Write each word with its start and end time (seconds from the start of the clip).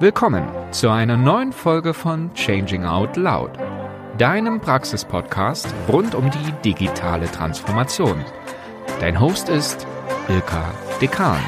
Willkommen 0.00 0.44
zu 0.72 0.90
einer 0.90 1.16
neuen 1.16 1.52
Folge 1.52 1.94
von 1.94 2.34
Changing 2.34 2.84
Out 2.84 3.16
Loud, 3.16 3.52
deinem 4.18 4.60
Praxispodcast 4.60 5.72
rund 5.88 6.16
um 6.16 6.32
die 6.32 6.52
digitale 6.64 7.30
Transformation. 7.30 8.24
Dein 8.98 9.20
Host 9.20 9.48
ist 9.48 9.86
Ilka 10.28 10.74
Dekan. 11.00 11.38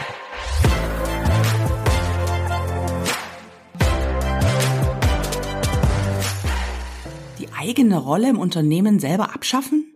Die 7.41 7.49
eigene 7.53 7.99
Rolle 7.99 8.31
im 8.31 8.39
Unternehmen 8.39 9.01
selber 9.01 9.35
abschaffen? 9.35 9.93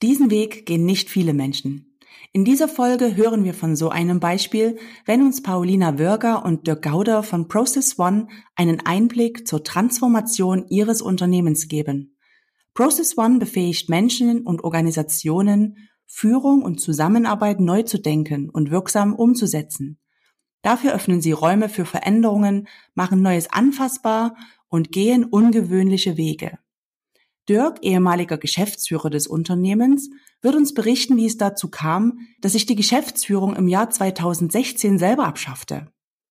Diesen 0.00 0.30
Weg 0.30 0.64
gehen 0.64 0.86
nicht 0.86 1.10
viele 1.10 1.34
Menschen. 1.34 1.91
In 2.34 2.46
dieser 2.46 2.66
Folge 2.66 3.14
hören 3.14 3.44
wir 3.44 3.52
von 3.52 3.76
so 3.76 3.90
einem 3.90 4.18
Beispiel, 4.18 4.78
wenn 5.04 5.20
uns 5.20 5.42
Paulina 5.42 5.98
Wörger 5.98 6.46
und 6.46 6.66
Dirk 6.66 6.80
Gauder 6.80 7.22
von 7.22 7.46
Process 7.46 7.98
One 7.98 8.26
einen 8.56 8.80
Einblick 8.86 9.46
zur 9.46 9.62
Transformation 9.64 10.66
ihres 10.68 11.02
Unternehmens 11.02 11.68
geben. 11.68 12.16
Process 12.72 13.18
One 13.18 13.38
befähigt 13.38 13.90
Menschen 13.90 14.46
und 14.46 14.64
Organisationen, 14.64 15.76
Führung 16.06 16.62
und 16.62 16.80
Zusammenarbeit 16.80 17.60
neu 17.60 17.82
zu 17.82 17.98
denken 17.98 18.48
und 18.48 18.70
wirksam 18.70 19.14
umzusetzen. 19.14 19.98
Dafür 20.62 20.94
öffnen 20.94 21.20
sie 21.20 21.32
Räume 21.32 21.68
für 21.68 21.84
Veränderungen, 21.84 22.66
machen 22.94 23.20
Neues 23.20 23.52
anfassbar 23.52 24.36
und 24.68 24.90
gehen 24.90 25.24
ungewöhnliche 25.24 26.16
Wege. 26.16 26.58
Dirk, 27.46 27.80
ehemaliger 27.82 28.38
Geschäftsführer 28.38 29.10
des 29.10 29.26
Unternehmens, 29.26 30.08
wird 30.42 30.56
uns 30.56 30.74
berichten, 30.74 31.16
wie 31.16 31.26
es 31.26 31.38
dazu 31.38 31.68
kam, 31.68 32.18
dass 32.40 32.52
sich 32.52 32.66
die 32.66 32.76
Geschäftsführung 32.76 33.56
im 33.56 33.68
Jahr 33.68 33.88
2016 33.88 34.98
selber 34.98 35.24
abschaffte. 35.24 35.88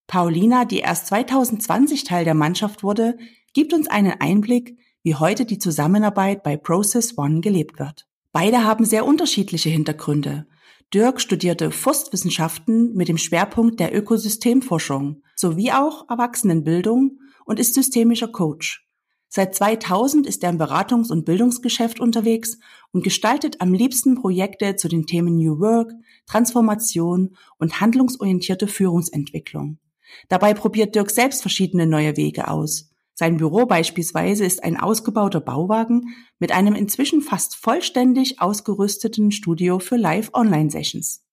Paulina, 0.07 0.65
die 0.65 0.79
erst 0.79 1.07
2020 1.07 2.03
Teil 2.03 2.25
der 2.25 2.33
Mannschaft 2.33 2.83
wurde, 2.83 3.17
gibt 3.53 3.73
uns 3.73 3.87
einen 3.87 4.13
Einblick, 4.19 4.77
wie 5.03 5.15
heute 5.15 5.45
die 5.45 5.57
Zusammenarbeit 5.57 6.43
bei 6.43 6.57
Process 6.57 7.17
One 7.17 7.39
gelebt 7.39 7.79
wird. 7.79 8.07
Beide 8.33 8.63
haben 8.63 8.85
sehr 8.85 9.05
unterschiedliche 9.05 9.69
Hintergründe. 9.69 10.47
Dirk 10.93 11.21
studierte 11.21 11.71
Forstwissenschaften 11.71 12.93
mit 12.93 13.07
dem 13.07 13.17
Schwerpunkt 13.17 13.79
der 13.79 13.95
Ökosystemforschung 13.95 15.23
sowie 15.35 15.71
auch 15.71 16.09
Erwachsenenbildung 16.09 17.19
und 17.45 17.59
ist 17.59 17.73
systemischer 17.73 18.27
Coach. 18.27 18.85
Seit 19.33 19.55
2000 19.55 20.27
ist 20.27 20.43
er 20.43 20.49
im 20.49 20.59
Beratungs- 20.59 21.09
und 21.09 21.23
Bildungsgeschäft 21.23 22.01
unterwegs 22.01 22.57
und 22.91 23.01
gestaltet 23.01 23.61
am 23.61 23.73
liebsten 23.73 24.15
Projekte 24.15 24.75
zu 24.75 24.89
den 24.89 25.05
Themen 25.05 25.37
New 25.37 25.61
Work, 25.61 25.93
Transformation 26.25 27.37
und 27.57 27.79
handlungsorientierte 27.79 28.67
Führungsentwicklung. 28.67 29.79
Dabei 30.27 30.53
probiert 30.53 30.95
Dirk 30.95 31.09
selbst 31.11 31.43
verschiedene 31.43 31.87
neue 31.87 32.17
Wege 32.17 32.49
aus. 32.49 32.91
Sein 33.13 33.37
Büro 33.37 33.65
beispielsweise 33.65 34.43
ist 34.43 34.65
ein 34.65 34.77
ausgebauter 34.77 35.39
Bauwagen 35.39 36.13
mit 36.37 36.51
einem 36.51 36.75
inzwischen 36.75 37.21
fast 37.21 37.55
vollständig 37.55 38.41
ausgerüsteten 38.41 39.31
Studio 39.31 39.79
für 39.79 39.95
Live-Online-Sessions. 39.95 41.23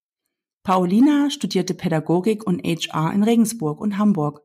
Paulina 0.62 1.30
studierte 1.30 1.74
Pädagogik 1.74 2.46
und 2.46 2.62
HR 2.62 3.12
in 3.12 3.24
Regensburg 3.24 3.80
und 3.80 3.98
Hamburg 3.98 4.42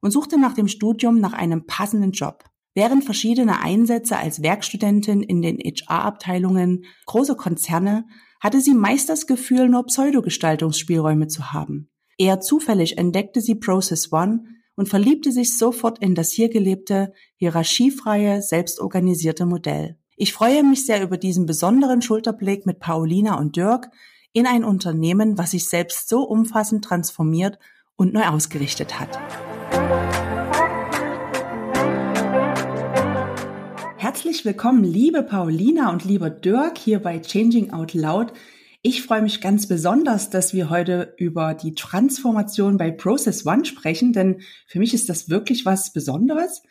und 0.00 0.10
suchte 0.10 0.40
nach 0.40 0.54
dem 0.54 0.66
Studium 0.66 1.20
nach 1.20 1.34
einem 1.34 1.66
passenden 1.66 2.10
Job. 2.10 2.42
Während 2.76 3.04
verschiedener 3.04 3.62
Einsätze 3.62 4.18
als 4.18 4.42
Werkstudentin 4.42 5.22
in 5.22 5.40
den 5.40 5.56
HR-Abteilungen 5.56 6.84
großer 7.06 7.34
Konzerne 7.34 8.04
hatte 8.38 8.60
sie 8.60 8.74
meist 8.74 9.08
das 9.08 9.26
Gefühl, 9.26 9.70
nur 9.70 9.86
Pseudogestaltungsspielräume 9.86 11.26
zu 11.26 11.54
haben. 11.54 11.88
Eher 12.18 12.40
zufällig 12.40 12.98
entdeckte 12.98 13.40
sie 13.40 13.54
Process 13.54 14.12
One 14.12 14.44
und 14.74 14.90
verliebte 14.90 15.32
sich 15.32 15.56
sofort 15.56 16.00
in 16.00 16.14
das 16.14 16.32
hier 16.32 16.50
gelebte, 16.50 17.14
hierarchiefreie, 17.36 18.42
selbstorganisierte 18.42 19.46
Modell. 19.46 19.96
Ich 20.14 20.34
freue 20.34 20.62
mich 20.62 20.84
sehr 20.84 21.02
über 21.02 21.16
diesen 21.16 21.46
besonderen 21.46 22.02
Schulterblick 22.02 22.66
mit 22.66 22.78
Paulina 22.78 23.38
und 23.38 23.56
Dirk 23.56 23.88
in 24.34 24.46
ein 24.46 24.64
Unternehmen, 24.64 25.38
was 25.38 25.52
sich 25.52 25.66
selbst 25.66 26.10
so 26.10 26.24
umfassend 26.24 26.84
transformiert 26.84 27.58
und 27.96 28.12
neu 28.12 28.26
ausgerichtet 28.26 29.00
hat. 29.00 29.18
Herzlich 34.06 34.44
willkommen, 34.44 34.84
liebe 34.84 35.24
Paulina 35.24 35.90
und 35.90 36.04
lieber 36.04 36.30
Dirk, 36.30 36.78
hier 36.78 37.00
bei 37.00 37.18
Changing 37.18 37.72
Out 37.72 37.92
Loud. 37.92 38.32
Ich 38.80 39.02
freue 39.02 39.20
mich 39.20 39.40
ganz 39.40 39.66
besonders, 39.66 40.30
dass 40.30 40.54
wir 40.54 40.70
heute 40.70 41.12
über 41.16 41.54
die 41.54 41.74
Transformation 41.74 42.76
bei 42.76 42.92
Process 42.92 43.44
One 43.44 43.64
sprechen, 43.64 44.12
denn 44.12 44.42
für 44.68 44.78
mich 44.78 44.94
ist 44.94 45.08
das 45.08 45.28
wirklich 45.28 45.66
was 45.66 45.92
Besonderes. 45.92 46.62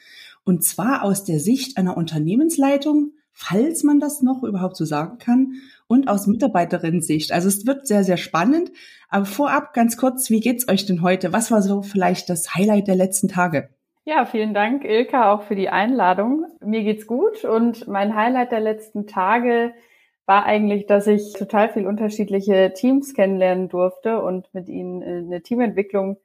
Und 0.45 0.63
zwar 0.63 1.03
aus 1.03 1.25
der 1.25 1.41
Sicht 1.41 1.75
einer 1.75 1.97
Unternehmensleitung, 1.97 3.11
falls 3.33 3.83
man 3.83 3.99
das 3.99 4.21
noch 4.21 4.43
überhaupt 4.43 4.77
so 4.77 4.85
sagen 4.85 5.17
kann, 5.17 5.55
und 5.87 6.07
aus 6.07 6.27
Mitarbeiterinnen-Sicht. 6.27 7.33
Also 7.33 7.49
es 7.49 7.65
wird 7.65 7.85
sehr, 7.85 8.05
sehr 8.05 8.15
spannend. 8.15 8.71
Aber 9.09 9.25
vorab 9.25 9.73
ganz 9.73 9.97
kurz, 9.97 10.29
wie 10.29 10.39
geht's 10.39 10.69
euch 10.69 10.85
denn 10.85 11.01
heute? 11.01 11.33
Was 11.33 11.51
war 11.51 11.61
so 11.61 11.81
vielleicht 11.81 12.29
das 12.29 12.55
Highlight 12.55 12.87
der 12.87 12.95
letzten 12.95 13.27
Tage? 13.27 13.71
Ja, 14.07 14.25
vielen 14.25 14.53
Dank, 14.53 14.85
Ilka, 14.85 15.33
auch 15.33 15.41
für 15.41 15.55
die 15.55 15.69
Einladung. 15.69 16.45
Mir 16.63 16.83
geht's 16.83 17.07
gut 17.07 17.43
und 17.43 17.87
mein 17.87 18.15
Highlight 18.15 18.51
der 18.51 18.59
letzten 18.59 19.07
Tage 19.07 19.73
war 20.27 20.45
eigentlich, 20.45 20.85
dass 20.85 21.07
ich 21.07 21.33
total 21.33 21.69
viel 21.69 21.87
unterschiedliche 21.87 22.71
Teams 22.75 23.15
kennenlernen 23.15 23.67
durfte 23.67 24.21
und 24.21 24.53
mit 24.53 24.69
ihnen 24.69 25.01
eine 25.01 25.41
Teamentwicklung 25.41 26.17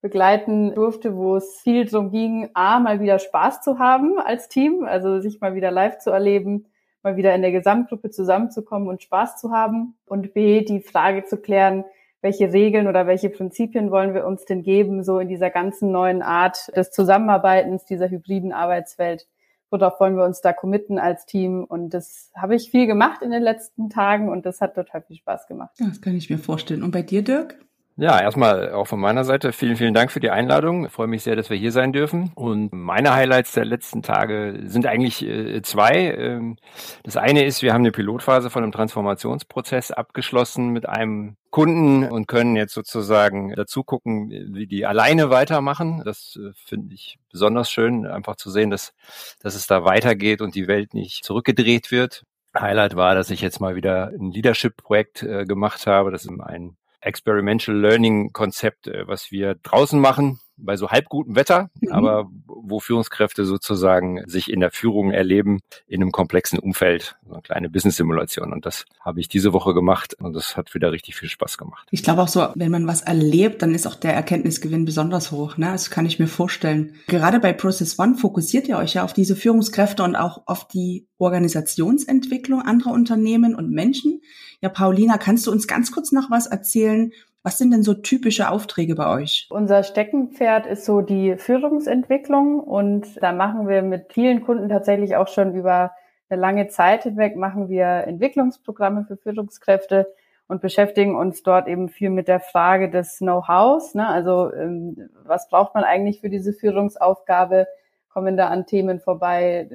begleiten 0.00 0.74
durfte, 0.74 1.14
wo 1.16 1.36
es 1.36 1.60
viel 1.60 1.84
darum 1.84 2.10
ging, 2.10 2.50
A, 2.54 2.80
mal 2.80 2.98
wieder 2.98 3.20
Spaß 3.20 3.60
zu 3.62 3.78
haben 3.78 4.18
als 4.18 4.48
Team, 4.48 4.82
also 4.84 5.20
sich 5.20 5.40
mal 5.40 5.54
wieder 5.54 5.70
live 5.70 5.98
zu 5.98 6.10
erleben, 6.10 6.66
mal 7.04 7.16
wieder 7.16 7.36
in 7.36 7.42
der 7.42 7.52
Gesamtgruppe 7.52 8.10
zusammenzukommen 8.10 8.88
und 8.88 9.04
Spaß 9.04 9.36
zu 9.36 9.52
haben 9.52 9.96
und 10.06 10.34
B, 10.34 10.62
die 10.62 10.80
Frage 10.80 11.24
zu 11.24 11.36
klären, 11.36 11.84
welche 12.20 12.52
Regeln 12.52 12.88
oder 12.88 13.06
welche 13.06 13.30
Prinzipien 13.30 13.90
wollen 13.90 14.14
wir 14.14 14.26
uns 14.26 14.44
denn 14.44 14.62
geben, 14.62 15.04
so 15.04 15.18
in 15.18 15.28
dieser 15.28 15.50
ganzen 15.50 15.92
neuen 15.92 16.22
Art 16.22 16.74
des 16.76 16.90
Zusammenarbeitens, 16.90 17.84
dieser 17.84 18.10
hybriden 18.10 18.52
Arbeitswelt. 18.52 19.26
Worauf 19.70 20.00
wollen 20.00 20.16
wir 20.16 20.24
uns 20.24 20.40
da 20.40 20.52
committen 20.52 20.98
als 20.98 21.26
Team? 21.26 21.64
Und 21.64 21.92
das 21.92 22.32
habe 22.34 22.54
ich 22.54 22.70
viel 22.70 22.86
gemacht 22.86 23.22
in 23.22 23.30
den 23.30 23.42
letzten 23.42 23.90
Tagen 23.90 24.30
und 24.30 24.46
das 24.46 24.60
hat 24.60 24.74
total 24.74 25.02
viel 25.02 25.16
Spaß 25.16 25.46
gemacht. 25.46 25.74
Das 25.78 26.00
kann 26.00 26.16
ich 26.16 26.30
mir 26.30 26.38
vorstellen. 26.38 26.82
Und 26.82 26.90
bei 26.90 27.02
dir, 27.02 27.22
Dirk? 27.22 27.58
Ja, 28.00 28.20
erstmal 28.20 28.70
auch 28.70 28.86
von 28.86 29.00
meiner 29.00 29.24
Seite 29.24 29.52
vielen, 29.52 29.74
vielen 29.74 29.92
Dank 29.92 30.12
für 30.12 30.20
die 30.20 30.30
Einladung. 30.30 30.86
Ich 30.86 30.92
freue 30.92 31.08
mich 31.08 31.24
sehr, 31.24 31.34
dass 31.34 31.50
wir 31.50 31.56
hier 31.56 31.72
sein 31.72 31.92
dürfen. 31.92 32.30
Und 32.36 32.72
meine 32.72 33.12
Highlights 33.12 33.54
der 33.54 33.64
letzten 33.64 34.04
Tage 34.04 34.60
sind 34.66 34.86
eigentlich 34.86 35.24
äh, 35.24 35.62
zwei. 35.62 36.14
Ähm, 36.14 36.58
das 37.02 37.16
eine 37.16 37.44
ist, 37.44 37.60
wir 37.62 37.72
haben 37.74 37.80
eine 37.80 37.90
Pilotphase 37.90 38.50
von 38.50 38.62
einem 38.62 38.70
Transformationsprozess 38.70 39.90
abgeschlossen 39.90 40.68
mit 40.68 40.88
einem 40.88 41.38
Kunden 41.50 42.04
und 42.08 42.28
können 42.28 42.54
jetzt 42.54 42.72
sozusagen 42.72 43.52
dazu 43.56 43.82
gucken, 43.82 44.30
wie 44.30 44.68
die 44.68 44.86
alleine 44.86 45.30
weitermachen. 45.30 46.02
Das 46.04 46.38
äh, 46.40 46.52
finde 46.54 46.94
ich 46.94 47.18
besonders 47.32 47.68
schön, 47.68 48.06
einfach 48.06 48.36
zu 48.36 48.48
sehen, 48.52 48.70
dass, 48.70 48.94
dass 49.40 49.56
es 49.56 49.66
da 49.66 49.84
weitergeht 49.84 50.40
und 50.40 50.54
die 50.54 50.68
Welt 50.68 50.94
nicht 50.94 51.24
zurückgedreht 51.24 51.90
wird. 51.90 52.22
Highlight 52.56 52.94
war, 52.94 53.16
dass 53.16 53.30
ich 53.30 53.40
jetzt 53.40 53.60
mal 53.60 53.74
wieder 53.74 54.12
ein 54.16 54.30
Leadership-Projekt 54.30 55.24
äh, 55.24 55.46
gemacht 55.46 55.88
habe. 55.88 56.12
Das 56.12 56.24
ist 56.24 56.30
ein 56.30 56.76
Experimental 57.00 57.74
Learning 57.74 58.32
Konzept, 58.32 58.86
äh, 58.86 59.06
was 59.06 59.30
wir 59.30 59.54
draußen 59.56 60.00
machen, 60.00 60.40
bei 60.58 60.76
so 60.76 60.90
halb 60.90 61.08
gutem 61.08 61.36
Wetter, 61.36 61.70
mhm. 61.80 61.92
aber 61.92 62.30
wo 62.46 62.80
Führungskräfte 62.80 63.44
sozusagen 63.44 64.22
sich 64.26 64.50
in 64.50 64.60
der 64.60 64.70
Führung 64.70 65.10
erleben 65.10 65.60
in 65.86 66.02
einem 66.02 66.12
komplexen 66.12 66.58
Umfeld, 66.58 67.16
so 67.26 67.32
eine 67.34 67.42
kleine 67.42 67.70
Business-Simulation. 67.70 68.52
Und 68.52 68.66
das 68.66 68.84
habe 69.00 69.20
ich 69.20 69.28
diese 69.28 69.52
Woche 69.52 69.74
gemacht 69.74 70.14
und 70.14 70.34
das 70.34 70.56
hat 70.56 70.74
wieder 70.74 70.92
richtig 70.92 71.16
viel 71.16 71.28
Spaß 71.28 71.58
gemacht. 71.58 71.88
Ich 71.90 72.02
glaube 72.02 72.22
auch 72.22 72.28
so, 72.28 72.48
wenn 72.54 72.70
man 72.70 72.86
was 72.86 73.02
erlebt, 73.02 73.62
dann 73.62 73.74
ist 73.74 73.86
auch 73.86 73.94
der 73.94 74.14
Erkenntnisgewinn 74.14 74.84
besonders 74.84 75.30
hoch. 75.30 75.56
Ne? 75.56 75.66
Das 75.72 75.90
kann 75.90 76.06
ich 76.06 76.18
mir 76.18 76.28
vorstellen. 76.28 76.96
Gerade 77.06 77.40
bei 77.40 77.52
Process 77.52 77.98
One 77.98 78.16
fokussiert 78.16 78.68
ihr 78.68 78.78
euch 78.78 78.94
ja 78.94 79.04
auf 79.04 79.12
diese 79.12 79.36
Führungskräfte 79.36 80.02
und 80.02 80.16
auch 80.16 80.42
auf 80.46 80.68
die 80.68 81.08
Organisationsentwicklung 81.18 82.62
anderer 82.62 82.92
Unternehmen 82.92 83.54
und 83.54 83.70
Menschen. 83.70 84.20
Ja, 84.60 84.68
Paulina, 84.68 85.18
kannst 85.18 85.46
du 85.46 85.52
uns 85.52 85.68
ganz 85.68 85.92
kurz 85.92 86.10
noch 86.10 86.30
was 86.30 86.46
erzählen, 86.46 87.12
was 87.42 87.58
sind 87.58 87.70
denn 87.70 87.82
so 87.82 87.94
typische 87.94 88.50
Aufträge 88.50 88.94
bei 88.94 89.08
euch? 89.08 89.46
Unser 89.50 89.82
Steckenpferd 89.82 90.66
ist 90.66 90.84
so 90.84 91.00
die 91.00 91.36
Führungsentwicklung 91.36 92.60
und 92.60 93.22
da 93.22 93.32
machen 93.32 93.68
wir 93.68 93.82
mit 93.82 94.12
vielen 94.12 94.42
Kunden 94.42 94.68
tatsächlich 94.68 95.16
auch 95.16 95.28
schon 95.28 95.54
über 95.54 95.92
eine 96.28 96.40
lange 96.40 96.68
Zeit 96.68 97.04
hinweg 97.04 97.36
machen 97.36 97.68
wir 97.68 97.86
Entwicklungsprogramme 97.86 99.04
für 99.04 99.16
Führungskräfte 99.16 100.12
und 100.46 100.60
beschäftigen 100.60 101.16
uns 101.16 101.42
dort 101.42 101.68
eben 101.68 101.88
viel 101.88 102.10
mit 102.10 102.28
der 102.28 102.40
Frage 102.40 102.90
des 102.90 103.18
Know-hows. 103.18 103.94
Ne? 103.94 104.06
Also 104.06 104.52
ähm, 104.52 105.08
was 105.24 105.48
braucht 105.48 105.74
man 105.74 105.84
eigentlich 105.84 106.20
für 106.20 106.30
diese 106.30 106.52
Führungsaufgabe? 106.52 107.66
Kommen 108.08 108.36
da 108.36 108.48
an 108.48 108.66
Themen 108.66 109.00
vorbei? 109.00 109.70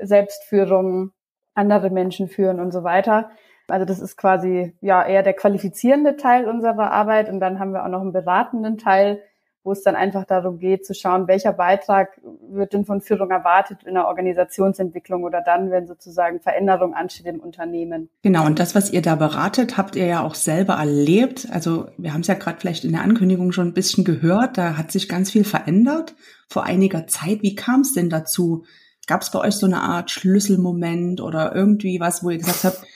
Selbstführung, 0.00 1.12
andere 1.54 1.90
Menschen 1.90 2.28
führen 2.28 2.60
und 2.60 2.72
so 2.72 2.84
weiter. 2.84 3.30
Also 3.68 3.84
das 3.84 4.00
ist 4.00 4.16
quasi 4.16 4.74
ja 4.80 5.04
eher 5.04 5.22
der 5.22 5.34
qualifizierende 5.34 6.16
Teil 6.16 6.46
unserer 6.46 6.90
Arbeit 6.90 7.28
und 7.28 7.40
dann 7.40 7.58
haben 7.58 7.72
wir 7.72 7.84
auch 7.84 7.88
noch 7.88 8.00
einen 8.00 8.12
beratenden 8.12 8.78
Teil, 8.78 9.20
wo 9.64 9.72
es 9.72 9.82
dann 9.82 9.96
einfach 9.96 10.24
darum 10.26 10.58
geht, 10.58 10.84
zu 10.84 10.94
schauen, 10.94 11.26
welcher 11.26 11.54
Beitrag 11.54 12.20
wird 12.50 12.74
denn 12.74 12.84
von 12.84 13.00
Führung 13.00 13.30
erwartet 13.30 13.82
in 13.84 13.94
der 13.94 14.06
Organisationsentwicklung 14.06 15.24
oder 15.24 15.40
dann, 15.40 15.70
wenn 15.70 15.86
sozusagen 15.86 16.40
Veränderung 16.40 16.92
ansteht 16.92 17.24
im 17.26 17.40
Unternehmen. 17.40 18.10
Genau, 18.22 18.44
und 18.44 18.58
das, 18.58 18.74
was 18.74 18.92
ihr 18.92 19.00
da 19.00 19.14
beratet, 19.14 19.78
habt 19.78 19.96
ihr 19.96 20.04
ja 20.04 20.22
auch 20.22 20.34
selber 20.34 20.74
erlebt. 20.74 21.48
Also 21.50 21.86
wir 21.96 22.12
haben 22.12 22.20
es 22.20 22.26
ja 22.26 22.34
gerade 22.34 22.58
vielleicht 22.60 22.84
in 22.84 22.92
der 22.92 23.00
Ankündigung 23.00 23.52
schon 23.52 23.68
ein 23.68 23.74
bisschen 23.74 24.04
gehört, 24.04 24.58
da 24.58 24.76
hat 24.76 24.92
sich 24.92 25.08
ganz 25.08 25.30
viel 25.30 25.44
verändert 25.44 26.14
vor 26.46 26.64
einiger 26.64 27.06
Zeit. 27.06 27.38
Wie 27.40 27.54
kam 27.54 27.80
es 27.80 27.94
denn 27.94 28.10
dazu? 28.10 28.64
Gab 29.06 29.22
es 29.22 29.30
bei 29.30 29.38
euch 29.38 29.54
so 29.54 29.66
eine 29.66 29.80
Art 29.80 30.10
Schlüsselmoment 30.10 31.22
oder 31.22 31.54
irgendwie 31.54 32.00
was, 32.00 32.22
wo 32.22 32.30
ihr 32.30 32.38
gesagt 32.38 32.64
habt, 32.64 32.86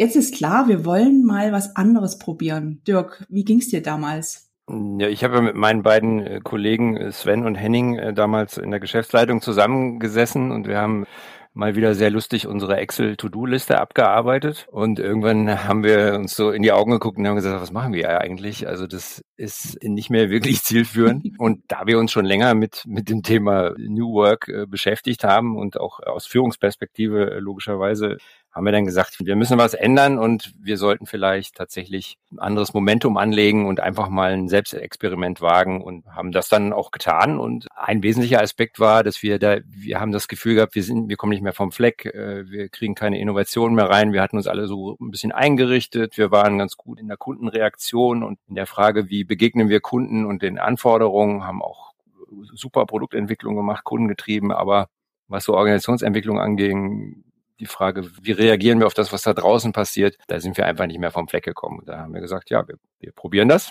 jetzt 0.00 0.16
ist 0.16 0.34
klar, 0.34 0.66
wir 0.66 0.84
wollen 0.86 1.24
mal 1.24 1.52
was 1.52 1.76
anderes 1.76 2.18
probieren. 2.18 2.80
Dirk, 2.88 3.24
wie 3.28 3.44
ging 3.44 3.58
es 3.58 3.68
dir 3.68 3.82
damals? 3.82 4.50
Ja, 4.98 5.08
ich 5.08 5.24
habe 5.24 5.42
mit 5.42 5.56
meinen 5.56 5.82
beiden 5.82 6.20
äh, 6.20 6.40
Kollegen 6.42 6.96
äh, 6.96 7.12
Sven 7.12 7.44
und 7.44 7.56
Henning 7.56 7.98
äh, 7.98 8.14
damals 8.14 8.56
in 8.56 8.70
der 8.70 8.80
Geschäftsleitung 8.80 9.42
zusammengesessen 9.42 10.52
und 10.52 10.66
wir 10.66 10.78
haben 10.78 11.06
mal 11.52 11.74
wieder 11.74 11.94
sehr 11.94 12.10
lustig 12.10 12.46
unsere 12.46 12.76
Excel-To-Do-Liste 12.76 13.78
abgearbeitet 13.78 14.68
und 14.70 15.00
irgendwann 15.00 15.64
haben 15.64 15.82
wir 15.82 16.14
uns 16.14 16.36
so 16.36 16.50
in 16.50 16.62
die 16.62 16.70
Augen 16.70 16.92
geguckt 16.92 17.18
und 17.18 17.26
haben 17.26 17.34
gesagt, 17.34 17.60
was 17.60 17.72
machen 17.72 17.92
wir 17.92 18.20
eigentlich? 18.20 18.68
Also 18.68 18.86
das 18.86 19.20
ist 19.36 19.82
nicht 19.82 20.08
mehr 20.08 20.30
wirklich 20.30 20.62
zielführend. 20.62 21.26
Und 21.38 21.64
da 21.66 21.86
wir 21.86 21.98
uns 21.98 22.12
schon 22.12 22.24
länger 22.24 22.54
mit, 22.54 22.84
mit 22.86 23.10
dem 23.10 23.22
Thema 23.24 23.74
New 23.76 24.12
Work 24.12 24.50
beschäftigt 24.68 25.24
haben 25.24 25.56
und 25.56 25.78
auch 25.80 25.98
aus 25.98 26.26
Führungsperspektive 26.26 27.40
logischerweise 27.40 28.18
haben 28.52 28.64
wir 28.64 28.72
dann 28.72 28.84
gesagt, 28.84 29.16
wir 29.20 29.36
müssen 29.36 29.58
was 29.58 29.74
ändern 29.74 30.18
und 30.18 30.52
wir 30.58 30.76
sollten 30.76 31.06
vielleicht 31.06 31.54
tatsächlich 31.54 32.18
ein 32.32 32.40
anderes 32.40 32.74
Momentum 32.74 33.16
anlegen 33.16 33.66
und 33.66 33.78
einfach 33.78 34.08
mal 34.08 34.32
ein 34.32 34.48
Selbstexperiment 34.48 35.40
wagen 35.40 35.82
und 35.82 36.04
haben 36.06 36.32
das 36.32 36.48
dann 36.48 36.72
auch 36.72 36.90
getan. 36.90 37.38
Und 37.38 37.68
ein 37.76 38.02
wesentlicher 38.02 38.42
Aspekt 38.42 38.80
war, 38.80 39.04
dass 39.04 39.22
wir 39.22 39.38
da, 39.38 39.58
wir 39.68 40.00
haben 40.00 40.10
das 40.10 40.26
Gefühl 40.26 40.56
gehabt, 40.56 40.74
wir 40.74 40.82
sind, 40.82 41.08
wir 41.08 41.16
kommen 41.16 41.30
nicht 41.30 41.42
mehr 41.42 41.52
vom 41.52 41.70
Fleck, 41.70 42.06
äh, 42.06 42.50
wir 42.50 42.68
kriegen 42.68 42.96
keine 42.96 43.20
Innovation 43.20 43.74
mehr 43.74 43.88
rein. 43.88 44.12
Wir 44.12 44.20
hatten 44.20 44.36
uns 44.36 44.48
alle 44.48 44.66
so 44.66 44.96
ein 45.00 45.12
bisschen 45.12 45.30
eingerichtet. 45.30 46.18
Wir 46.18 46.32
waren 46.32 46.58
ganz 46.58 46.76
gut 46.76 46.98
in 46.98 47.06
der 47.06 47.16
Kundenreaktion 47.16 48.24
und 48.24 48.40
in 48.48 48.56
der 48.56 48.66
Frage, 48.66 49.08
wie 49.08 49.22
begegnen 49.22 49.68
wir 49.68 49.80
Kunden 49.80 50.26
und 50.26 50.42
den 50.42 50.58
Anforderungen, 50.58 51.44
haben 51.44 51.62
auch 51.62 51.92
super 52.52 52.84
Produktentwicklung 52.86 53.54
gemacht, 53.54 53.84
kundengetrieben, 53.84 54.50
aber 54.50 54.88
was 55.28 55.44
so 55.44 55.54
Organisationsentwicklung 55.54 56.40
anging, 56.40 57.24
die 57.60 57.66
Frage, 57.66 58.10
wie 58.22 58.32
reagieren 58.32 58.80
wir 58.80 58.86
auf 58.86 58.94
das, 58.94 59.12
was 59.12 59.22
da 59.22 59.34
draußen 59.34 59.72
passiert, 59.72 60.16
da 60.26 60.40
sind 60.40 60.56
wir 60.56 60.66
einfach 60.66 60.86
nicht 60.86 60.98
mehr 60.98 61.10
vom 61.12 61.28
Fleck 61.28 61.44
gekommen. 61.44 61.82
Da 61.86 61.98
haben 61.98 62.14
wir 62.14 62.20
gesagt, 62.20 62.50
ja, 62.50 62.66
wir, 62.66 62.76
wir 62.98 63.12
probieren 63.12 63.48
das. 63.48 63.70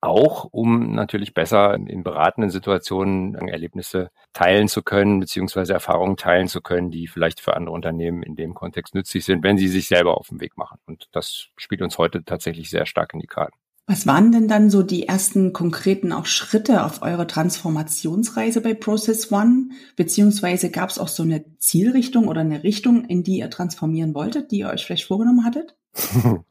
Auch 0.00 0.44
um 0.50 0.94
natürlich 0.94 1.32
besser 1.32 1.74
in 1.74 2.02
beratenden 2.02 2.50
Situationen 2.50 3.34
Erlebnisse 3.48 4.10
teilen 4.34 4.68
zu 4.68 4.82
können, 4.82 5.18
beziehungsweise 5.18 5.72
Erfahrungen 5.72 6.18
teilen 6.18 6.46
zu 6.46 6.60
können, 6.60 6.90
die 6.90 7.06
vielleicht 7.08 7.40
für 7.40 7.56
andere 7.56 7.74
Unternehmen 7.74 8.22
in 8.22 8.36
dem 8.36 8.54
Kontext 8.54 8.94
nützlich 8.94 9.24
sind, 9.24 9.42
wenn 9.42 9.56
sie 9.56 9.68
sich 9.68 9.88
selber 9.88 10.18
auf 10.18 10.28
den 10.28 10.40
Weg 10.40 10.58
machen. 10.58 10.78
Und 10.86 11.08
das 11.12 11.48
spielt 11.56 11.80
uns 11.80 11.96
heute 11.96 12.22
tatsächlich 12.22 12.68
sehr 12.68 12.84
stark 12.84 13.14
in 13.14 13.20
die 13.20 13.26
Karten. 13.26 13.56
Was 13.86 14.06
waren 14.06 14.32
denn 14.32 14.48
dann 14.48 14.70
so 14.70 14.82
die 14.82 15.06
ersten 15.06 15.52
konkreten 15.52 16.12
auch 16.12 16.24
Schritte 16.24 16.84
auf 16.84 17.02
eurer 17.02 17.26
Transformationsreise 17.26 18.62
bei 18.62 18.72
Process 18.72 19.30
One? 19.30 19.68
Beziehungsweise 19.94 20.70
gab 20.70 20.88
es 20.88 20.98
auch 20.98 21.08
so 21.08 21.22
eine 21.22 21.44
Zielrichtung 21.58 22.28
oder 22.28 22.40
eine 22.40 22.64
Richtung, 22.64 23.04
in 23.04 23.22
die 23.22 23.38
ihr 23.38 23.50
transformieren 23.50 24.14
wolltet, 24.14 24.50
die 24.50 24.60
ihr 24.60 24.70
euch 24.70 24.86
vielleicht 24.86 25.06
vorgenommen 25.06 25.44
hattet? 25.44 25.76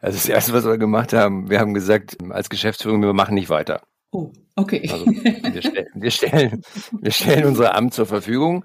Also 0.00 0.16
das 0.18 0.28
Erste, 0.28 0.52
was 0.52 0.64
wir 0.64 0.76
gemacht 0.76 1.12
haben, 1.12 1.48
wir 1.48 1.60
haben 1.60 1.72
gesagt, 1.72 2.16
als 2.30 2.50
Geschäftsführung, 2.50 3.00
wir 3.02 3.12
machen 3.12 3.34
nicht 3.34 3.48
weiter. 3.48 3.82
Oh, 4.14 4.30
okay. 4.56 4.86
Also 4.92 5.06
wir, 5.06 5.62
stell, 5.62 5.88
wir, 5.94 6.10
stellen, 6.10 6.62
wir 7.00 7.10
stellen 7.10 7.46
unser 7.46 7.74
Amt 7.74 7.94
zur 7.94 8.04
Verfügung. 8.04 8.62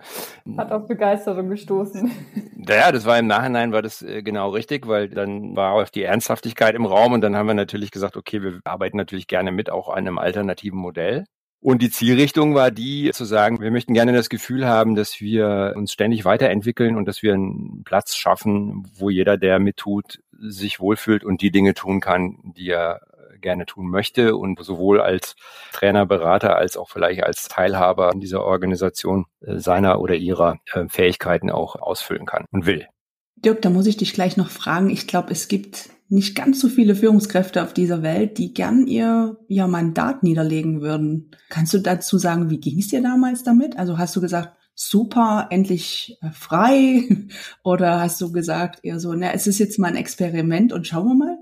Hat 0.57 0.73
auf 0.73 0.87
Begeisterung 0.87 1.49
gestoßen. 1.49 2.11
Naja, 2.57 2.91
das 2.91 3.05
war 3.05 3.17
im 3.17 3.27
Nachhinein 3.27 3.71
war 3.71 3.81
das 3.81 4.01
äh, 4.01 4.21
genau 4.23 4.49
richtig, 4.49 4.87
weil 4.87 5.07
dann 5.07 5.55
war 5.55 5.71
auch 5.71 5.87
die 5.87 6.03
Ernsthaftigkeit 6.03 6.75
im 6.75 6.85
Raum 6.85 7.13
und 7.13 7.21
dann 7.21 7.37
haben 7.37 7.47
wir 7.47 7.53
natürlich 7.53 7.91
gesagt, 7.91 8.17
okay, 8.17 8.43
wir 8.43 8.59
arbeiten 8.65 8.97
natürlich 8.97 9.27
gerne 9.27 9.53
mit 9.53 9.69
auch 9.69 9.87
an 9.87 9.99
einem 9.99 10.17
alternativen 10.17 10.77
Modell. 10.77 11.23
Und 11.61 11.81
die 11.81 11.89
Zielrichtung 11.89 12.53
war 12.53 12.69
die, 12.69 13.11
zu 13.13 13.23
sagen, 13.23 13.61
wir 13.61 13.71
möchten 13.71 13.93
gerne 13.93 14.11
das 14.11 14.29
Gefühl 14.29 14.67
haben, 14.67 14.95
dass 14.95 15.21
wir 15.21 15.73
uns 15.75 15.93
ständig 15.93 16.25
weiterentwickeln 16.25 16.97
und 16.97 17.07
dass 17.07 17.23
wir 17.23 17.33
einen 17.33 17.83
Platz 17.83 18.15
schaffen, 18.15 18.85
wo 18.95 19.09
jeder, 19.09 19.37
der 19.37 19.59
mittut, 19.59 20.19
sich 20.31 20.79
wohlfühlt 20.79 21.23
und 21.23 21.41
die 21.41 21.51
Dinge 21.51 21.73
tun 21.73 21.99
kann, 21.99 22.37
die 22.55 22.69
er 22.69 22.99
gerne 23.41 23.65
tun 23.65 23.89
möchte 23.89 24.35
und 24.35 24.61
sowohl 24.63 25.01
als 25.01 25.35
Trainer, 25.71 26.05
Berater 26.05 26.55
als 26.55 26.77
auch 26.77 26.89
vielleicht 26.89 27.23
als 27.23 27.47
Teilhaber 27.47 28.11
in 28.13 28.19
dieser 28.19 28.43
Organisation 28.43 29.25
äh, 29.41 29.57
seiner 29.57 29.99
oder 29.99 30.15
ihrer 30.15 30.57
äh, 30.73 30.87
Fähigkeiten 30.89 31.49
auch 31.49 31.75
ausfüllen 31.75 32.25
kann 32.25 32.45
und 32.51 32.65
will. 32.65 32.87
Dirk, 33.35 33.61
da 33.61 33.69
muss 33.69 33.85
ich 33.85 33.97
dich 33.97 34.13
gleich 34.13 34.35
noch 34.35 34.49
fragen. 34.49 34.89
Ich 34.89 35.07
glaube, 35.07 35.31
es 35.31 35.47
gibt 35.47 35.89
nicht 36.09 36.35
ganz 36.35 36.59
so 36.59 36.69
viele 36.69 36.95
Führungskräfte 36.95 37.63
auf 37.63 37.73
dieser 37.73 38.01
Welt, 38.01 38.37
die 38.37 38.53
gern 38.53 38.87
ihr, 38.87 39.37
ihr 39.47 39.67
Mandat 39.67 40.23
niederlegen 40.23 40.81
würden. 40.81 41.31
Kannst 41.49 41.73
du 41.73 41.79
dazu 41.79 42.17
sagen, 42.17 42.49
wie 42.49 42.59
ging 42.59 42.79
es 42.79 42.87
dir 42.87 43.01
damals 43.01 43.43
damit? 43.43 43.77
Also 43.77 43.97
hast 43.97 44.15
du 44.15 44.21
gesagt, 44.21 44.57
super, 44.73 45.47
endlich 45.49 46.17
äh, 46.21 46.31
frei? 46.31 47.03
Oder 47.63 47.99
hast 47.99 48.21
du 48.21 48.31
gesagt 48.31 48.79
eher 48.83 48.99
so, 48.99 49.13
na, 49.13 49.33
es 49.33 49.47
ist 49.47 49.59
jetzt 49.59 49.79
mal 49.79 49.87
ein 49.87 49.95
Experiment 49.95 50.71
und 50.71 50.87
schauen 50.87 51.07
wir 51.07 51.15
mal? 51.15 51.36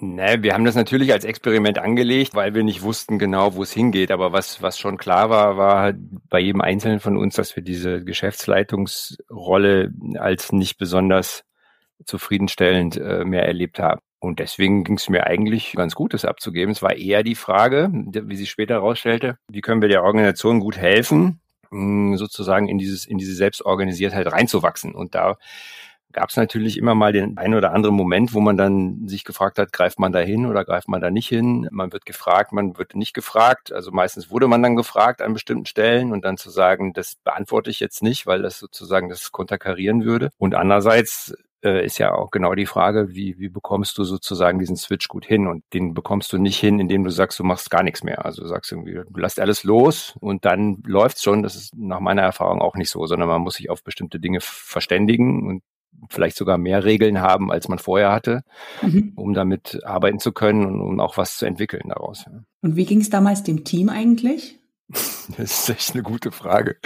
Ne, 0.00 0.42
wir 0.42 0.54
haben 0.54 0.64
das 0.64 0.76
natürlich 0.76 1.12
als 1.12 1.24
Experiment 1.24 1.78
angelegt, 1.78 2.34
weil 2.34 2.54
wir 2.54 2.62
nicht 2.62 2.82
wussten 2.82 3.18
genau, 3.18 3.54
wo 3.54 3.62
es 3.62 3.72
hingeht. 3.72 4.12
Aber 4.12 4.32
was, 4.32 4.62
was 4.62 4.78
schon 4.78 4.96
klar 4.96 5.28
war, 5.28 5.56
war 5.56 5.92
bei 6.28 6.38
jedem 6.38 6.60
Einzelnen 6.60 7.00
von 7.00 7.16
uns, 7.16 7.34
dass 7.34 7.56
wir 7.56 7.64
diese 7.64 8.04
Geschäftsleitungsrolle 8.04 9.92
als 10.18 10.52
nicht 10.52 10.78
besonders 10.78 11.44
zufriedenstellend 12.04 12.96
äh, 12.96 13.24
mehr 13.24 13.44
erlebt 13.46 13.80
haben. 13.80 14.00
Und 14.20 14.38
deswegen 14.38 14.84
ging 14.84 14.96
es 14.96 15.08
mir 15.08 15.26
eigentlich 15.26 15.72
ganz 15.74 15.94
gut, 15.94 16.14
das 16.14 16.24
abzugeben. 16.24 16.72
Es 16.72 16.82
war 16.82 16.94
eher 16.94 17.22
die 17.22 17.34
Frage, 17.34 17.90
wie 17.92 18.36
sich 18.36 18.50
später 18.50 18.74
herausstellte, 18.74 19.38
wie 19.48 19.60
können 19.60 19.80
wir 19.80 19.88
der 19.88 20.02
Organisation 20.02 20.60
gut 20.60 20.76
helfen, 20.76 21.40
sozusagen 21.70 22.68
in 22.68 22.78
dieses, 22.78 23.04
in 23.04 23.18
diese 23.18 23.34
Selbstorganisiertheit 23.34 24.26
reinzuwachsen. 24.32 24.94
Und 24.94 25.14
da 25.14 25.36
gab 26.12 26.30
es 26.30 26.36
natürlich 26.36 26.78
immer 26.78 26.94
mal 26.94 27.12
den 27.12 27.36
einen 27.36 27.54
oder 27.54 27.72
anderen 27.72 27.94
Moment, 27.94 28.34
wo 28.34 28.40
man 28.40 28.56
dann 28.56 29.06
sich 29.06 29.24
gefragt 29.24 29.58
hat, 29.58 29.72
greift 29.72 29.98
man 29.98 30.12
da 30.12 30.20
hin 30.20 30.46
oder 30.46 30.64
greift 30.64 30.88
man 30.88 31.00
da 31.00 31.10
nicht 31.10 31.28
hin? 31.28 31.68
Man 31.70 31.92
wird 31.92 32.06
gefragt, 32.06 32.52
man 32.52 32.78
wird 32.78 32.94
nicht 32.94 33.14
gefragt. 33.14 33.72
Also 33.72 33.90
meistens 33.90 34.30
wurde 34.30 34.48
man 34.48 34.62
dann 34.62 34.76
gefragt 34.76 35.22
an 35.22 35.34
bestimmten 35.34 35.66
Stellen 35.66 36.12
und 36.12 36.24
dann 36.24 36.36
zu 36.36 36.50
sagen, 36.50 36.92
das 36.92 37.16
beantworte 37.24 37.70
ich 37.70 37.80
jetzt 37.80 38.02
nicht, 38.02 38.26
weil 38.26 38.42
das 38.42 38.58
sozusagen 38.58 39.08
das 39.08 39.32
konterkarieren 39.32 40.04
würde. 40.04 40.30
Und 40.38 40.54
andererseits 40.54 41.34
äh, 41.62 41.84
ist 41.84 41.98
ja 41.98 42.12
auch 42.14 42.30
genau 42.30 42.54
die 42.54 42.66
Frage, 42.66 43.14
wie, 43.14 43.38
wie 43.38 43.48
bekommst 43.48 43.98
du 43.98 44.04
sozusagen 44.04 44.58
diesen 44.58 44.76
Switch 44.76 45.08
gut 45.08 45.24
hin? 45.26 45.46
Und 45.46 45.64
den 45.74 45.94
bekommst 45.94 46.32
du 46.32 46.38
nicht 46.38 46.58
hin, 46.58 46.78
indem 46.80 47.04
du 47.04 47.10
sagst, 47.10 47.38
du 47.38 47.44
machst 47.44 47.70
gar 47.70 47.82
nichts 47.82 48.04
mehr. 48.04 48.24
Also 48.24 48.42
du 48.42 48.48
sagst 48.48 48.72
irgendwie, 48.72 48.94
du 48.94 49.20
lässt 49.20 49.40
alles 49.40 49.64
los 49.64 50.14
und 50.20 50.44
dann 50.44 50.82
läuft's 50.86 51.22
schon. 51.22 51.42
Das 51.42 51.56
ist 51.56 51.76
nach 51.76 52.00
meiner 52.00 52.22
Erfahrung 52.22 52.60
auch 52.60 52.76
nicht 52.76 52.90
so, 52.90 53.06
sondern 53.06 53.28
man 53.28 53.42
muss 53.42 53.54
sich 53.54 53.70
auf 53.70 53.82
bestimmte 53.82 54.20
Dinge 54.20 54.40
verständigen 54.40 55.46
und 55.46 55.62
vielleicht 56.10 56.36
sogar 56.36 56.58
mehr 56.58 56.84
Regeln 56.84 57.20
haben, 57.20 57.50
als 57.50 57.68
man 57.68 57.78
vorher 57.78 58.12
hatte, 58.12 58.42
mhm. 58.82 59.12
um 59.16 59.34
damit 59.34 59.80
arbeiten 59.84 60.18
zu 60.18 60.32
können 60.32 60.64
und 60.66 60.80
um 60.80 61.00
auch 61.00 61.16
was 61.16 61.36
zu 61.36 61.46
entwickeln 61.46 61.88
daraus. 61.88 62.24
Und 62.60 62.76
wie 62.76 62.86
ging 62.86 63.00
es 63.00 63.10
damals 63.10 63.42
dem 63.42 63.64
Team 63.64 63.88
eigentlich? 63.88 64.57
Das 65.36 65.68
ist 65.68 65.68
echt 65.68 65.94
eine 65.94 66.02
gute 66.02 66.30
Frage. 66.30 66.76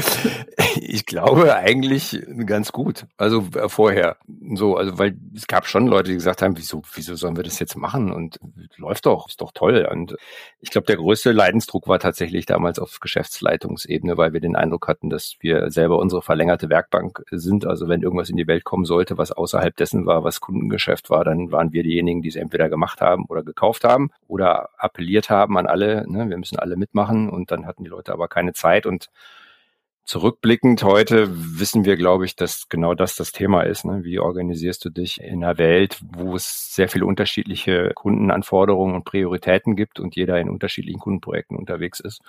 Ich 0.77 1.07
glaube 1.07 1.55
eigentlich 1.55 2.21
ganz 2.45 2.73
gut. 2.73 3.07
Also 3.17 3.47
äh, 3.55 3.69
vorher 3.69 4.17
so, 4.55 4.77
also 4.77 4.99
weil 4.99 5.17
es 5.35 5.47
gab 5.47 5.67
schon 5.67 5.87
Leute, 5.87 6.11
die 6.11 6.17
gesagt 6.17 6.43
haben, 6.43 6.57
wieso, 6.57 6.83
wieso 6.95 7.15
sollen 7.15 7.37
wir 7.37 7.45
das 7.45 7.59
jetzt 7.61 7.77
machen? 7.77 8.13
Und 8.13 8.41
läuft 8.77 9.07
doch, 9.07 9.29
ist 9.29 9.41
doch 9.41 9.53
toll. 9.53 9.87
Und 9.91 10.17
ich 10.61 10.71
glaube, 10.71 10.87
der 10.87 10.97
größte 10.97 11.31
Leidensdruck 11.31 11.87
war 11.87 11.99
tatsächlich 11.99 12.47
damals 12.47 12.79
auf 12.79 13.01
Geschäftsleitungsebene, 13.01 14.17
weil 14.17 14.33
wir 14.33 14.41
den 14.41 14.57
Eindruck 14.57 14.89
hatten, 14.89 15.09
dass 15.09 15.37
wir 15.41 15.71
selber 15.71 15.99
unsere 15.99 16.23
verlängerte 16.23 16.69
Werkbank 16.69 17.23
sind. 17.31 17.67
Also 17.67 17.89
wenn 17.89 18.03
irgendwas 18.03 18.31
in 18.31 18.37
die 18.37 18.49
Welt 18.49 18.65
kommen 18.65 18.85
sollte, 18.85 19.19
was 19.19 19.31
außerhalb 19.31 19.77
dessen 19.77 20.05
war, 20.05 20.25
was 20.25 20.41
Kundengeschäft 20.41 21.11
war, 21.11 21.25
dann 21.25 21.53
waren 21.53 21.73
wir 21.73 21.85
diejenigen, 21.85 22.23
die 22.23 22.29
es 22.29 22.37
entweder 22.37 22.69
gemacht 22.69 23.01
haben 23.01 23.27
oder 23.27 23.43
gekauft 23.43 23.85
haben 23.85 24.11
oder 24.27 24.71
appelliert 24.79 25.31
haben 25.31 25.57
an 25.59 25.67
alle. 25.67 26.11
Ne? 26.11 26.29
Wir 26.29 26.39
müssen 26.39 26.59
alle 26.59 26.77
mitmachen. 26.77 27.31
Und 27.31 27.51
dann 27.53 27.67
hatten 27.67 27.85
die 27.85 27.92
Leute 27.93 28.13
aber 28.13 28.29
keine 28.29 28.53
Zeit 28.53 28.87
und 28.87 29.09
Zurückblickend 30.05 30.83
heute 30.83 31.29
wissen 31.31 31.85
wir, 31.85 31.97
glaube 31.97 32.25
ich, 32.25 32.35
dass 32.35 32.69
genau 32.69 32.93
das 32.93 33.15
das 33.15 33.31
Thema 33.31 33.63
ist. 33.63 33.85
Ne? 33.85 34.03
Wie 34.03 34.19
organisierst 34.19 34.85
du 34.85 34.91
dich 34.91 35.21
in 35.21 35.45
einer 35.45 35.59
Welt, 35.59 36.01
wo 36.03 36.35
es 36.35 36.75
sehr 36.75 36.89
viele 36.89 37.07
unterschiedliche 37.07 37.93
Kundenanforderungen 37.95 38.97
und 38.97 39.05
Prioritäten 39.05 39.77
gibt 39.77 40.01
und 40.01 40.17
jeder 40.17 40.41
in 40.41 40.51
unterschiedlichen 40.51 40.99
Kundenprojekten 40.99 41.57
unterwegs 41.57 42.01
ist? 42.01 42.21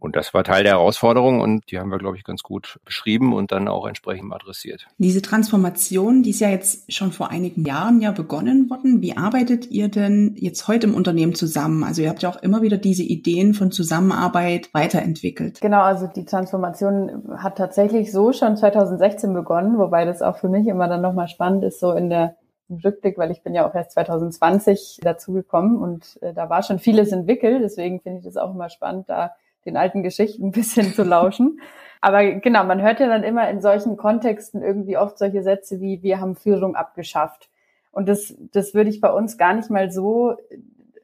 Und 0.00 0.16
das 0.16 0.32
war 0.32 0.44
Teil 0.44 0.64
der 0.64 0.72
Herausforderung 0.72 1.40
und 1.40 1.70
die 1.70 1.78
haben 1.78 1.90
wir, 1.90 1.98
glaube 1.98 2.16
ich, 2.16 2.24
ganz 2.24 2.42
gut 2.42 2.80
beschrieben 2.84 3.34
und 3.34 3.52
dann 3.52 3.68
auch 3.68 3.86
entsprechend 3.86 4.32
adressiert. 4.32 4.86
Diese 4.98 5.20
Transformation, 5.20 6.22
die 6.22 6.30
ist 6.30 6.40
ja 6.40 6.48
jetzt 6.48 6.92
schon 6.92 7.12
vor 7.12 7.30
einigen 7.30 7.66
Jahren 7.66 8.00
ja 8.00 8.10
begonnen 8.10 8.70
worden. 8.70 9.02
Wie 9.02 9.16
arbeitet 9.16 9.70
ihr 9.70 9.88
denn 9.88 10.34
jetzt 10.38 10.66
heute 10.68 10.86
im 10.86 10.94
Unternehmen 10.94 11.34
zusammen? 11.34 11.84
Also 11.84 12.00
ihr 12.00 12.08
habt 12.08 12.22
ja 12.22 12.30
auch 12.30 12.42
immer 12.42 12.62
wieder 12.62 12.78
diese 12.78 13.02
Ideen 13.02 13.52
von 13.52 13.70
Zusammenarbeit 13.70 14.72
weiterentwickelt. 14.72 15.60
Genau, 15.60 15.82
also 15.82 16.06
die 16.06 16.24
Transformation 16.24 17.36
hat 17.36 17.58
tatsächlich 17.58 18.10
so 18.10 18.32
schon 18.32 18.56
2016 18.56 19.34
begonnen, 19.34 19.78
wobei 19.78 20.06
das 20.06 20.22
auch 20.22 20.38
für 20.38 20.48
mich 20.48 20.66
immer 20.66 20.88
dann 20.88 21.02
nochmal 21.02 21.28
spannend 21.28 21.62
ist, 21.62 21.78
so 21.78 21.92
in 21.92 22.08
der 22.08 22.36
im 22.70 22.76
Rückblick, 22.76 23.18
weil 23.18 23.32
ich 23.32 23.42
bin 23.42 23.54
ja 23.54 23.68
auch 23.68 23.74
erst 23.74 23.92
2020 23.92 25.00
dazugekommen 25.02 25.76
und 25.76 26.18
äh, 26.22 26.32
da 26.32 26.48
war 26.48 26.62
schon 26.62 26.78
vieles 26.78 27.12
entwickelt. 27.12 27.62
Deswegen 27.62 28.00
finde 28.00 28.20
ich 28.20 28.24
das 28.24 28.36
auch 28.36 28.54
immer 28.54 28.70
spannend, 28.70 29.08
da 29.08 29.34
den 29.64 29.76
alten 29.76 30.02
Geschichten 30.02 30.46
ein 30.46 30.52
bisschen 30.52 30.92
zu 30.92 31.02
lauschen. 31.02 31.60
Aber 32.00 32.24
genau, 32.24 32.64
man 32.64 32.80
hört 32.80 33.00
ja 33.00 33.08
dann 33.08 33.22
immer 33.22 33.48
in 33.50 33.60
solchen 33.60 33.96
Kontexten 33.96 34.62
irgendwie 34.62 34.96
oft 34.96 35.18
solche 35.18 35.42
Sätze 35.42 35.80
wie, 35.80 36.02
wir 36.02 36.20
haben 36.20 36.34
Führung 36.34 36.74
abgeschafft. 36.74 37.50
Und 37.92 38.08
das, 38.08 38.34
das 38.52 38.74
würde 38.74 38.90
ich 38.90 39.00
bei 39.00 39.10
uns 39.10 39.36
gar 39.36 39.52
nicht 39.52 39.68
mal 39.68 39.90
so 39.90 40.36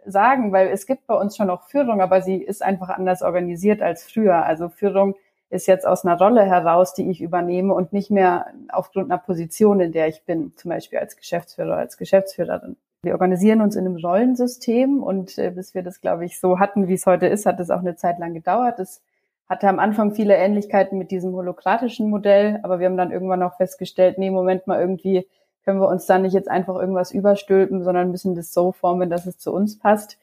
sagen, 0.06 0.52
weil 0.52 0.68
es 0.68 0.86
gibt 0.86 1.06
bei 1.06 1.14
uns 1.14 1.36
schon 1.36 1.48
noch 1.48 1.68
Führung, 1.68 2.00
aber 2.00 2.22
sie 2.22 2.36
ist 2.36 2.62
einfach 2.62 2.88
anders 2.90 3.22
organisiert 3.22 3.82
als 3.82 4.04
früher. 4.04 4.44
Also 4.44 4.68
Führung 4.68 5.16
ist 5.50 5.66
jetzt 5.66 5.86
aus 5.86 6.04
einer 6.04 6.18
Rolle 6.18 6.44
heraus, 6.44 6.94
die 6.94 7.10
ich 7.10 7.20
übernehme 7.20 7.74
und 7.74 7.92
nicht 7.92 8.10
mehr 8.10 8.46
aufgrund 8.68 9.10
einer 9.10 9.18
Position, 9.18 9.80
in 9.80 9.92
der 9.92 10.08
ich 10.08 10.22
bin, 10.24 10.52
zum 10.56 10.70
Beispiel 10.70 10.98
als 10.98 11.16
Geschäftsführer, 11.16 11.76
als 11.76 11.98
Geschäftsführerin. 11.98 12.76
Wir 13.06 13.12
organisieren 13.12 13.60
uns 13.60 13.76
in 13.76 13.86
einem 13.86 13.96
Rollensystem 13.96 15.00
und 15.00 15.38
äh, 15.38 15.52
bis 15.52 15.74
wir 15.74 15.84
das, 15.84 16.00
glaube 16.00 16.24
ich, 16.24 16.40
so 16.40 16.58
hatten, 16.58 16.88
wie 16.88 16.94
es 16.94 17.06
heute 17.06 17.28
ist, 17.28 17.46
hat 17.46 17.60
es 17.60 17.70
auch 17.70 17.78
eine 17.78 17.94
Zeit 17.94 18.18
lang 18.18 18.34
gedauert. 18.34 18.80
Das 18.80 19.00
hatte 19.48 19.68
am 19.68 19.78
Anfang 19.78 20.12
viele 20.12 20.34
Ähnlichkeiten 20.34 20.98
mit 20.98 21.12
diesem 21.12 21.32
holokratischen 21.32 22.10
Modell, 22.10 22.58
aber 22.64 22.80
wir 22.80 22.86
haben 22.86 22.96
dann 22.96 23.12
irgendwann 23.12 23.44
auch 23.44 23.56
festgestellt, 23.58 24.18
nee, 24.18 24.28
Moment 24.28 24.66
mal, 24.66 24.80
irgendwie 24.80 25.24
können 25.64 25.80
wir 25.80 25.88
uns 25.88 26.06
da 26.06 26.18
nicht 26.18 26.32
jetzt 26.32 26.50
einfach 26.50 26.74
irgendwas 26.74 27.12
überstülpen, 27.12 27.84
sondern 27.84 28.10
müssen 28.10 28.34
das 28.34 28.52
so 28.52 28.72
formen, 28.72 29.08
dass 29.08 29.24
es 29.26 29.38
zu 29.38 29.52
uns 29.54 29.78
passt 29.78 30.18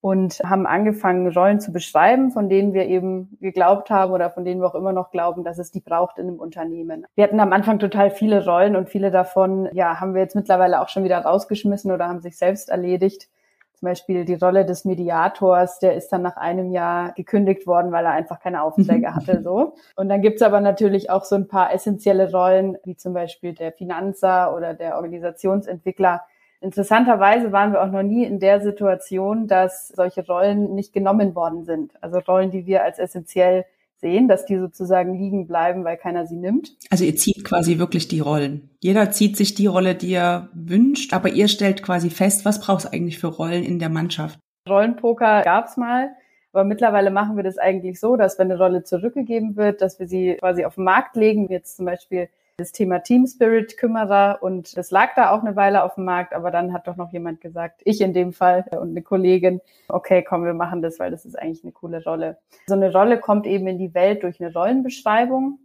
und 0.00 0.40
haben 0.44 0.66
angefangen, 0.66 1.28
Rollen 1.28 1.60
zu 1.60 1.72
beschreiben, 1.72 2.30
von 2.30 2.48
denen 2.48 2.74
wir 2.74 2.86
eben 2.86 3.36
geglaubt 3.40 3.90
haben 3.90 4.12
oder 4.12 4.30
von 4.30 4.44
denen 4.44 4.60
wir 4.60 4.66
auch 4.66 4.74
immer 4.74 4.92
noch 4.92 5.10
glauben, 5.10 5.42
dass 5.42 5.58
es 5.58 5.70
die 5.70 5.80
braucht 5.80 6.18
in 6.18 6.28
einem 6.28 6.38
Unternehmen. 6.38 7.06
Wir 7.14 7.24
hatten 7.24 7.40
am 7.40 7.52
Anfang 7.52 7.78
total 7.78 8.10
viele 8.10 8.44
Rollen 8.44 8.76
und 8.76 8.88
viele 8.88 9.10
davon, 9.10 9.68
ja, 9.72 9.98
haben 10.00 10.14
wir 10.14 10.22
jetzt 10.22 10.36
mittlerweile 10.36 10.80
auch 10.80 10.88
schon 10.88 11.04
wieder 11.04 11.18
rausgeschmissen 11.18 11.90
oder 11.90 12.08
haben 12.08 12.20
sich 12.20 12.36
selbst 12.36 12.68
erledigt. 12.68 13.28
Zum 13.74 13.86
Beispiel 13.86 14.24
die 14.24 14.34
Rolle 14.34 14.64
des 14.64 14.86
Mediators, 14.86 15.80
der 15.80 15.94
ist 15.94 16.08
dann 16.10 16.22
nach 16.22 16.38
einem 16.38 16.70
Jahr 16.72 17.12
gekündigt 17.12 17.66
worden, 17.66 17.92
weil 17.92 18.06
er 18.06 18.12
einfach 18.12 18.40
keine 18.40 18.62
Aufträge 18.62 19.14
hatte, 19.14 19.42
so. 19.42 19.74
Und 19.96 20.08
dann 20.08 20.22
gibt's 20.22 20.40
aber 20.40 20.60
natürlich 20.60 21.10
auch 21.10 21.24
so 21.24 21.34
ein 21.34 21.46
paar 21.46 21.74
essentielle 21.74 22.30
Rollen, 22.30 22.78
wie 22.84 22.96
zum 22.96 23.12
Beispiel 23.12 23.54
der 23.54 23.72
Finanzer 23.72 24.54
oder 24.54 24.72
der 24.72 24.96
Organisationsentwickler, 24.96 26.22
Interessanterweise 26.60 27.52
waren 27.52 27.72
wir 27.72 27.82
auch 27.82 27.90
noch 27.90 28.02
nie 28.02 28.24
in 28.24 28.40
der 28.40 28.60
Situation, 28.60 29.46
dass 29.46 29.88
solche 29.88 30.26
Rollen 30.26 30.74
nicht 30.74 30.92
genommen 30.92 31.34
worden 31.34 31.64
sind. 31.64 31.92
Also 32.00 32.18
Rollen, 32.18 32.50
die 32.50 32.66
wir 32.66 32.82
als 32.82 32.98
essentiell 32.98 33.64
sehen, 33.98 34.28
dass 34.28 34.46
die 34.46 34.58
sozusagen 34.58 35.14
liegen 35.14 35.46
bleiben, 35.46 35.84
weil 35.84 35.96
keiner 35.96 36.26
sie 36.26 36.36
nimmt. 36.36 36.76
Also 36.90 37.04
ihr 37.04 37.16
zieht 37.16 37.44
quasi 37.44 37.78
wirklich 37.78 38.08
die 38.08 38.20
Rollen. 38.20 38.70
Jeder 38.80 39.10
zieht 39.10 39.36
sich 39.36 39.54
die 39.54 39.66
Rolle, 39.66 39.94
die 39.94 40.12
er 40.12 40.48
wünscht, 40.52 41.14
aber 41.14 41.30
ihr 41.30 41.48
stellt 41.48 41.82
quasi 41.82 42.10
fest, 42.10 42.44
was 42.44 42.60
braucht 42.60 42.84
es 42.84 42.92
eigentlich 42.92 43.18
für 43.18 43.28
Rollen 43.28 43.64
in 43.64 43.78
der 43.78 43.88
Mannschaft. 43.88 44.38
Rollenpoker 44.68 45.42
gab's 45.42 45.76
mal, 45.76 46.10
aber 46.52 46.64
mittlerweile 46.64 47.10
machen 47.10 47.36
wir 47.36 47.44
das 47.44 47.58
eigentlich 47.58 48.00
so, 48.00 48.16
dass 48.16 48.38
wenn 48.38 48.50
eine 48.50 48.58
Rolle 48.58 48.82
zurückgegeben 48.82 49.56
wird, 49.56 49.80
dass 49.80 49.98
wir 49.98 50.08
sie 50.08 50.36
quasi 50.40 50.64
auf 50.64 50.74
den 50.74 50.84
Markt 50.84 51.16
legen, 51.16 51.48
jetzt 51.48 51.76
zum 51.76 51.86
Beispiel 51.86 52.28
das 52.58 52.72
Thema 52.72 53.00
Team 53.00 53.26
Spirit 53.26 53.76
Kümmerer 53.76 54.38
und 54.40 54.78
das 54.78 54.90
lag 54.90 55.14
da 55.14 55.30
auch 55.30 55.42
eine 55.42 55.56
Weile 55.56 55.84
auf 55.84 55.96
dem 55.96 56.04
Markt, 56.04 56.32
aber 56.32 56.50
dann 56.50 56.72
hat 56.72 56.88
doch 56.88 56.96
noch 56.96 57.12
jemand 57.12 57.42
gesagt, 57.42 57.82
ich 57.84 58.00
in 58.00 58.14
dem 58.14 58.32
Fall 58.32 58.64
und 58.70 58.90
eine 58.90 59.02
Kollegin, 59.02 59.60
okay, 59.88 60.24
komm, 60.26 60.44
wir 60.44 60.54
machen 60.54 60.80
das, 60.80 60.98
weil 60.98 61.10
das 61.10 61.26
ist 61.26 61.38
eigentlich 61.38 61.64
eine 61.64 61.72
coole 61.72 62.02
Rolle. 62.02 62.38
So 62.66 62.74
eine 62.74 62.90
Rolle 62.90 63.20
kommt 63.20 63.46
eben 63.46 63.66
in 63.66 63.78
die 63.78 63.92
Welt 63.92 64.22
durch 64.22 64.40
eine 64.40 64.54
Rollenbeschreibung 64.54 65.58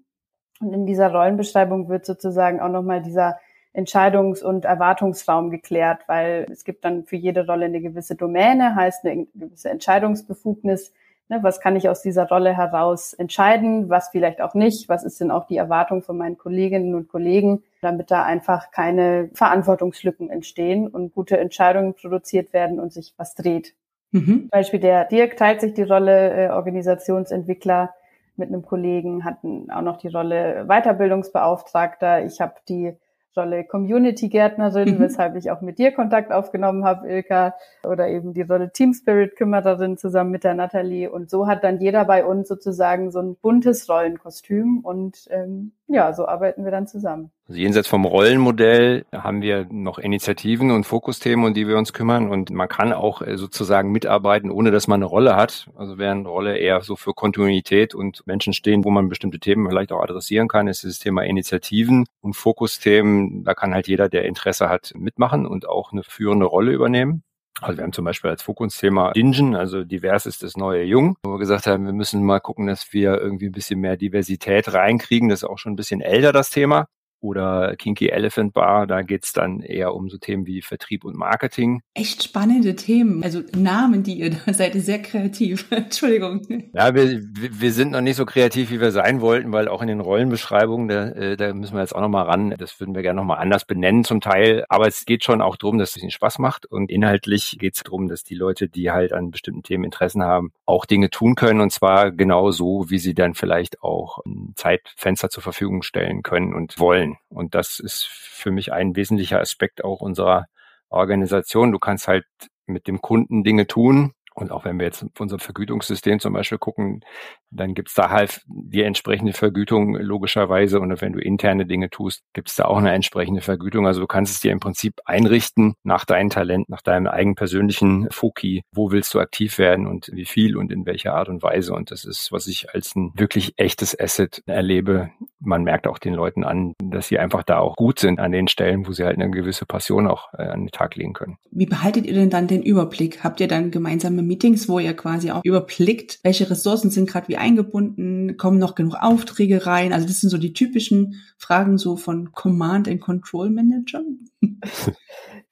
und 0.59 0.73
in 0.73 0.85
dieser 0.85 1.13
Rollenbeschreibung 1.13 1.87
wird 1.87 2.05
sozusagen 2.05 2.59
auch 2.59 2.69
nochmal 2.69 3.01
dieser 3.01 3.39
Entscheidungs- 3.73 4.43
und 4.43 4.65
Erwartungsraum 4.65 5.49
geklärt, 5.49 6.01
weil 6.07 6.45
es 6.51 6.65
gibt 6.65 6.83
dann 6.83 7.05
für 7.05 7.15
jede 7.15 7.45
Rolle 7.45 7.67
eine 7.67 7.79
gewisse 7.79 8.15
Domäne, 8.15 8.75
heißt 8.75 9.05
eine 9.05 9.27
gewisse 9.33 9.69
Entscheidungsbefugnis 9.69 10.91
Ne, 11.31 11.39
was 11.43 11.61
kann 11.61 11.77
ich 11.77 11.87
aus 11.87 12.01
dieser 12.01 12.27
Rolle 12.27 12.53
heraus 12.57 13.13
entscheiden, 13.13 13.89
was 13.89 14.09
vielleicht 14.09 14.41
auch 14.41 14.53
nicht, 14.53 14.89
was 14.89 15.05
ist 15.05 15.21
denn 15.21 15.31
auch 15.31 15.45
die 15.45 15.55
Erwartung 15.55 16.01
von 16.01 16.17
meinen 16.17 16.37
Kolleginnen 16.37 16.93
und 16.93 17.07
Kollegen, 17.07 17.63
damit 17.79 18.11
da 18.11 18.25
einfach 18.25 18.69
keine 18.71 19.29
Verantwortungslücken 19.33 20.29
entstehen 20.29 20.89
und 20.89 21.15
gute 21.15 21.37
Entscheidungen 21.37 21.93
produziert 21.93 22.51
werden 22.51 22.81
und 22.81 22.91
sich 22.91 23.13
was 23.15 23.33
dreht. 23.33 23.75
Mhm. 24.11 24.25
Zum 24.25 24.49
Beispiel 24.49 24.81
der 24.81 25.05
Dirk 25.05 25.37
teilt 25.37 25.61
sich 25.61 25.73
die 25.73 25.83
Rolle 25.83 26.47
äh, 26.47 26.49
Organisationsentwickler 26.49 27.95
mit 28.35 28.49
einem 28.49 28.65
Kollegen, 28.65 29.23
hat 29.23 29.37
auch 29.73 29.81
noch 29.83 29.99
die 29.99 30.09
Rolle 30.09 30.65
Weiterbildungsbeauftragter. 30.67 32.25
Ich 32.25 32.41
habe 32.41 32.55
die 32.67 32.97
Rolle 33.35 33.63
Community-Gärtnerin, 33.63 34.95
mhm. 34.95 34.99
weshalb 34.99 35.35
ich 35.35 35.51
auch 35.51 35.61
mit 35.61 35.79
dir 35.79 35.91
Kontakt 35.91 36.31
aufgenommen 36.31 36.83
habe, 36.83 37.07
Ilka, 37.07 37.55
oder 37.83 38.07
eben 38.09 38.33
die 38.33 38.41
Rolle 38.41 38.71
Team 38.71 38.93
Spirit-Kümmererin 38.93 39.97
zusammen 39.97 40.31
mit 40.31 40.43
der 40.43 40.53
Nathalie. 40.53 41.09
Und 41.09 41.29
so 41.29 41.47
hat 41.47 41.63
dann 41.63 41.79
jeder 41.79 42.05
bei 42.05 42.25
uns 42.25 42.47
sozusagen 42.47 43.11
so 43.11 43.19
ein 43.19 43.35
buntes 43.35 43.89
Rollenkostüm 43.89 44.79
und 44.83 45.27
ähm, 45.29 45.71
ja, 45.87 46.13
so 46.13 46.27
arbeiten 46.27 46.63
wir 46.63 46.71
dann 46.71 46.87
zusammen. 46.87 47.31
Also 47.51 47.59
jenseits 47.59 47.89
vom 47.89 48.05
Rollenmodell 48.05 49.03
haben 49.11 49.41
wir 49.41 49.67
noch 49.69 49.99
Initiativen 49.99 50.71
und 50.71 50.85
Fokusthemen, 50.85 51.43
um 51.43 51.53
die 51.53 51.67
wir 51.67 51.77
uns 51.77 51.91
kümmern. 51.91 52.29
Und 52.29 52.49
man 52.49 52.69
kann 52.69 52.93
auch 52.93 53.21
äh, 53.21 53.35
sozusagen 53.35 53.91
mitarbeiten, 53.91 54.49
ohne 54.49 54.71
dass 54.71 54.87
man 54.87 54.99
eine 54.99 55.05
Rolle 55.05 55.35
hat. 55.35 55.67
Also 55.75 55.97
während 55.97 56.27
Rolle 56.27 56.57
eher 56.57 56.79
so 56.79 56.95
für 56.95 57.13
Kontinuität 57.13 57.93
und 57.93 58.25
Menschen 58.25 58.53
stehen, 58.53 58.85
wo 58.85 58.89
man 58.89 59.09
bestimmte 59.09 59.37
Themen 59.37 59.67
vielleicht 59.67 59.91
auch 59.91 60.01
adressieren 60.01 60.47
kann, 60.47 60.69
ist 60.69 60.85
das 60.85 60.99
Thema 60.99 61.23
Initiativen 61.23 62.05
und 62.21 62.37
Fokusthemen. 62.37 63.43
Da 63.43 63.53
kann 63.53 63.73
halt 63.73 63.89
jeder, 63.89 64.07
der 64.07 64.23
Interesse 64.23 64.69
hat, 64.69 64.93
mitmachen 64.95 65.45
und 65.45 65.67
auch 65.67 65.91
eine 65.91 66.03
führende 66.03 66.45
Rolle 66.45 66.71
übernehmen. 66.71 67.21
Also 67.59 67.79
wir 67.79 67.83
haben 67.83 67.91
zum 67.91 68.05
Beispiel 68.05 68.29
als 68.29 68.43
Fokusthema 68.43 69.11
Dingen, 69.11 69.57
also 69.57 69.83
divers 69.83 70.25
ist 70.25 70.41
das 70.41 70.55
neue 70.55 70.83
Jung, 70.83 71.17
wo 71.23 71.33
wir 71.33 71.39
gesagt 71.39 71.67
haben, 71.67 71.85
wir 71.85 71.91
müssen 71.91 72.23
mal 72.23 72.39
gucken, 72.39 72.67
dass 72.67 72.93
wir 72.93 73.19
irgendwie 73.19 73.47
ein 73.47 73.51
bisschen 73.51 73.81
mehr 73.81 73.97
Diversität 73.97 74.73
reinkriegen. 74.73 75.27
Das 75.27 75.43
ist 75.43 75.49
auch 75.49 75.57
schon 75.57 75.73
ein 75.73 75.75
bisschen 75.75 75.99
älter, 75.99 76.31
das 76.31 76.49
Thema 76.49 76.87
oder 77.21 77.75
Kinky 77.77 78.09
Elephant 78.09 78.53
Bar, 78.53 78.87
da 78.87 79.01
geht's 79.01 79.31
dann 79.31 79.61
eher 79.61 79.93
um 79.93 80.09
so 80.09 80.17
Themen 80.17 80.45
wie 80.45 80.61
Vertrieb 80.61 81.05
und 81.05 81.15
Marketing. 81.15 81.81
Echt 81.93 82.23
spannende 82.23 82.75
Themen, 82.75 83.23
also 83.23 83.41
Namen, 83.55 84.03
die 84.03 84.15
ihr 84.15 84.31
da 84.31 84.53
seid, 84.53 84.73
sehr 84.73 85.01
kreativ. 85.01 85.67
Entschuldigung. 85.71 86.41
Ja, 86.73 86.93
wir, 86.95 87.21
wir 87.21 87.71
sind 87.71 87.91
noch 87.91 88.01
nicht 88.01 88.15
so 88.15 88.25
kreativ, 88.25 88.71
wie 88.71 88.81
wir 88.81 88.91
sein 88.91 89.21
wollten, 89.21 89.53
weil 89.53 89.67
auch 89.67 89.81
in 89.81 89.87
den 89.87 89.99
Rollenbeschreibungen, 89.99 90.87
da, 90.87 91.09
äh, 91.09 91.37
da 91.37 91.53
müssen 91.53 91.75
wir 91.75 91.81
jetzt 91.81 91.95
auch 91.95 92.01
nochmal 92.01 92.25
ran. 92.25 92.55
Das 92.57 92.79
würden 92.79 92.95
wir 92.95 93.01
gerne 93.01 93.19
nochmal 93.19 93.37
anders 93.37 93.65
benennen 93.65 94.03
zum 94.03 94.21
Teil. 94.21 94.65
Aber 94.69 94.87
es 94.87 95.05
geht 95.05 95.23
schon 95.23 95.41
auch 95.41 95.55
darum, 95.57 95.77
dass 95.77 95.95
es 95.95 96.01
ihnen 96.01 96.11
Spaß 96.11 96.39
macht. 96.39 96.65
Und 96.65 96.89
inhaltlich 96.89 97.57
geht 97.59 97.75
es 97.75 97.83
darum, 97.83 98.07
dass 98.07 98.23
die 98.23 98.35
Leute, 98.35 98.67
die 98.67 98.91
halt 98.91 99.13
an 99.13 99.31
bestimmten 99.31 99.63
Themen 99.63 99.83
Interessen 99.83 100.23
haben, 100.23 100.51
auch 100.65 100.85
Dinge 100.85 101.09
tun 101.09 101.35
können. 101.35 101.61
Und 101.61 101.71
zwar 101.71 102.11
genau 102.11 102.51
so, 102.51 102.89
wie 102.89 102.99
sie 102.99 103.13
dann 103.13 103.35
vielleicht 103.35 103.83
auch 103.83 104.19
ein 104.25 104.53
Zeitfenster 104.55 105.29
zur 105.29 105.43
Verfügung 105.43 105.83
stellen 105.83 106.23
können 106.23 106.53
und 106.53 106.79
wollen 106.79 107.10
sein. 107.11 107.17
Und 107.29 107.55
das 107.55 107.79
ist 107.79 108.05
für 108.05 108.51
mich 108.51 108.71
ein 108.71 108.95
wesentlicher 108.95 109.39
Aspekt 109.39 109.83
auch 109.83 110.01
unserer 110.01 110.45
Organisation. 110.89 111.71
Du 111.71 111.79
kannst 111.79 112.07
halt 112.07 112.25
mit 112.65 112.87
dem 112.87 113.01
Kunden 113.01 113.43
Dinge 113.43 113.67
tun, 113.67 114.13
und 114.33 114.51
auch 114.51 114.63
wenn 114.63 114.79
wir 114.79 114.85
jetzt 114.85 115.03
auf 115.03 115.19
unser 115.19 115.39
Vergütungssystem 115.39 116.19
zum 116.19 116.33
Beispiel 116.33 116.57
gucken, 116.57 117.03
dann 117.49 117.73
gibt's 117.73 117.95
da 117.95 118.09
halt 118.09 118.41
die 118.47 118.81
entsprechende 118.81 119.33
Vergütung 119.33 119.95
logischerweise. 119.95 120.79
Und 120.79 121.01
wenn 121.01 121.11
du 121.11 121.19
interne 121.19 121.65
Dinge 121.65 121.89
tust, 121.89 122.23
gibt's 122.33 122.55
da 122.55 122.65
auch 122.65 122.77
eine 122.77 122.93
entsprechende 122.93 123.41
Vergütung. 123.41 123.87
Also 123.87 123.99
du 123.99 124.07
kannst 124.07 124.33
es 124.33 124.39
dir 124.39 124.53
im 124.53 124.61
Prinzip 124.61 125.01
einrichten 125.03 125.75
nach 125.83 126.05
deinem 126.05 126.29
Talent, 126.29 126.69
nach 126.69 126.81
deinem 126.81 127.07
eigenen 127.07 127.35
persönlichen 127.35 128.07
Foki. 128.09 128.63
Wo 128.71 128.91
willst 128.91 129.13
du 129.13 129.19
aktiv 129.19 129.57
werden 129.57 129.85
und 129.85 130.09
wie 130.13 130.25
viel 130.25 130.55
und 130.55 130.71
in 130.71 130.85
welcher 130.85 131.13
Art 131.13 131.27
und 131.27 131.43
Weise? 131.43 131.73
Und 131.73 131.91
das 131.91 132.05
ist, 132.05 132.31
was 132.31 132.47
ich 132.47 132.73
als 132.73 132.95
ein 132.95 133.11
wirklich 133.15 133.55
echtes 133.57 133.99
Asset 133.99 134.43
erlebe. 134.45 135.11
Man 135.43 135.63
merkt 135.63 135.87
auch 135.87 135.97
den 135.97 136.13
Leuten 136.13 136.43
an, 136.43 136.73
dass 136.83 137.07
sie 137.07 137.19
einfach 137.19 137.43
da 137.43 137.57
auch 137.57 137.75
gut 137.75 137.99
sind 137.99 138.19
an 138.19 138.31
den 138.31 138.47
Stellen, 138.47 138.87
wo 138.87 138.91
sie 138.91 139.03
halt 139.03 139.19
eine 139.19 139.31
gewisse 139.31 139.65
Passion 139.65 140.07
auch 140.07 140.33
äh, 140.33 140.43
an 140.43 140.61
den 140.61 140.71
Tag 140.71 140.95
legen 140.95 141.13
können. 141.13 141.37
Wie 141.51 141.65
behaltet 141.65 142.05
ihr 142.05 142.13
denn 142.13 142.29
dann 142.29 142.47
den 142.47 142.61
Überblick? 142.61 143.23
Habt 143.23 143.39
ihr 143.39 143.47
dann 143.47 143.71
gemeinsame 143.71 144.21
Meetings, 144.21 144.69
wo 144.69 144.79
ihr 144.79 144.93
quasi 144.93 145.31
auch 145.31 145.43
überblickt, 145.43 146.19
welche 146.23 146.49
Ressourcen 146.49 146.91
sind 146.91 147.09
gerade 147.09 147.27
wie 147.27 147.37
eingebunden, 147.37 148.37
kommen 148.37 148.59
noch 148.59 148.75
genug 148.75 148.95
Aufträge 149.01 149.65
rein? 149.65 149.93
Also 149.93 150.07
das 150.07 150.21
sind 150.21 150.29
so 150.29 150.37
die 150.37 150.53
typischen 150.53 151.15
Fragen 151.37 151.77
so 151.77 151.97
von 151.97 152.31
Command 152.31 152.87
and 152.87 153.01
Control 153.01 153.49
Manager. 153.49 154.01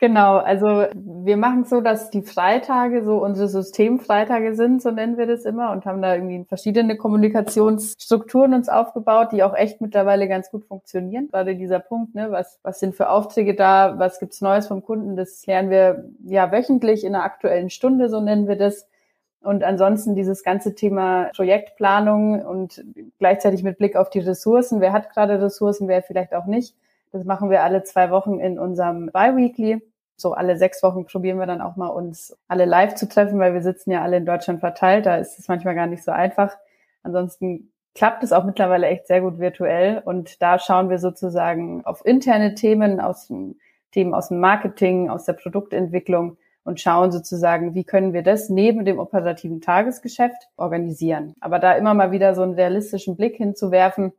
Genau, 0.02 0.38
also 0.38 0.86
wir 0.94 1.36
machen 1.36 1.64
es 1.64 1.70
so, 1.70 1.82
dass 1.82 2.10
die 2.10 2.22
Freitage 2.22 3.04
so 3.04 3.22
unsere 3.22 3.50
Systemfreitage 3.50 4.56
sind, 4.56 4.82
so 4.82 4.92
nennen 4.92 5.18
wir 5.18 5.28
das 5.28 5.44
immer, 5.44 5.72
und 5.72 5.86
haben 5.86 6.02
da 6.02 6.16
irgendwie 6.16 6.46
verschiedene 6.48 6.96
Kommunikationsstrukturen 6.96 8.54
uns 8.54 8.70
aufgebaut, 8.70 9.34
die 9.34 9.44
auch 9.44 9.54
echt 9.54 9.82
mittlerweile 9.82 10.30
ganz 10.30 10.52
gut 10.52 10.64
funktionieren. 10.64 11.28
Gerade 11.30 11.58
dieser 11.58 11.80
Punkt, 11.80 12.16
ne, 12.16 12.32
was, 12.32 12.60
was 12.64 12.80
sind 12.80 12.96
für 12.96 13.10
Aufträge 13.10 13.56
da, 13.56 14.00
was 14.00 14.22
gibt's 14.22 14.40
Neues 14.40 14.68
vom 14.68 14.84
Kunden, 14.84 15.18
das 15.18 15.42
klären 15.42 15.70
wir 15.70 16.06
ja 16.24 16.50
wöchentlich 16.50 17.04
in 17.04 17.14
einer 17.14 17.26
aktuellen 17.26 17.70
Stunde, 17.70 18.08
so 18.08 18.22
nennen 18.22 18.48
wir 18.48 18.56
das. 18.56 18.88
Und 19.42 19.66
ansonsten 19.66 20.16
dieses 20.16 20.44
ganze 20.46 20.76
Thema 20.76 21.30
Projektplanung 21.36 22.42
und 22.46 22.86
gleichzeitig 23.20 23.64
mit 23.64 23.78
Blick 23.78 23.98
auf 23.98 24.10
die 24.10 24.20
Ressourcen. 24.20 24.80
Wer 24.80 24.94
hat 24.94 25.10
gerade 25.10 25.42
Ressourcen, 25.42 25.90
wer 25.90 26.02
vielleicht 26.04 26.34
auch 26.34 26.46
nicht. 26.46 26.74
Das 27.12 27.26
machen 27.26 27.50
wir 27.50 27.64
alle 27.64 27.84
zwei 27.84 28.12
Wochen 28.12 28.40
in 28.40 28.60
unserem 28.60 29.08
Bi-Weekly 29.08 29.82
so 30.20 30.34
alle 30.34 30.58
sechs 30.58 30.84
Wochen 30.84 31.06
probieren 31.06 31.40
wir 31.40 31.46
dann 31.46 31.62
auch 31.62 31.76
mal 31.76 31.88
uns 31.88 32.38
alle 32.48 32.66
live 32.66 32.96
zu 32.96 33.08
treffen, 33.08 33.40
weil 33.40 33.54
wir 33.54 33.62
sitzen 33.62 33.92
ja 33.92 34.02
alle 34.02 34.18
in 34.18 34.26
Deutschland 34.26 34.60
verteilt. 34.60 35.06
Da 35.06 35.18
ist 35.18 35.40
es 35.40 35.48
manchmal 35.48 35.76
gar 35.76 35.88
nicht 35.88 36.04
so 36.04 36.12
einfach. 36.12 36.56
Ansonsten 37.04 37.72
klappt 37.96 38.24
es 38.24 38.34
auch 38.34 38.44
mittlerweile 38.44 38.88
echt 38.88 39.08
sehr 39.08 39.22
gut 39.22 39.40
virtuell. 39.40 40.02
Und 40.04 40.42
da 40.42 40.60
schauen 40.60 40.90
wir 40.90 41.00
sozusagen 41.00 41.86
auf 41.86 42.06
interne 42.06 42.56
Themen 42.56 43.00
aus 43.00 43.28
dem 43.28 43.56
Themen 43.92 44.14
aus 44.14 44.28
dem 44.28 44.40
Marketing, 44.40 45.10
aus 45.10 45.26
der 45.26 45.34
Produktentwicklung 45.34 46.38
und 46.64 46.80
schauen 46.80 47.12
sozusagen, 47.12 47.74
wie 47.74 47.84
können 47.84 48.14
wir 48.14 48.22
das 48.22 48.50
neben 48.50 48.86
dem 48.86 49.00
operativen 49.00 49.62
Tagesgeschäft 49.62 50.50
organisieren. 50.58 51.34
Aber 51.40 51.58
da 51.58 51.74
immer 51.74 51.96
mal 51.96 52.12
wieder 52.12 52.36
so 52.36 52.44
einen 52.44 52.54
realistischen 52.54 53.16
Blick 53.16 53.38
hinzuwerfen, 53.38 54.12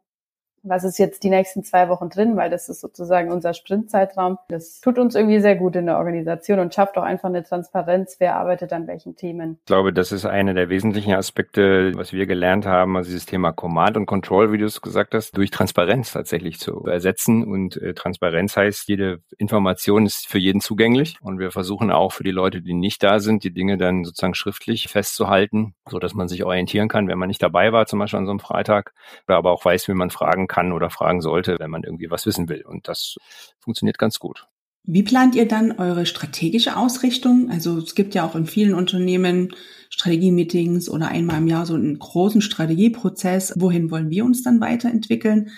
was 0.62 0.84
ist 0.84 0.98
jetzt 0.98 1.22
die 1.22 1.30
nächsten 1.30 1.64
zwei 1.64 1.88
Wochen 1.88 2.10
drin, 2.10 2.36
weil 2.36 2.50
das 2.50 2.68
ist 2.68 2.80
sozusagen 2.80 3.32
unser 3.32 3.54
Sprintzeitraum. 3.54 4.38
Das 4.48 4.80
tut 4.80 4.98
uns 4.98 5.14
irgendwie 5.14 5.40
sehr 5.40 5.56
gut 5.56 5.76
in 5.76 5.86
der 5.86 5.98
Organisation 5.98 6.58
und 6.58 6.74
schafft 6.74 6.98
auch 6.98 7.02
einfach 7.02 7.28
eine 7.28 7.42
Transparenz, 7.42 8.16
wer 8.18 8.36
arbeitet 8.36 8.72
an 8.72 8.86
welchen 8.86 9.16
Themen. 9.16 9.58
Ich 9.60 9.66
glaube, 9.66 9.92
das 9.92 10.12
ist 10.12 10.26
einer 10.26 10.54
der 10.54 10.68
wesentlichen 10.68 11.14
Aspekte, 11.14 11.92
was 11.94 12.12
wir 12.12 12.26
gelernt 12.26 12.66
haben, 12.66 12.96
also 12.96 13.08
dieses 13.08 13.26
Thema 13.26 13.52
Command 13.52 13.96
und 13.96 14.06
Control, 14.06 14.52
wie 14.52 14.58
du 14.58 14.66
es 14.66 14.82
gesagt 14.82 15.14
hast, 15.14 15.36
durch 15.36 15.50
Transparenz 15.50 16.12
tatsächlich 16.12 16.58
zu 16.58 16.84
ersetzen. 16.84 17.44
Und 17.44 17.76
äh, 17.76 17.94
Transparenz 17.94 18.56
heißt, 18.56 18.88
jede 18.88 19.20
Information 19.38 20.06
ist 20.06 20.26
für 20.26 20.38
jeden 20.38 20.60
zugänglich. 20.60 21.16
Und 21.22 21.38
wir 21.38 21.50
versuchen 21.50 21.90
auch 21.90 22.12
für 22.12 22.24
die 22.24 22.30
Leute, 22.30 22.60
die 22.60 22.74
nicht 22.74 23.02
da 23.02 23.20
sind, 23.20 23.44
die 23.44 23.52
Dinge 23.52 23.78
dann 23.78 24.04
sozusagen 24.04 24.34
schriftlich 24.34 24.88
festzuhalten, 24.88 25.74
so 25.88 25.98
dass 25.98 26.14
man 26.14 26.28
sich 26.28 26.44
orientieren 26.44 26.88
kann, 26.88 27.08
wenn 27.08 27.18
man 27.18 27.28
nicht 27.28 27.42
dabei 27.42 27.72
war, 27.72 27.86
zum 27.86 27.98
Beispiel 27.98 28.18
an 28.18 28.26
so 28.26 28.32
einem 28.32 28.40
Freitag, 28.40 28.92
oder 29.26 29.38
aber 29.38 29.52
auch 29.52 29.64
weiß, 29.64 29.88
wie 29.88 29.94
man 29.94 30.10
fragen 30.10 30.48
kann 30.50 30.72
oder 30.72 30.90
fragen 30.90 31.22
sollte, 31.22 31.56
wenn 31.58 31.70
man 31.70 31.84
irgendwie 31.84 32.10
was 32.10 32.26
wissen 32.26 32.48
will. 32.48 32.62
Und 32.66 32.88
das 32.88 33.16
funktioniert 33.60 33.98
ganz 33.98 34.18
gut. 34.18 34.46
Wie 34.82 35.02
plant 35.02 35.34
ihr 35.36 35.46
dann 35.46 35.72
eure 35.72 36.04
strategische 36.04 36.76
Ausrichtung? 36.76 37.48
Also 37.50 37.78
es 37.78 37.94
gibt 37.94 38.14
ja 38.14 38.26
auch 38.26 38.34
in 38.34 38.46
vielen 38.46 38.74
Unternehmen 38.74 39.54
Strategie-Meetings 39.90 40.88
oder 40.88 41.08
einmal 41.08 41.38
im 41.38 41.46
Jahr 41.46 41.66
so 41.66 41.74
einen 41.74 41.98
großen 41.98 42.40
Strategieprozess. 42.40 43.54
Wohin 43.56 43.90
wollen 43.90 44.10
wir 44.10 44.24
uns 44.24 44.42
dann 44.42 44.60
weiterentwickeln? 44.60 45.50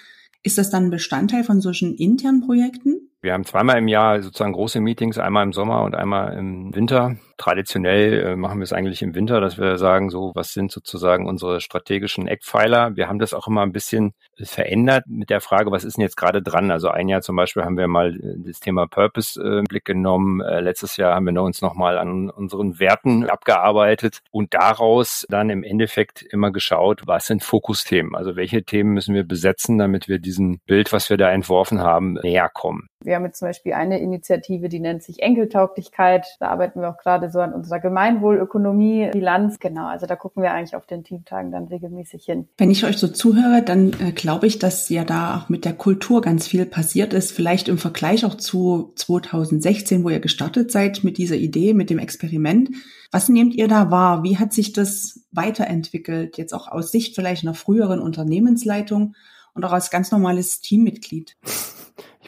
Ist 0.43 0.59
das 0.59 0.71
dann 0.71 0.91
Bestandteil 0.91 1.45
von 1.45 1.61
solchen 1.61 1.95
internen 1.95 2.43
Projekten? 2.43 3.12
Wir 3.25 3.35
haben 3.35 3.45
zweimal 3.45 3.79
im 3.79 3.87
Jahr 3.87 4.21
sozusagen 4.21 4.53
große 4.53 4.81
Meetings, 4.81 5.17
einmal 5.17 5.45
im 5.45 5.53
Sommer 5.53 5.85
und 5.85 5.95
einmal 5.95 6.37
im 6.37 6.75
Winter. 6.75 7.19
Traditionell 7.37 8.21
äh, 8.21 8.37
machen 8.37 8.59
wir 8.59 8.65
es 8.65 8.73
eigentlich 8.73 9.01
im 9.01 9.15
Winter, 9.15 9.41
dass 9.41 9.59
wir 9.59 9.79
sagen, 9.79 10.11
so, 10.11 10.33
was 10.35 10.53
sind 10.53 10.73
sozusagen 10.73 11.29
unsere 11.29 11.61
strategischen 11.61 12.27
Eckpfeiler? 12.27 12.97
Wir 12.97 13.09
haben 13.09 13.21
das 13.21 13.33
auch 13.33 13.47
immer 13.47 13.63
ein 13.63 13.71
bisschen 13.71 14.15
verändert 14.43 15.05
mit 15.07 15.31
der 15.31 15.41
Frage, 15.41 15.71
was 15.71 15.85
ist 15.85 15.99
denn 15.99 16.03
jetzt 16.03 16.17
gerade 16.17 16.43
dran? 16.43 16.73
Also 16.73 16.89
ein 16.89 17.09
Jahr 17.09 17.21
zum 17.21 17.37
Beispiel 17.37 17.63
haben 17.63 17.77
wir 17.77 17.87
mal 17.87 18.17
äh, 18.17 18.35
das 18.45 18.59
Thema 18.59 18.89
Purpose 18.89 19.41
äh, 19.41 19.61
im 19.61 19.67
Blick 19.67 19.85
genommen. 19.85 20.41
Letztes 20.41 20.97
Jahr 20.97 21.15
haben 21.15 21.27
wir 21.27 21.43
uns 21.43 21.63
nochmal 21.63 21.99
an 21.99 22.29
unseren 22.29 22.81
Werten 22.81 23.31
abgearbeitet 23.31 24.19
und 24.33 24.53
daraus 24.53 25.27
dann 25.29 25.49
im 25.49 25.63
Endeffekt 25.63 26.23
immer 26.23 26.51
geschaut, 26.51 27.03
was 27.07 27.27
sind 27.27 27.45
Fokusthemen? 27.45 28.17
Also 28.17 28.35
welche 28.35 28.65
Themen 28.65 28.95
müssen 28.95 29.15
wir 29.15 29.23
besetzen, 29.23 29.79
damit 29.79 30.09
wir 30.09 30.19
diesem 30.19 30.59
Bild, 30.67 30.93
was 30.93 31.09
wir 31.09 31.17
da 31.17 31.31
entworfen 31.31 31.81
haben, 31.81 32.15
näher 32.15 32.51
kommen? 32.53 32.89
Wir 33.05 33.17
haben 33.17 33.25
jetzt 33.25 33.39
zum 33.39 33.49
Beispiel 33.49 33.73
eine 33.73 34.01
Initiative, 34.01 34.69
die 34.69 34.81
nennt 34.81 35.03
sich 35.03 35.23
Enkeltauglichkeit. 35.23 36.27
Da 36.41 36.49
arbeiten 36.49 36.81
wir 36.81 36.91
auch 36.91 36.99
gerade 36.99 37.31
so 37.31 37.41
an 37.41 37.53
unserer 37.53 37.81
Gemeinwohlökonomie, 37.81 39.11
Bilanz. 39.13 39.59
Genau, 39.59 39.87
also 39.87 40.07
da 40.07 40.17
gucken 40.17 40.43
wir 40.43 40.53
eigentlich 40.53 40.77
auf 40.77 40.87
den 40.87 41.05
Teamtagen 41.05 41.51
dann 41.51 41.67
regelmäßig 41.67 42.25
hin. 42.25 42.49
Wenn 42.59 42.71
ich 42.71 42.85
euch 42.85 42.99
so 42.99 43.09
zuhöre, 43.09 43.63
dann 43.63 43.93
äh, 44.01 44.13
glaube 44.13 44.47
ich, 44.47 44.59
dass 44.59 44.89
ja 44.89 45.05
da 45.05 45.39
auch 45.39 45.49
mit 45.49 45.65
der 45.65 45.75
Kultur 45.75 46.21
ganz 46.21 46.47
viel 46.47 46.67
passiert 46.67 47.13
ist. 47.13 47.33
Vielleicht 47.33 47.69
im 47.69 47.79
Vergleich 47.79 48.25
auch 48.25 48.37
zu 48.37 48.93
2016, 48.97 50.05
wo 50.05 50.09
ihr 50.09 50.21
gestartet 50.21 50.71
seid 50.71 51.05
mit 51.05 51.19
dieser 51.19 51.37
Idee, 51.37 51.75
mit 51.75 51.91
dem 51.91 51.99
Experiment. 51.99 52.71
Was 53.11 53.29
nehmt 53.29 53.55
ihr 53.55 53.69
da 53.69 53.91
wahr? 53.91 54.23
Wie 54.23 54.39
hat 54.39 54.53
sich 54.53 54.73
das 54.73 55.21
weiterentwickelt? 55.33 56.39
Jetzt 56.39 56.55
auch 56.55 56.69
aus 56.69 56.91
Sicht 56.91 57.15
vielleicht 57.15 57.45
einer 57.45 57.55
früheren 57.55 58.01
Unternehmensleitung 58.01 59.15
und 59.55 59.65
auch 59.65 59.73
als 59.73 59.91
ganz 59.91 60.11
normales 60.11 60.61
Teammitglied? 60.61 61.37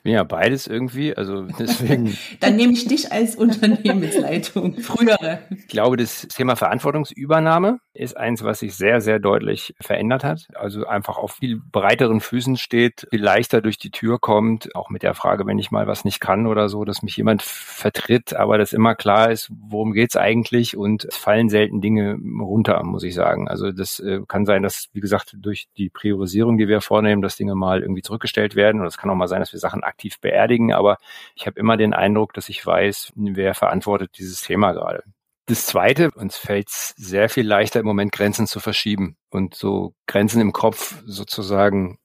bin 0.04 0.12
ja 0.12 0.22
beides 0.22 0.66
irgendwie, 0.66 1.16
also 1.16 1.42
deswegen. 1.58 2.16
Dann 2.38 2.56
nehme 2.56 2.74
ich 2.74 2.86
dich 2.86 3.10
als 3.10 3.34
Unternehmensleitung, 3.36 4.78
frühere. 4.80 5.40
Ich 5.50 5.66
glaube, 5.66 5.96
das 5.96 6.28
Thema 6.28 6.56
Verantwortungsübernahme 6.56 7.80
ist 7.94 8.16
eins, 8.16 8.44
was 8.44 8.58
sich 8.58 8.76
sehr, 8.76 9.00
sehr 9.00 9.18
deutlich 9.18 9.74
verändert 9.80 10.22
hat. 10.22 10.46
Also 10.54 10.86
einfach 10.86 11.16
auf 11.16 11.32
viel 11.36 11.58
breiteren 11.72 12.20
Füßen 12.20 12.58
steht, 12.58 13.06
viel 13.10 13.22
leichter 13.22 13.62
durch 13.62 13.78
die 13.78 13.90
Tür 13.90 14.18
kommt, 14.18 14.74
auch 14.76 14.90
mit 14.90 15.02
der 15.02 15.14
Frage, 15.14 15.46
wenn 15.46 15.58
ich 15.58 15.70
mal 15.70 15.86
was 15.86 16.04
nicht 16.04 16.20
kann 16.20 16.46
oder 16.46 16.68
so, 16.68 16.84
dass 16.84 17.02
mich 17.02 17.16
jemand 17.16 17.42
vertritt, 17.42 18.34
aber 18.34 18.58
dass 18.58 18.74
immer 18.74 18.94
klar 18.94 19.30
ist, 19.30 19.50
worum 19.50 19.92
geht's 19.92 20.16
eigentlich 20.16 20.76
und 20.76 21.04
es 21.06 21.16
fallen 21.16 21.48
selten 21.48 21.80
Dinge 21.80 22.18
runter, 22.40 22.82
muss 22.84 23.04
ich 23.04 23.14
sagen. 23.14 23.48
Also 23.48 23.72
das 23.72 24.00
äh, 24.00 24.20
kann 24.28 24.44
sein, 24.44 24.62
dass, 24.62 24.88
wie 24.92 25.00
gesagt, 25.00 25.34
durch 25.38 25.68
die 25.78 25.88
Priorisierung, 25.88 26.58
die 26.58 26.68
wir 26.68 26.82
vornehmen, 26.82 27.22
dass 27.22 27.36
Dinge 27.36 27.54
mal 27.54 27.80
irgendwie 27.80 28.02
zurückgestellt 28.02 28.54
werden 28.54 28.82
und 28.82 28.86
es 28.86 28.98
kann 28.98 29.08
auch 29.08 29.14
mal 29.14 29.28
sein, 29.28 29.40
dass 29.40 29.52
wir 29.52 29.60
Sachen 29.60 29.82
aktiv 29.94 30.20
beerdigen, 30.20 30.72
aber 30.72 30.98
ich 31.36 31.46
habe 31.46 31.58
immer 31.58 31.76
den 31.76 31.94
Eindruck, 31.94 32.34
dass 32.34 32.48
ich 32.48 32.64
weiß, 32.66 33.12
wer 33.14 33.54
verantwortet 33.54 34.18
dieses 34.18 34.40
Thema 34.40 34.72
gerade. 34.72 35.04
Das 35.46 35.66
Zweite, 35.66 36.10
uns 36.12 36.36
fällt 36.36 36.68
es 36.68 36.94
sehr 36.96 37.28
viel 37.28 37.46
leichter 37.46 37.80
im 37.80 37.86
Moment 37.86 38.12
Grenzen 38.12 38.46
zu 38.46 38.60
verschieben 38.60 39.16
und 39.30 39.54
so 39.54 39.94
Grenzen 40.06 40.40
im 40.40 40.52
Kopf 40.52 41.02
sozusagen 41.04 41.98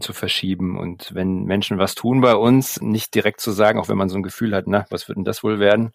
zu 0.00 0.12
verschieben. 0.12 0.78
Und 0.78 1.14
wenn 1.14 1.44
Menschen 1.44 1.78
was 1.78 1.94
tun 1.94 2.20
bei 2.20 2.34
uns, 2.34 2.80
nicht 2.80 3.14
direkt 3.14 3.40
zu 3.40 3.50
sagen, 3.50 3.78
auch 3.78 3.88
wenn 3.88 3.98
man 3.98 4.08
so 4.08 4.16
ein 4.16 4.22
Gefühl 4.22 4.54
hat, 4.54 4.64
na, 4.66 4.86
was 4.90 5.08
wird 5.08 5.16
denn 5.16 5.24
das 5.24 5.42
wohl 5.42 5.58
werden? 5.58 5.92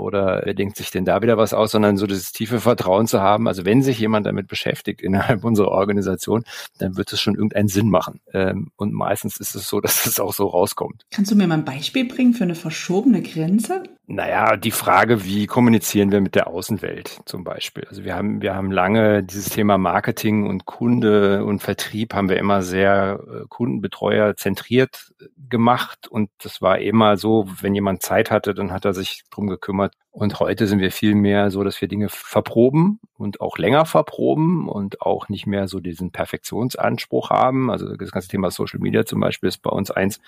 Oder 0.00 0.42
wer 0.44 0.54
denkt 0.54 0.76
sich 0.76 0.90
denn 0.90 1.04
da 1.04 1.22
wieder 1.22 1.36
was 1.36 1.54
aus, 1.54 1.72
sondern 1.72 1.96
so 1.96 2.06
das 2.06 2.32
tiefe 2.32 2.60
Vertrauen 2.60 3.06
zu 3.06 3.20
haben. 3.20 3.48
Also 3.48 3.64
wenn 3.64 3.82
sich 3.82 3.98
jemand 3.98 4.26
damit 4.26 4.48
beschäftigt 4.48 5.00
innerhalb 5.00 5.44
unserer 5.50 5.68
Organisation, 5.68 6.44
dann 6.78 6.96
wird 6.96 7.12
es 7.12 7.20
schon 7.20 7.34
irgendeinen 7.34 7.68
Sinn 7.68 7.90
machen. 7.90 8.20
Ähm, 8.32 8.70
und 8.76 8.92
meistens 8.92 9.38
ist 9.38 9.54
es 9.54 9.68
so, 9.68 9.80
dass 9.80 10.06
es 10.06 10.20
auch 10.20 10.32
so 10.32 10.46
rauskommt. 10.46 11.06
Kannst 11.10 11.30
du 11.30 11.36
mir 11.36 11.46
mal 11.46 11.54
ein 11.54 11.64
Beispiel 11.64 12.06
bringen 12.06 12.34
für 12.34 12.44
eine 12.44 12.54
verschobene 12.54 13.22
Grenze? 13.22 13.82
Naja, 14.12 14.56
die 14.56 14.72
Frage, 14.72 15.22
wie 15.24 15.46
kommunizieren 15.46 16.10
wir 16.10 16.20
mit 16.20 16.34
der 16.34 16.48
Außenwelt 16.48 17.20
zum 17.26 17.44
Beispiel? 17.44 17.84
Also 17.88 18.02
wir 18.02 18.16
haben, 18.16 18.42
wir 18.42 18.56
haben 18.56 18.72
lange 18.72 19.22
dieses 19.22 19.50
Thema 19.50 19.78
Marketing 19.78 20.48
und 20.48 20.66
Kunde 20.66 21.44
und 21.44 21.62
Vertrieb 21.62 22.12
haben 22.12 22.28
wir 22.28 22.36
immer 22.36 22.62
sehr 22.62 23.20
äh, 23.20 23.44
Kundenbetreuer 23.48 24.34
zentriert 24.34 25.12
gemacht 25.48 26.08
und 26.08 26.28
das 26.42 26.60
war 26.60 26.80
immer 26.80 27.16
so, 27.18 27.46
wenn 27.60 27.72
jemand 27.72 28.02
Zeit 28.02 28.32
hatte, 28.32 28.52
dann 28.52 28.72
hat 28.72 28.84
er 28.84 28.94
sich 28.94 29.22
drum 29.30 29.46
gekümmert, 29.46 29.94
und 30.12 30.40
heute 30.40 30.66
sind 30.66 30.80
wir 30.80 30.90
viel 30.90 31.14
mehr 31.14 31.52
so, 31.52 31.62
dass 31.62 31.80
wir 31.80 31.86
Dinge 31.86 32.08
verproben 32.08 32.98
und 33.16 33.40
auch 33.40 33.58
länger 33.58 33.86
verproben 33.86 34.68
und 34.68 35.02
auch 35.02 35.28
nicht 35.28 35.46
mehr 35.46 35.68
so 35.68 35.78
diesen 35.78 36.10
Perfektionsanspruch 36.10 37.30
haben. 37.30 37.70
Also 37.70 37.94
das 37.94 38.10
ganze 38.10 38.26
Thema 38.26 38.50
Social 38.50 38.80
Media 38.80 39.06
zum 39.06 39.20
Beispiel 39.20 39.48
ist 39.48 39.58
bei 39.58 39.70
uns 39.70 39.92
eins, 39.92 40.20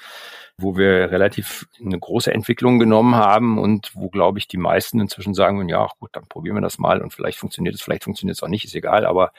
wo 0.57 0.77
wir 0.77 1.11
relativ 1.11 1.67
eine 1.85 1.99
große 1.99 2.33
Entwicklung 2.33 2.79
genommen 2.79 3.17
haben 3.17 3.59
und 3.59 3.91
wo, 3.95 4.09
glaube 4.09 4.39
ich, 4.39 4.47
die 4.47 4.57
meisten 4.57 5.01
inzwischen 5.01 5.35
sagen, 5.35 5.69
ja, 5.69 5.89
gut, 5.99 6.11
dann 6.13 6.29
probieren 6.29 6.57
wir 6.57 6.63
das 6.63 6.79
mal 6.79 7.03
und 7.03 7.13
vielleicht 7.13 7.39
funktioniert 7.39 7.75
es, 7.75 7.83
vielleicht 7.83 8.05
funktioniert 8.05 8.37
es 8.37 8.43
auch 8.45 8.49
nicht, 8.49 8.65
ist 8.65 8.77
egal, 8.77 9.05
aber 9.05 9.33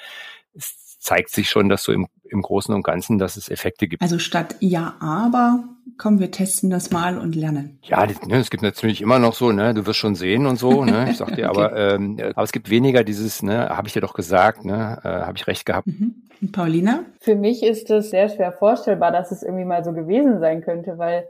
es 0.54 1.00
zeigt 1.00 1.30
sich 1.30 1.50
schon, 1.50 1.70
dass 1.70 1.84
so 1.84 1.94
im, 1.94 2.08
im 2.34 2.42
Großen 2.42 2.74
und 2.74 2.84
Ganzen, 2.84 3.18
dass 3.18 3.38
es 3.38 3.50
Effekte 3.50 3.88
gibt. 3.88 4.02
Also 4.02 4.20
statt 4.20 4.56
ja, 4.60 4.96
aber 5.00 5.64
komm, 5.98 6.20
wir 6.20 6.32
testen 6.32 6.70
das 6.70 6.92
mal 6.92 7.18
und 7.18 7.36
lernen. 7.36 7.80
Ja, 7.84 8.06
ne, 8.06 8.38
es 8.38 8.50
gibt 8.50 8.64
natürlich 8.64 9.02
immer 9.02 9.20
noch 9.20 9.34
so, 9.34 9.52
ne, 9.52 9.74
du 9.74 9.86
wirst 9.86 10.00
schon 10.00 10.16
sehen 10.16 10.46
und 10.46 10.58
so, 10.58 10.84
ne, 10.84 11.10
ich 11.12 11.18
sag 11.18 11.36
dir, 11.36 11.50
okay. 11.50 11.62
aber, 11.70 11.76
ähm, 11.76 12.18
aber 12.34 12.44
es 12.44 12.52
gibt 12.52 12.70
weniger 12.70 13.04
dieses, 13.04 13.44
ne, 13.44 13.70
habe 13.70 13.88
ich 13.88 13.94
dir 13.94 14.02
doch 14.02 14.14
gesagt, 14.14 14.66
ne, 14.66 15.00
äh, 15.04 15.08
habe 15.08 15.38
ich 15.38 15.48
recht 15.48 15.66
gehabt. 15.66 15.88
Mhm. 15.88 16.24
Und 16.42 16.52
Paulina? 16.52 17.04
Für 17.20 17.36
mich 17.36 17.64
ist 17.64 17.90
es 17.90 18.10
sehr 18.10 18.30
schwer 18.30 18.52
vorstellbar, 18.52 19.12
dass 19.12 19.32
es 19.32 19.44
irgendwie 19.44 19.66
mal 19.66 19.84
so 19.84 19.94
gewesen 19.94 20.40
sein 20.40 20.62
könnte, 20.62 20.98
weil 20.98 21.28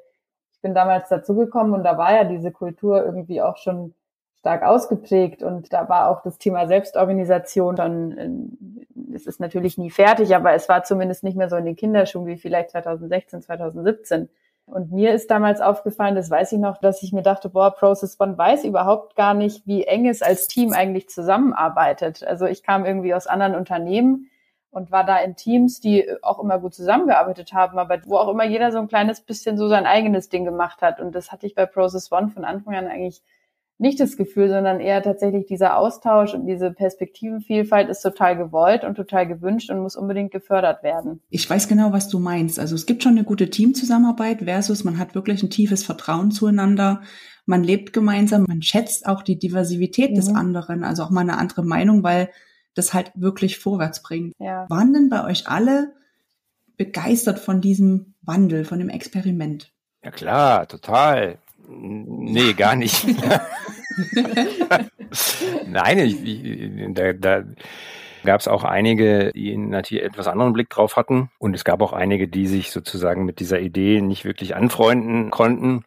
ich 0.54 0.62
bin 0.62 0.74
damals 0.74 1.10
dazugekommen 1.10 1.74
und 1.74 1.84
da 1.84 1.98
war 1.98 2.14
ja 2.14 2.24
diese 2.24 2.52
Kultur 2.52 3.04
irgendwie 3.06 3.42
auch 3.42 3.58
schon 3.58 3.94
stark 4.40 4.64
ausgeprägt 4.64 5.42
und 5.42 5.72
da 5.72 5.88
war 5.88 6.10
auch 6.10 6.22
das 6.22 6.38
Thema 6.38 6.68
Selbstorganisation 6.68 7.76
dann, 7.76 8.86
es 9.14 9.28
ist 9.28 9.40
natürlich 9.40 9.78
nie 9.78 9.92
fertig, 9.92 10.36
aber 10.36 10.54
es 10.54 10.70
war 10.70 10.84
zumindest 10.84 11.24
nicht 11.24 11.38
mehr 11.38 11.50
so 11.50 11.56
in 11.56 11.66
den 11.66 11.76
Kinderschuhen 11.76 12.26
wie 12.26 12.38
vielleicht 12.38 12.72
2016, 12.72 13.42
2017. 13.42 14.30
Und 14.66 14.92
mir 14.92 15.14
ist 15.14 15.30
damals 15.30 15.60
aufgefallen, 15.60 16.16
das 16.16 16.30
weiß 16.30 16.54
ich 16.54 16.60
noch, 16.60 16.78
dass 16.78 17.04
ich 17.04 17.12
mir 17.12 17.22
dachte, 17.22 17.50
boah, 17.50 17.76
Process 17.76 18.20
One 18.20 18.38
weiß 18.38 18.64
überhaupt 18.64 19.16
gar 19.16 19.34
nicht, 19.34 19.68
wie 19.68 19.84
eng 19.84 20.08
es 20.08 20.22
als 20.22 20.48
Team 20.48 20.72
eigentlich 20.72 21.10
zusammenarbeitet. 21.10 22.24
Also 22.24 22.46
ich 22.46 22.64
kam 22.64 22.86
irgendwie 22.86 23.14
aus 23.14 23.28
anderen 23.28 23.56
Unternehmen 23.56 24.30
und 24.72 24.92
war 24.92 25.04
da 25.04 25.18
in 25.18 25.36
Teams, 25.36 25.82
die 25.82 26.10
auch 26.22 26.40
immer 26.40 26.60
gut 26.60 26.74
zusammengearbeitet 26.74 27.54
haben, 27.54 27.78
aber 27.78 28.00
wo 28.06 28.18
auch 28.18 28.30
immer 28.30 28.46
jeder 28.46 28.72
so 28.72 28.80
ein 28.80 28.88
kleines 28.88 29.22
bisschen 29.22 29.58
so 29.58 29.68
sein 29.68 29.86
eigenes 29.86 30.30
Ding 30.30 30.46
gemacht 30.46 30.82
hat. 30.82 31.00
Und 31.00 31.14
das 31.14 31.32
hatte 31.32 31.46
ich 31.46 31.56
bei 31.56 31.66
Process 31.66 32.12
One 32.12 32.30
von 32.30 32.46
Anfang 32.46 32.76
an 32.76 32.88
eigentlich 32.88 33.22
nicht 33.78 34.00
das 34.00 34.18
Gefühl, 34.18 34.50
sondern 34.50 34.80
eher 34.80 35.02
tatsächlich 35.02 35.46
dieser 35.46 35.78
Austausch 35.78 36.34
und 36.34 36.46
diese 36.46 36.72
Perspektivenvielfalt 36.72 37.90
ist 37.90 38.02
total 38.02 38.38
gewollt 38.38 38.84
und 38.84 38.96
total 38.96 39.28
gewünscht 39.28 39.70
und 39.70 39.80
muss 39.80 39.96
unbedingt 39.96 40.32
gefördert 40.32 40.84
werden. 40.84 41.22
Ich 41.30 41.50
weiß 41.50 41.68
genau, 41.68 41.92
was 41.92 42.08
du 42.08 42.20
meinst. 42.20 42.60
Also 42.60 42.76
es 42.76 42.86
gibt 42.86 43.04
schon 43.04 43.14
eine 43.14 43.24
gute 43.24 43.50
Teamzusammenarbeit 43.50 44.44
versus 44.44 44.84
man 44.84 44.98
hat 44.98 45.16
wirklich 45.16 45.44
ein 45.44 45.50
tiefes 45.50 45.84
Vertrauen 45.84 46.32
zueinander. 46.32 47.02
Man 47.46 47.64
lebt 47.64 47.94
gemeinsam, 47.94 48.46
man 48.48 48.62
schätzt 48.62 49.06
auch 49.06 49.22
die 49.22 49.38
Diversität 49.38 50.12
mhm. 50.12 50.16
des 50.16 50.30
anderen, 50.30 50.84
also 50.84 51.04
auch 51.04 51.10
mal 51.10 51.22
eine 51.22 51.38
andere 51.38 51.64
Meinung, 51.64 52.04
weil 52.04 52.30
das 52.76 52.94
halt 52.94 53.12
wirklich 53.16 53.60
vorwärts 53.60 54.02
bringt. 54.02 54.34
Ja. 54.40 54.66
Waren 54.70 54.94
denn 54.94 55.10
bei 55.10 55.26
euch 55.26 55.48
alle 55.48 55.94
begeistert 56.78 57.40
von 57.40 57.60
diesem 57.62 58.14
Wandel, 58.22 58.66
von 58.66 58.80
dem 58.80 58.90
Experiment? 58.90 59.72
Ja 60.04 60.12
klar, 60.12 60.68
total. 60.68 61.40
Nee, 61.68 62.54
gar 62.54 62.76
nicht. 62.76 63.06
Nein, 65.68 66.00
ich, 66.00 66.24
ich, 66.24 66.94
da, 66.94 67.14
da 67.14 67.44
gab 68.24 68.40
es 68.40 68.48
auch 68.48 68.64
einige, 68.64 69.32
die 69.34 69.56
natürlich 69.58 70.04
etwas 70.04 70.28
anderen 70.28 70.54
Blick 70.54 70.70
drauf 70.70 70.96
hatten. 70.96 71.30
Und 71.40 71.54
es 71.54 71.64
gab 71.64 71.82
auch 71.82 71.94
einige, 71.94 72.28
die 72.28 72.48
sich 72.48 72.72
sozusagen 72.72 73.26
mit 73.26 73.40
dieser 73.40 73.60
Idee 73.60 74.02
nicht 74.02 74.26
wirklich 74.26 74.56
anfreunden 74.56 75.30
konnten. 75.30 75.84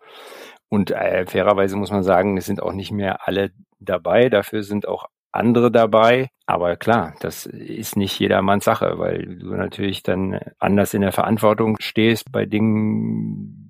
Und 0.69 0.91
äh, 0.91 1.27
fairerweise 1.27 1.77
muss 1.77 1.91
man 1.91 2.03
sagen, 2.03 2.37
es 2.37 2.47
sind 2.47 2.63
auch 2.63 2.73
nicht 2.73 2.93
mehr 2.93 3.27
alle 3.27 3.51
dabei. 3.79 4.29
Dafür 4.29 4.63
sind 4.63 4.87
auch 4.89 5.07
andere 5.33 5.71
dabei. 5.71 6.29
Aber 6.47 6.77
klar, 6.77 7.15
das 7.21 7.47
ist 7.47 7.97
nicht 7.97 8.19
jedermanns 8.19 8.65
Sache, 8.65 8.99
weil 8.99 9.37
du 9.37 9.55
natürlich 9.55 10.03
dann 10.03 10.41
anders 10.59 10.95
in 10.95 11.03
der 11.03 11.13
Verantwortung 11.13 11.77
stehst 11.81 12.31
bei 12.33 12.47
Dingen, 12.47 13.66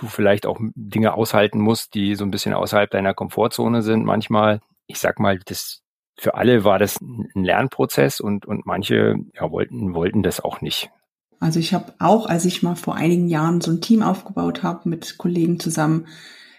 du 0.00 0.06
vielleicht 0.06 0.46
auch 0.46 0.58
Dinge 0.74 1.14
aushalten 1.14 1.60
musst, 1.60 1.94
die 1.94 2.14
so 2.14 2.24
ein 2.24 2.30
bisschen 2.30 2.54
außerhalb 2.54 2.90
deiner 2.90 3.14
Komfortzone 3.14 3.82
sind 3.82 4.04
manchmal. 4.04 4.60
Ich 4.86 4.98
sag 4.98 5.20
mal, 5.20 5.38
das 5.44 5.82
für 6.18 6.34
alle 6.34 6.64
war 6.64 6.78
das 6.78 7.00
ein 7.00 7.44
Lernprozess 7.44 8.20
und, 8.20 8.44
und 8.44 8.66
manche 8.66 9.16
ja, 9.34 9.50
wollten, 9.50 9.94
wollten 9.94 10.22
das 10.22 10.40
auch 10.40 10.60
nicht. 10.60 10.90
Also 11.38 11.58
ich 11.58 11.72
habe 11.72 11.94
auch, 11.98 12.26
als 12.26 12.44
ich 12.44 12.62
mal 12.62 12.76
vor 12.76 12.94
einigen 12.94 13.28
Jahren 13.28 13.62
so 13.62 13.70
ein 13.70 13.80
Team 13.80 14.02
aufgebaut 14.02 14.62
habe 14.62 14.88
mit 14.88 15.16
Kollegen 15.16 15.58
zusammen, 15.58 16.06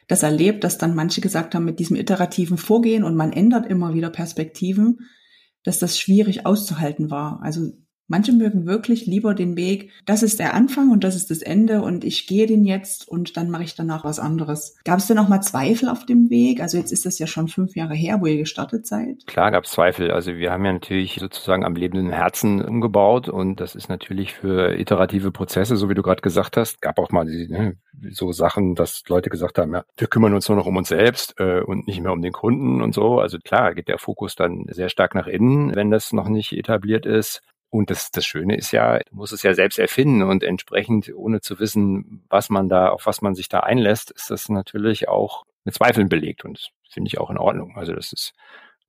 das 0.08 0.24
erlebt, 0.24 0.64
dass 0.64 0.80
dann 0.80 0.96
manche 0.96 1.22
gesagt 1.22 1.54
haben, 1.54 1.66
mit 1.66 1.80
diesem 1.80 1.96
iterativen 1.96 2.58
Vorgehen 2.58 3.04
und 3.04 3.16
man 3.16 3.32
ändert 3.32 3.68
immer 3.68 3.94
wieder 3.94 4.10
Perspektiven, 4.10 5.08
dass 5.64 5.78
das 5.78 6.00
schwierig 6.00 6.46
auszuhalten 6.46 7.12
war. 7.12 7.40
Also 7.44 7.72
Manche 8.12 8.34
mögen 8.34 8.66
wirklich 8.66 9.06
lieber 9.06 9.34
den 9.34 9.56
Weg, 9.56 9.92
das 10.06 10.22
ist 10.22 10.38
der 10.38 10.54
Anfang 10.54 10.92
und 10.92 11.06
das 11.06 11.16
ist 11.16 11.32
das 11.32 11.42
Ende 11.42 11.82
und 11.82 12.04
ich 12.04 12.28
gehe 12.28 12.46
den 12.46 12.66
jetzt 12.66 13.08
und 13.08 13.38
dann 13.38 13.50
mache 13.50 13.64
ich 13.64 13.74
danach 13.74 14.04
was 14.04 14.20
anderes. 14.20 14.76
Gab 14.84 15.00
es 15.00 15.08
denn 15.08 15.18
auch 15.18 15.30
mal 15.30 15.40
Zweifel 15.40 15.88
auf 15.88 16.06
dem 16.06 16.30
Weg? 16.30 16.60
Also 16.60 16.78
jetzt 16.78 16.92
ist 16.92 17.06
das 17.06 17.20
ja 17.20 17.26
schon 17.26 17.48
fünf 17.48 17.74
Jahre 17.78 17.94
her, 17.94 18.20
wo 18.20 18.26
ihr 18.26 18.36
gestartet 18.36 18.86
seid. 18.86 19.26
Klar 19.28 19.52
gab 19.52 19.64
es 19.64 19.72
Zweifel. 19.72 20.12
Also 20.12 20.36
wir 20.36 20.52
haben 20.52 20.66
ja 20.66 20.74
natürlich 20.74 21.20
sozusagen 21.22 21.64
am 21.64 21.74
lebenden 21.74 22.12
Herzen 22.12 22.62
umgebaut 22.62 23.30
und 23.30 23.62
das 23.62 23.76
ist 23.76 23.88
natürlich 23.88 24.34
für 24.34 24.78
iterative 24.78 25.32
Prozesse, 25.32 25.78
so 25.78 25.88
wie 25.88 25.94
du 25.94 26.02
gerade 26.02 26.22
gesagt 26.22 26.58
hast, 26.58 26.82
gab 26.82 27.00
auch 27.00 27.12
mal 27.12 27.26
die, 27.26 27.48
ne, 27.48 27.78
so 28.10 28.34
Sachen, 28.34 28.76
dass 28.76 29.04
Leute 29.08 29.30
gesagt 29.30 29.58
haben, 29.58 29.74
ja, 29.74 29.86
wir 29.96 30.08
kümmern 30.08 30.34
uns 30.34 30.50
nur 30.50 30.58
noch 30.58 30.66
um 30.66 30.76
uns 30.76 30.90
selbst 30.90 31.36
äh, 31.40 31.62
und 31.62 31.88
nicht 31.88 32.02
mehr 32.02 32.12
um 32.12 32.22
den 32.22 32.34
Kunden 32.34 32.82
und 32.82 32.94
so. 32.94 33.22
Also 33.22 33.38
klar 33.40 33.74
geht 33.74 33.88
der 33.88 34.00
Fokus 34.00 34.36
dann 34.36 34.66
sehr 34.68 34.90
stark 34.90 35.16
nach 35.16 35.28
innen, 35.28 35.74
wenn 35.78 35.92
das 35.92 36.12
noch 36.12 36.28
nicht 36.28 36.52
etabliert 36.52 37.06
ist. 37.06 37.42
Und 37.72 37.90
das, 37.90 38.12
das 38.12 38.26
Schöne 38.26 38.58
ist 38.58 38.72
ja, 38.74 39.00
du 39.00 39.16
musst 39.16 39.32
es 39.32 39.44
ja 39.44 39.54
selbst 39.54 39.80
erfinden 39.80 40.24
und 40.24 40.44
entsprechend, 40.44 41.12
ohne 41.16 41.40
zu 41.40 41.58
wissen, 41.58 42.22
was 42.30 42.50
man 42.50 42.68
da, 42.68 42.90
auf 42.90 43.06
was 43.06 43.22
man 43.22 43.34
sich 43.34 43.48
da 43.48 43.62
einlässt, 43.62 44.12
ist 44.12 44.30
das 44.30 44.50
natürlich 44.50 45.08
auch 45.08 45.46
mit 45.64 45.74
Zweifeln 45.74 46.10
belegt 46.10 46.44
und 46.44 46.72
finde 46.90 47.08
ich 47.08 47.18
auch 47.18 47.30
in 47.30 47.38
Ordnung. 47.38 47.78
Also 47.78 47.94
das 47.94 48.12
ist 48.12 48.34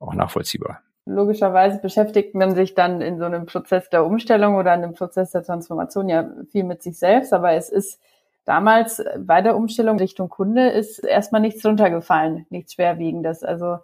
auch 0.00 0.14
nachvollziehbar. 0.14 0.80
Logischerweise 1.06 1.78
beschäftigt 1.78 2.34
man 2.34 2.56
sich 2.56 2.74
dann 2.74 3.00
in 3.00 3.18
so 3.18 3.24
einem 3.24 3.46
Prozess 3.46 3.88
der 3.88 4.04
Umstellung 4.04 4.56
oder 4.56 4.74
in 4.74 4.82
einem 4.82 4.94
Prozess 4.94 5.30
der 5.30 5.44
Transformation 5.44 6.08
ja 6.08 6.28
viel 6.50 6.64
mit 6.64 6.82
sich 6.82 6.98
selbst, 6.98 7.32
aber 7.32 7.52
es 7.52 7.68
ist 7.68 8.00
damals 8.44 9.00
bei 9.16 9.42
der 9.42 9.56
Umstellung 9.56 9.98
Richtung 9.98 10.28
Kunde 10.28 10.70
ist 10.70 10.98
erstmal 10.98 11.40
nichts 11.40 11.64
runtergefallen, 11.64 12.46
nichts 12.50 12.74
Schwerwiegendes. 12.74 13.44
Also 13.44 13.78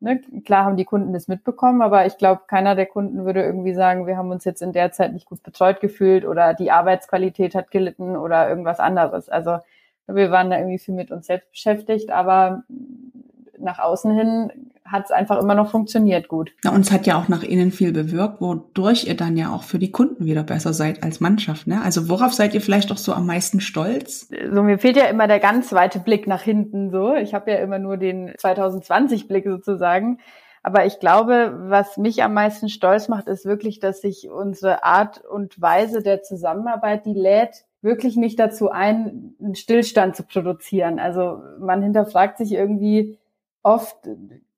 ne, 0.00 0.20
klar 0.44 0.64
haben 0.64 0.76
die 0.76 0.84
Kunden 0.84 1.12
das 1.12 1.28
mitbekommen, 1.28 1.82
aber 1.82 2.06
ich 2.06 2.18
glaube, 2.18 2.42
keiner 2.46 2.74
der 2.74 2.86
Kunden 2.86 3.24
würde 3.24 3.42
irgendwie 3.42 3.74
sagen, 3.74 4.06
wir 4.06 4.16
haben 4.16 4.30
uns 4.30 4.44
jetzt 4.44 4.62
in 4.62 4.72
der 4.72 4.92
Zeit 4.92 5.12
nicht 5.12 5.26
gut 5.26 5.42
betreut 5.42 5.80
gefühlt 5.80 6.24
oder 6.24 6.54
die 6.54 6.70
Arbeitsqualität 6.70 7.54
hat 7.54 7.70
gelitten 7.70 8.16
oder 8.16 8.48
irgendwas 8.48 8.80
anderes. 8.80 9.28
Also 9.28 9.58
wir 10.06 10.30
waren 10.30 10.50
da 10.50 10.58
irgendwie 10.58 10.78
viel 10.78 10.94
mit 10.94 11.10
uns 11.10 11.26
selbst 11.26 11.50
beschäftigt, 11.52 12.10
aber 12.10 12.64
nach 13.60 13.78
außen 13.78 14.16
hin 14.16 14.70
hat 14.90 15.04
es 15.04 15.10
einfach 15.10 15.40
immer 15.40 15.54
noch 15.54 15.70
funktioniert 15.70 16.28
gut. 16.28 16.52
Ja, 16.64 16.72
und 16.72 16.80
es 16.80 16.90
hat 16.90 17.06
ja 17.06 17.16
auch 17.16 17.28
nach 17.28 17.42
innen 17.42 17.70
viel 17.70 17.92
bewirkt, 17.92 18.40
wodurch 18.40 19.06
ihr 19.06 19.16
dann 19.16 19.36
ja 19.36 19.50
auch 19.50 19.62
für 19.62 19.78
die 19.78 19.92
Kunden 19.92 20.24
wieder 20.24 20.42
besser 20.42 20.72
seid 20.72 21.02
als 21.02 21.20
Mannschaft. 21.20 21.66
Ne? 21.66 21.80
Also 21.82 22.08
worauf 22.08 22.32
seid 22.32 22.54
ihr 22.54 22.60
vielleicht 22.60 22.90
doch 22.90 22.98
so 22.98 23.12
am 23.12 23.26
meisten 23.26 23.60
stolz? 23.60 24.28
So 24.52 24.62
mir 24.62 24.78
fehlt 24.78 24.96
ja 24.96 25.04
immer 25.04 25.28
der 25.28 25.38
ganz 25.38 25.72
weite 25.72 26.00
Blick 26.00 26.26
nach 26.26 26.42
hinten. 26.42 26.90
So, 26.90 27.14
ich 27.14 27.34
habe 27.34 27.52
ja 27.52 27.58
immer 27.58 27.78
nur 27.78 27.96
den 27.96 28.32
2020 28.36 29.28
Blick 29.28 29.44
sozusagen. 29.44 30.18
Aber 30.62 30.84
ich 30.84 30.98
glaube, 30.98 31.54
was 31.68 31.96
mich 31.96 32.22
am 32.22 32.34
meisten 32.34 32.68
stolz 32.68 33.08
macht, 33.08 33.28
ist 33.28 33.46
wirklich, 33.46 33.80
dass 33.80 34.02
sich 34.02 34.28
unsere 34.28 34.84
Art 34.84 35.24
und 35.24 35.60
Weise 35.60 36.02
der 36.02 36.22
Zusammenarbeit, 36.22 37.06
die 37.06 37.14
lädt 37.14 37.64
wirklich 37.82 38.16
nicht 38.16 38.38
dazu 38.38 38.70
ein, 38.70 39.34
einen 39.40 39.54
Stillstand 39.54 40.16
zu 40.16 40.24
produzieren. 40.24 40.98
Also 40.98 41.40
man 41.58 41.82
hinterfragt 41.82 42.36
sich 42.36 42.52
irgendwie, 42.52 43.18
oft 43.62 44.08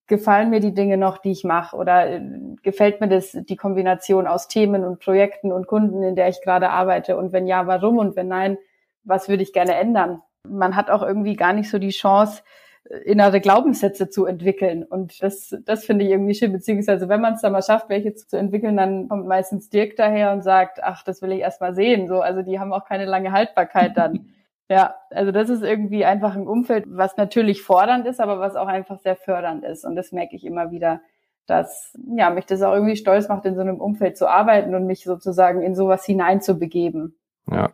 gefallen 0.06 0.50
mir 0.50 0.60
die 0.60 0.74
Dinge 0.74 0.96
noch, 0.98 1.18
die 1.18 1.30
ich 1.30 1.44
mache 1.44 1.76
oder 1.76 2.10
äh, 2.10 2.20
gefällt 2.62 3.00
mir 3.00 3.08
das 3.08 3.32
die 3.32 3.56
Kombination 3.56 4.26
aus 4.26 4.48
Themen 4.48 4.84
und 4.84 5.00
Projekten 5.00 5.52
und 5.52 5.66
Kunden, 5.66 6.02
in 6.02 6.16
der 6.16 6.28
ich 6.28 6.42
gerade 6.42 6.70
arbeite 6.70 7.16
und 7.16 7.32
wenn 7.32 7.46
ja, 7.46 7.66
warum 7.66 7.98
und 7.98 8.14
wenn 8.14 8.28
nein, 8.28 8.58
was 9.04 9.28
würde 9.28 9.42
ich 9.42 9.52
gerne 9.52 9.74
ändern? 9.74 10.22
Man 10.48 10.76
hat 10.76 10.90
auch 10.90 11.02
irgendwie 11.02 11.34
gar 11.34 11.52
nicht 11.52 11.70
so 11.70 11.78
die 11.78 11.90
Chance, 11.90 12.42
äh, 12.84 12.98
innere 12.98 13.40
Glaubenssätze 13.40 14.10
zu 14.10 14.26
entwickeln. 14.26 14.82
Und 14.82 15.22
das, 15.22 15.56
das 15.64 15.84
finde 15.84 16.04
ich 16.04 16.10
irgendwie 16.10 16.34
schön, 16.34 16.52
beziehungsweise 16.52 17.08
wenn 17.08 17.20
man 17.20 17.34
es 17.34 17.40
dann 17.40 17.52
mal 17.52 17.62
schafft, 17.62 17.88
welche 17.88 18.14
zu 18.14 18.36
entwickeln, 18.36 18.76
dann 18.76 19.08
kommt 19.08 19.26
meistens 19.26 19.70
Dirk 19.70 19.96
daher 19.96 20.32
und 20.32 20.42
sagt, 20.42 20.82
ach, 20.82 21.02
das 21.04 21.22
will 21.22 21.32
ich 21.32 21.40
erst 21.40 21.60
mal 21.60 21.74
sehen. 21.74 22.08
So, 22.08 22.20
also 22.20 22.42
die 22.42 22.58
haben 22.58 22.72
auch 22.72 22.84
keine 22.84 23.06
lange 23.06 23.32
Haltbarkeit 23.32 23.96
dann. 23.96 24.26
Ja, 24.72 24.94
also 25.10 25.32
das 25.32 25.50
ist 25.50 25.62
irgendwie 25.62 26.06
einfach 26.06 26.34
ein 26.34 26.46
Umfeld, 26.46 26.86
was 26.88 27.18
natürlich 27.18 27.60
fordernd 27.60 28.06
ist, 28.06 28.20
aber 28.20 28.40
was 28.40 28.56
auch 28.56 28.68
einfach 28.68 28.98
sehr 29.00 29.16
fördernd 29.16 29.64
ist. 29.64 29.84
Und 29.84 29.96
das 29.96 30.12
merke 30.12 30.34
ich 30.34 30.46
immer 30.46 30.70
wieder, 30.70 31.02
dass 31.46 31.94
ja, 32.16 32.30
mich 32.30 32.46
das 32.46 32.62
auch 32.62 32.72
irgendwie 32.72 32.96
stolz 32.96 33.28
macht, 33.28 33.44
in 33.44 33.54
so 33.54 33.60
einem 33.60 33.82
Umfeld 33.82 34.16
zu 34.16 34.30
arbeiten 34.30 34.74
und 34.74 34.86
mich 34.86 35.04
sozusagen 35.04 35.60
in 35.60 35.74
sowas 35.74 36.06
hineinzubegeben. 36.06 37.18
Ja, 37.50 37.70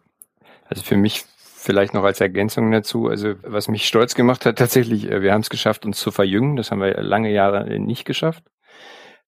also 0.68 0.82
für 0.82 0.96
mich 0.96 1.24
vielleicht 1.54 1.94
noch 1.94 2.02
als 2.02 2.20
Ergänzung 2.20 2.72
dazu, 2.72 3.06
also 3.06 3.34
was 3.42 3.68
mich 3.68 3.86
stolz 3.86 4.16
gemacht 4.16 4.44
hat 4.44 4.58
tatsächlich, 4.58 5.08
äh, 5.08 5.22
wir 5.22 5.32
haben 5.32 5.42
es 5.42 5.50
geschafft, 5.50 5.86
uns 5.86 6.00
zu 6.00 6.10
verjüngen. 6.10 6.56
Das 6.56 6.72
haben 6.72 6.80
wir 6.80 7.00
lange 7.00 7.30
Jahre 7.30 7.78
nicht 7.78 8.06
geschafft. 8.06 8.42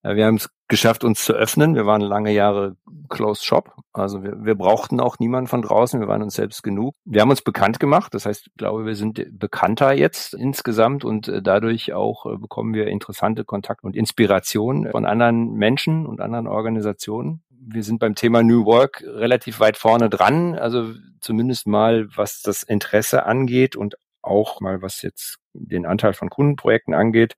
Äh, 0.02 0.16
wir 0.16 0.26
haben 0.26 0.36
es 0.36 0.50
geschafft, 0.68 1.04
uns 1.04 1.24
zu 1.24 1.32
öffnen. 1.32 1.74
Wir 1.74 1.84
waren 1.84 2.00
lange 2.00 2.32
Jahre 2.32 2.76
Closed 3.08 3.44
Shop. 3.44 3.74
Also 3.92 4.22
wir, 4.22 4.44
wir 4.44 4.54
brauchten 4.54 5.00
auch 5.00 5.18
niemanden 5.18 5.48
von 5.48 5.62
draußen. 5.62 6.00
Wir 6.00 6.08
waren 6.08 6.22
uns 6.22 6.34
selbst 6.34 6.62
genug. 6.62 6.94
Wir 7.04 7.20
haben 7.20 7.30
uns 7.30 7.42
bekannt 7.42 7.80
gemacht. 7.80 8.14
Das 8.14 8.24
heißt, 8.24 8.46
ich 8.46 8.54
glaube, 8.54 8.86
wir 8.86 8.94
sind 8.94 9.38
bekannter 9.38 9.92
jetzt 9.92 10.34
insgesamt 10.34 11.04
und 11.04 11.28
äh, 11.28 11.42
dadurch 11.42 11.92
auch 11.92 12.26
äh, 12.26 12.36
bekommen 12.36 12.72
wir 12.72 12.86
interessante 12.86 13.44
Kontakte 13.44 13.86
und 13.86 13.96
Inspiration 13.96 14.88
von 14.90 15.04
anderen 15.04 15.54
Menschen 15.54 16.06
und 16.06 16.20
anderen 16.20 16.46
Organisationen. 16.46 17.42
Wir 17.50 17.82
sind 17.82 17.98
beim 17.98 18.14
Thema 18.14 18.42
New 18.42 18.64
Work 18.64 19.04
relativ 19.06 19.60
weit 19.60 19.76
vorne 19.76 20.08
dran. 20.08 20.54
Also 20.54 20.94
zumindest 21.20 21.66
mal, 21.66 22.08
was 22.16 22.40
das 22.42 22.62
Interesse 22.62 23.26
angeht 23.26 23.76
und 23.76 23.96
auch 24.22 24.60
mal 24.60 24.82
was 24.82 25.02
jetzt 25.02 25.38
den 25.52 25.86
Anteil 25.86 26.12
von 26.12 26.30
Kundenprojekten 26.30 26.94
angeht, 26.94 27.34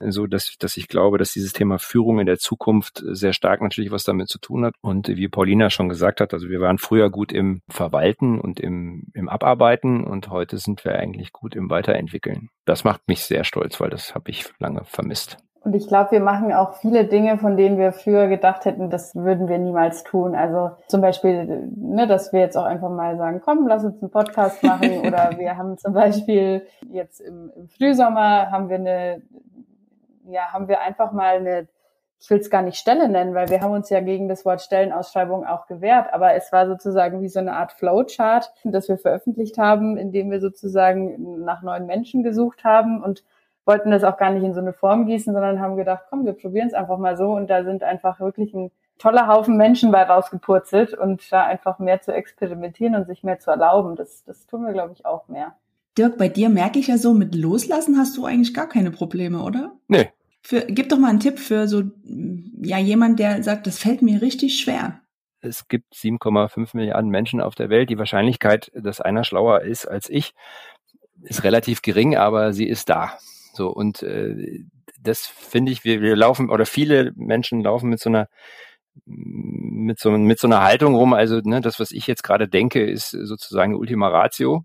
so 0.00 0.26
dass, 0.26 0.56
dass 0.58 0.76
ich 0.76 0.88
glaube, 0.88 1.18
dass 1.18 1.32
dieses 1.32 1.52
Thema 1.52 1.78
Führung 1.78 2.20
in 2.20 2.26
der 2.26 2.38
Zukunft 2.38 3.02
sehr 3.06 3.32
stark 3.32 3.62
natürlich 3.62 3.90
was 3.90 4.04
damit 4.04 4.28
zu 4.28 4.38
tun 4.38 4.64
hat. 4.64 4.74
Und 4.80 5.08
wie 5.08 5.28
Paulina 5.28 5.70
schon 5.70 5.88
gesagt 5.88 6.20
hat, 6.20 6.34
also 6.34 6.48
wir 6.48 6.60
waren 6.60 6.78
früher 6.78 7.10
gut 7.10 7.32
im 7.32 7.62
Verwalten 7.68 8.40
und 8.40 8.60
im, 8.60 9.06
im 9.14 9.28
Abarbeiten 9.28 10.04
und 10.04 10.28
heute 10.28 10.58
sind 10.58 10.84
wir 10.84 10.96
eigentlich 10.98 11.32
gut 11.32 11.54
im 11.54 11.70
Weiterentwickeln. 11.70 12.50
Das 12.64 12.84
macht 12.84 13.08
mich 13.08 13.22
sehr 13.22 13.44
stolz, 13.44 13.80
weil 13.80 13.90
das 13.90 14.14
habe 14.14 14.30
ich 14.30 14.44
lange 14.58 14.84
vermisst. 14.84 15.38
Und 15.64 15.74
ich 15.74 15.88
glaube, 15.88 16.10
wir 16.10 16.20
machen 16.20 16.52
auch 16.52 16.74
viele 16.74 17.06
Dinge, 17.06 17.38
von 17.38 17.56
denen 17.56 17.78
wir 17.78 17.92
früher 17.92 18.28
gedacht 18.28 18.66
hätten, 18.66 18.90
das 18.90 19.14
würden 19.14 19.48
wir 19.48 19.58
niemals 19.58 20.04
tun. 20.04 20.34
Also 20.34 20.72
zum 20.88 21.00
Beispiel, 21.00 21.70
ne, 21.74 22.06
dass 22.06 22.34
wir 22.34 22.40
jetzt 22.40 22.56
auch 22.58 22.66
einfach 22.66 22.90
mal 22.90 23.16
sagen, 23.16 23.40
komm, 23.42 23.66
lass 23.66 23.82
uns 23.82 24.02
einen 24.02 24.10
Podcast 24.10 24.62
machen. 24.62 25.00
Oder 25.06 25.38
wir 25.38 25.56
haben 25.56 25.78
zum 25.78 25.94
Beispiel 25.94 26.66
jetzt 26.92 27.20
im, 27.20 27.50
im 27.56 27.68
Frühsommer 27.68 28.50
haben 28.50 28.68
wir 28.68 28.76
eine, 28.76 29.22
ja, 30.26 30.52
haben 30.52 30.68
wir 30.68 30.82
einfach 30.82 31.12
mal 31.12 31.36
eine 31.36 31.66
ich 32.24 32.30
will 32.30 32.38
es 32.38 32.48
gar 32.48 32.62
nicht 32.62 32.78
Stelle 32.78 33.10
nennen, 33.10 33.34
weil 33.34 33.50
wir 33.50 33.60
haben 33.60 33.72
uns 33.72 33.90
ja 33.90 34.00
gegen 34.00 34.28
das 34.28 34.46
Wort 34.46 34.62
Stellenausschreibung 34.62 35.44
auch 35.44 35.66
gewehrt, 35.66 36.12
aber 36.14 36.32
es 36.32 36.50
war 36.52 36.66
sozusagen 36.66 37.20
wie 37.20 37.28
so 37.28 37.38
eine 37.38 37.52
Art 37.52 37.72
Flowchart, 37.72 38.50
das 38.64 38.88
wir 38.88 38.96
veröffentlicht 38.96 39.58
haben, 39.58 39.98
in 39.98 40.10
dem 40.10 40.30
wir 40.30 40.40
sozusagen 40.40 41.44
nach 41.44 41.60
neuen 41.60 41.84
Menschen 41.84 42.22
gesucht 42.22 42.64
haben 42.64 43.02
und 43.02 43.24
wollten 43.64 43.90
das 43.90 44.04
auch 44.04 44.16
gar 44.16 44.30
nicht 44.30 44.44
in 44.44 44.54
so 44.54 44.60
eine 44.60 44.72
Form 44.72 45.06
gießen, 45.06 45.32
sondern 45.32 45.60
haben 45.60 45.76
gedacht, 45.76 46.04
komm, 46.10 46.24
wir 46.24 46.34
probieren 46.34 46.68
es 46.68 46.74
einfach 46.74 46.98
mal 46.98 47.16
so 47.16 47.32
und 47.32 47.48
da 47.48 47.64
sind 47.64 47.82
einfach 47.82 48.20
wirklich 48.20 48.52
ein 48.54 48.70
toller 48.98 49.26
Haufen 49.26 49.56
Menschen 49.56 49.90
bei 49.90 50.02
rausgepurzelt 50.02 50.94
und 50.94 51.30
da 51.32 51.44
einfach 51.44 51.78
mehr 51.78 52.00
zu 52.00 52.12
experimentieren 52.12 52.94
und 52.94 53.06
sich 53.06 53.22
mehr 53.22 53.38
zu 53.38 53.50
erlauben, 53.50 53.96
das, 53.96 54.24
das 54.24 54.46
tun 54.46 54.64
wir, 54.64 54.72
glaube 54.72 54.92
ich, 54.92 55.04
auch 55.04 55.28
mehr. 55.28 55.54
Dirk, 55.96 56.18
bei 56.18 56.28
dir 56.28 56.48
merke 56.48 56.78
ich 56.78 56.88
ja 56.88 56.98
so, 56.98 57.14
mit 57.14 57.34
Loslassen 57.34 57.98
hast 57.98 58.16
du 58.16 58.24
eigentlich 58.24 58.54
gar 58.54 58.68
keine 58.68 58.90
Probleme, 58.90 59.42
oder? 59.42 59.72
Nee. 59.88 60.10
Für, 60.42 60.60
gib 60.66 60.88
doch 60.88 60.98
mal 60.98 61.10
einen 61.10 61.20
Tipp 61.20 61.38
für 61.38 61.68
so, 61.68 61.82
ja, 62.60 62.78
jemand, 62.78 63.18
der 63.18 63.42
sagt, 63.42 63.66
das 63.66 63.78
fällt 63.78 64.02
mir 64.02 64.20
richtig 64.20 64.60
schwer. 64.60 65.00
Es 65.40 65.68
gibt 65.68 65.92
7,5 65.94 66.70
Milliarden 66.74 67.10
Menschen 67.10 67.40
auf 67.40 67.54
der 67.54 67.68
Welt. 67.68 67.90
Die 67.90 67.98
Wahrscheinlichkeit, 67.98 68.72
dass 68.74 69.00
einer 69.00 69.24
schlauer 69.24 69.60
ist 69.60 69.86
als 69.86 70.08
ich, 70.08 70.34
ist 71.22 71.44
relativ 71.44 71.82
gering, 71.82 72.16
aber 72.16 72.52
sie 72.52 72.66
ist 72.66 72.88
da. 72.88 73.12
So 73.54 73.70
und 73.70 74.02
äh, 74.02 74.64
das 75.00 75.26
finde 75.26 75.72
ich, 75.72 75.84
wir, 75.84 76.00
wir 76.00 76.16
laufen 76.16 76.50
oder 76.50 76.66
viele 76.66 77.12
Menschen 77.16 77.62
laufen 77.62 77.88
mit 77.88 78.00
so 78.00 78.10
einer 78.10 78.28
mit 79.06 79.98
so, 79.98 80.10
mit 80.10 80.38
so 80.38 80.46
einer 80.46 80.62
Haltung 80.62 80.94
rum. 80.94 81.14
Also 81.14 81.40
ne, 81.42 81.60
das, 81.60 81.80
was 81.80 81.90
ich 81.90 82.06
jetzt 82.06 82.22
gerade 82.22 82.48
denke, 82.48 82.84
ist 82.84 83.10
sozusagen 83.10 83.74
Ultima 83.74 84.08
Ratio. 84.08 84.64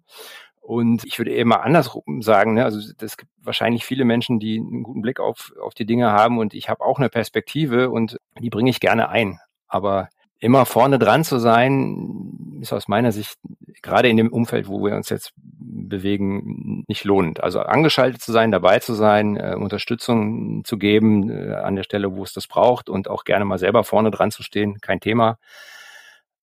Und 0.61 1.03
ich 1.05 1.17
würde 1.17 1.31
eher 1.31 1.45
mal 1.45 1.57
andersrum 1.57 2.21
sagen, 2.21 2.53
ne, 2.53 2.63
also 2.63 2.79
es 3.01 3.17
gibt 3.17 3.31
wahrscheinlich 3.41 3.85
viele 3.85 4.05
Menschen, 4.05 4.39
die 4.39 4.59
einen 4.59 4.83
guten 4.83 5.01
Blick 5.01 5.19
auf, 5.19 5.51
auf 5.59 5.73
die 5.73 5.85
Dinge 5.85 6.11
haben 6.11 6.37
und 6.37 6.53
ich 6.53 6.69
habe 6.69 6.85
auch 6.85 6.99
eine 6.99 7.09
Perspektive 7.09 7.89
und 7.89 8.17
die 8.39 8.51
bringe 8.51 8.69
ich 8.69 8.79
gerne 8.79 9.09
ein. 9.09 9.39
Aber 9.67 10.09
immer 10.39 10.65
vorne 10.65 10.99
dran 10.99 11.23
zu 11.23 11.37
sein, 11.37 12.59
ist 12.61 12.73
aus 12.73 12.87
meiner 12.87 13.11
Sicht 13.11 13.37
gerade 13.81 14.09
in 14.09 14.17
dem 14.17 14.31
Umfeld, 14.31 14.67
wo 14.67 14.83
wir 14.83 14.95
uns 14.95 15.09
jetzt 15.09 15.33
bewegen, 15.35 16.83
nicht 16.87 17.03
lohnend. 17.03 17.41
Also 17.41 17.59
angeschaltet 17.61 18.21
zu 18.21 18.31
sein, 18.31 18.51
dabei 18.51 18.79
zu 18.79 18.93
sein, 18.93 19.37
äh, 19.37 19.55
Unterstützung 19.57 20.63
zu 20.65 20.77
geben 20.77 21.29
äh, 21.29 21.53
an 21.55 21.75
der 21.75 21.83
Stelle, 21.83 22.15
wo 22.15 22.23
es 22.23 22.33
das 22.33 22.47
braucht 22.47 22.89
und 22.89 23.09
auch 23.09 23.23
gerne 23.23 23.45
mal 23.45 23.57
selber 23.57 23.83
vorne 23.83 24.11
dran 24.11 24.31
zu 24.31 24.43
stehen, 24.43 24.79
kein 24.81 24.99
Thema. 24.99 25.37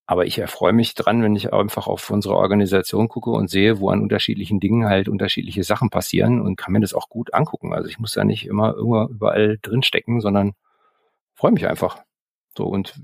Aber 0.09 0.25
ich 0.25 0.39
erfreue 0.39 0.73
mich 0.73 0.95
dran, 0.95 1.23
wenn 1.23 1.35
ich 1.35 1.53
einfach 1.53 1.89
auf 1.89 2.11
unsere 2.11 2.37
Organisation 2.37 3.09
gucke 3.09 3.31
und 3.31 3.51
sehe, 3.51 3.81
wo 3.81 3.91
an 3.91 4.03
unterschiedlichen 4.03 4.61
Dingen 4.61 4.87
halt 4.87 5.09
unterschiedliche 5.09 5.65
Sachen 5.65 5.91
passieren 5.91 6.41
und 6.41 6.57
kann 6.57 6.73
mir 6.73 6.81
das 6.81 6.95
auch 6.95 7.09
gut 7.09 7.35
angucken. 7.35 7.73
Also 7.73 7.89
ich 7.89 7.99
muss 7.99 8.15
ja 8.15 8.23
nicht 8.23 8.47
immer 8.47 8.75
überall 8.75 9.59
drinstecken, 9.61 10.21
sondern 10.21 10.53
freue 11.35 11.53
mich 11.53 11.67
einfach. 11.67 11.99
So 12.57 12.67
und 12.67 12.95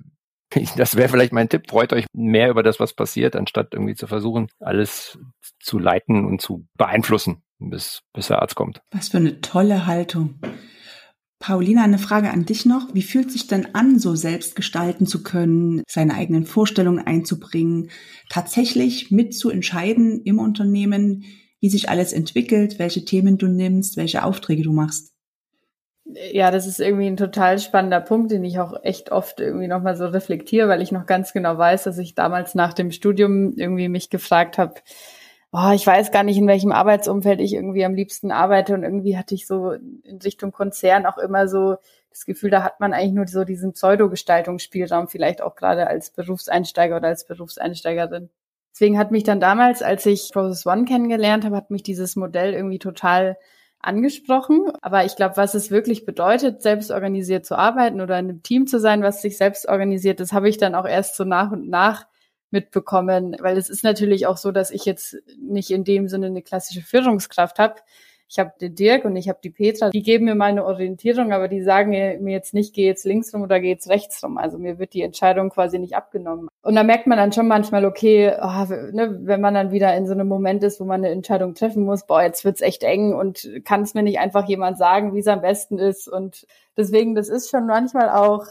das 0.77 0.97
wäre 0.97 1.09
vielleicht 1.09 1.33
mein 1.33 1.49
Tipp. 1.49 1.69
Freut 1.69 1.93
euch 1.93 2.07
mehr 2.13 2.51
über 2.51 2.63
das, 2.63 2.81
was 2.81 2.95
passiert, 2.95 3.37
anstatt 3.37 3.73
irgendwie 3.73 3.95
zu 3.95 4.07
versuchen, 4.07 4.49
alles 4.61 5.19
zu 5.61 5.79
leiten 5.79 6.25
und 6.27 6.41
zu 6.41 6.67
beeinflussen, 6.77 7.43
bis, 7.59 8.01
bis 8.13 8.29
der 8.29 8.41
Arzt 8.41 8.55
kommt. 8.55 8.81
Was 8.91 9.09
für 9.09 9.19
eine 9.19 9.41
tolle 9.41 9.87
Haltung. 9.87 10.41
Paulina, 11.39 11.83
eine 11.83 11.99
Frage 11.99 12.31
an 12.31 12.45
dich 12.45 12.67
noch. 12.67 12.95
Wie 12.95 13.03
fühlt 13.03 13.33
sich 13.33 13.49
denn 13.49 13.75
an, 13.75 13.99
so 13.99 14.15
selbst 14.15 14.55
gestalten 14.55 15.07
zu 15.07 15.25
können, 15.25 15.83
seine 15.89 16.15
eigenen 16.15 16.47
Vorstellungen 16.47 17.05
einzubringen, 17.05 17.91
tatsächlich 18.29 19.11
mitzuentscheiden 19.11 20.23
im 20.25 20.39
Unternehmen, 20.39 21.25
wie 21.61 21.69
sich 21.69 21.89
alles 21.89 22.13
entwickelt, 22.13 22.79
welche 22.79 23.05
Themen 23.05 23.39
du 23.39 23.49
nimmst, 23.49 23.97
welche 23.97 24.25
Aufträge 24.25 24.63
du 24.63 24.73
machst? 24.73 25.12
Ja, 26.05 26.51
das 26.51 26.67
ist 26.67 26.81
irgendwie 26.81 27.07
ein 27.07 27.17
total 27.17 27.59
spannender 27.59 28.01
Punkt, 28.01 28.33
den 28.33 28.45
ich 28.45 28.59
auch 28.59 28.83
echt 28.83 29.13
oft 29.13 29.41
irgendwie 29.41 29.69
nochmal 29.69 29.97
so 29.97 30.07
reflektiere, 30.07 30.69
weil 30.69 30.83
ich 30.83 30.93
noch 30.93 31.07
ganz 31.07 31.33
genau 31.33 31.57
weiß, 31.57 31.85
dass 31.85 31.97
ich 31.99 32.15
damals 32.15 32.55
nach 32.55 32.73
dem 32.75 32.91
Studium 32.91 33.55
irgendwie 33.57 33.89
mich 33.89 34.11
gefragt 34.11 34.59
habe, 34.59 34.75
oh, 35.53 35.71
ich 35.75 35.87
weiß 35.87 36.11
gar 36.11 36.25
nicht, 36.25 36.39
in 36.39 36.49
welchem 36.49 36.73
Arbeitsumfeld 36.73 37.41
ich 37.41 37.55
irgendwie 37.55 37.85
am 37.85 37.95
liebsten 37.95 38.33
arbeite 38.33 38.75
und 38.75 38.83
irgendwie 38.83 39.17
hatte 39.17 39.35
ich 39.35 39.47
so 39.47 39.73
in 39.73 40.19
Richtung 40.25 40.51
Konzern 40.51 41.07
auch 41.07 41.19
immer 41.19 41.47
so 41.47 41.77
das 42.11 42.27
Gefühl, 42.27 42.51
da 42.51 42.63
hat 42.63 42.81
man 42.81 42.93
eigentlich 42.93 43.13
nur 43.13 43.27
so 43.27 43.45
diesen 43.45 43.73
Pseudo-Gestaltungsspielraum, 43.73 45.09
vielleicht 45.09 45.41
auch 45.43 45.55
gerade 45.55 45.87
als 45.87 46.11
Berufseinsteiger 46.11 46.97
oder 46.97 47.09
als 47.09 47.27
Berufseinsteigerin. 47.27 48.29
Deswegen 48.73 48.99
hat 48.99 49.11
mich 49.11 49.25
dann 49.25 49.41
damals, 49.41 49.83
als 49.83 50.05
ich 50.07 50.31
Process 50.33 50.67
One 50.67 50.85
kennengelernt 50.85 51.45
habe, 51.45 51.57
hat 51.57 51.71
mich 51.71 51.83
dieses 51.83 52.17
Modell 52.17 52.55
irgendwie 52.55 52.79
total 52.79 53.37
angesprochen. 53.83 54.73
Aber 54.81 55.05
ich 55.05 55.17
glaube, 55.17 55.37
was 55.37 55.55
es 55.55 55.71
wirklich 55.71 56.07
bedeutet, 56.07 56.63
selbst 56.63 56.91
organisiert 56.91 57.45
zu 57.45 57.57
arbeiten 57.57 58.01
oder 58.01 58.19
in 58.19 58.29
einem 58.29 58.43
Team 58.43 58.67
zu 58.67 58.81
sein, 58.81 59.03
was 59.03 59.23
sich 59.23 59.37
selbst 59.37 59.69
organisiert, 59.69 60.21
das 60.21 60.33
habe 60.33 60.49
ich 60.49 60.57
dann 60.57 60.75
auch 60.75 60.87
erst 60.87 61.17
so 61.17 61.25
nach 61.25 61.53
und 61.53 61.69
nach 61.69 62.07
mitbekommen, 62.51 63.37
weil 63.41 63.57
es 63.57 63.71
ist 63.71 63.83
natürlich 63.83 64.27
auch 64.27 64.37
so, 64.37 64.53
dass 64.53 64.71
ich 64.71 64.85
jetzt 64.85 65.17
nicht 65.39 65.71
in 65.71 65.85
dem 65.85 66.09
Sinne 66.09 66.27
eine 66.27 66.43
klassische 66.43 66.83
Führungskraft 66.83 67.59
habe. 67.59 67.77
Ich 68.29 68.39
habe 68.39 68.53
den 68.61 68.75
Dirk 68.75 69.05
und 69.05 69.17
ich 69.17 69.29
habe 69.29 69.41
die 69.43 69.51
Petra, 69.51 69.91
die 69.91 70.03
geben 70.03 70.27
mir 70.27 70.35
meine 70.35 70.65
Orientierung, 70.65 71.33
aber 71.33 71.49
die 71.49 71.63
sagen 71.63 71.91
mir 71.91 72.33
jetzt 72.33 72.55
nicht, 72.55 72.75
geh 72.75 72.87
jetzt 72.87 73.05
links 73.05 73.35
rum 73.35 73.43
oder 73.43 73.61
geh 73.61 73.69
jetzt 73.69 73.89
rechts 73.89 74.23
rum. 74.23 74.39
Also 74.39 74.59
mir 74.59 74.79
wird 74.79 74.95
die 74.95 75.03
Entscheidung 75.03 75.51
quasi 75.51 75.79
nicht 75.79 75.97
abgenommen. 75.97 76.49
Und 76.65 76.77
da 76.77 76.85
merkt 76.85 77.09
man 77.09 77.19
dann 77.19 77.33
schon 77.33 77.49
manchmal, 77.49 77.85
okay, 77.85 78.37
oh, 78.41 78.65
ne, 78.93 79.19
wenn 79.23 79.41
man 79.41 79.55
dann 79.55 79.73
wieder 79.73 79.97
in 79.97 80.07
so 80.07 80.13
einem 80.13 80.29
Moment 80.29 80.63
ist, 80.63 80.79
wo 80.79 80.85
man 80.85 81.05
eine 81.05 81.13
Entscheidung 81.13 81.55
treffen 81.55 81.83
muss, 81.83 82.07
boah, 82.07 82.23
jetzt 82.23 82.45
wird's 82.45 82.61
echt 82.61 82.85
eng 82.85 83.15
und 83.15 83.51
kann 83.65 83.83
es 83.83 83.95
mir 83.95 84.05
nicht 84.05 84.21
einfach 84.21 84.49
jemand 84.49 84.79
sagen, 84.79 85.13
wie 85.13 85.19
es 85.19 85.27
am 85.27 85.41
besten 85.41 85.81
ist. 85.81 86.07
Und 86.07 86.47
deswegen, 86.77 87.17
das 87.17 87.29
ist 87.29 87.51
schon 87.51 87.67
manchmal 87.67 88.11
auch 88.11 88.47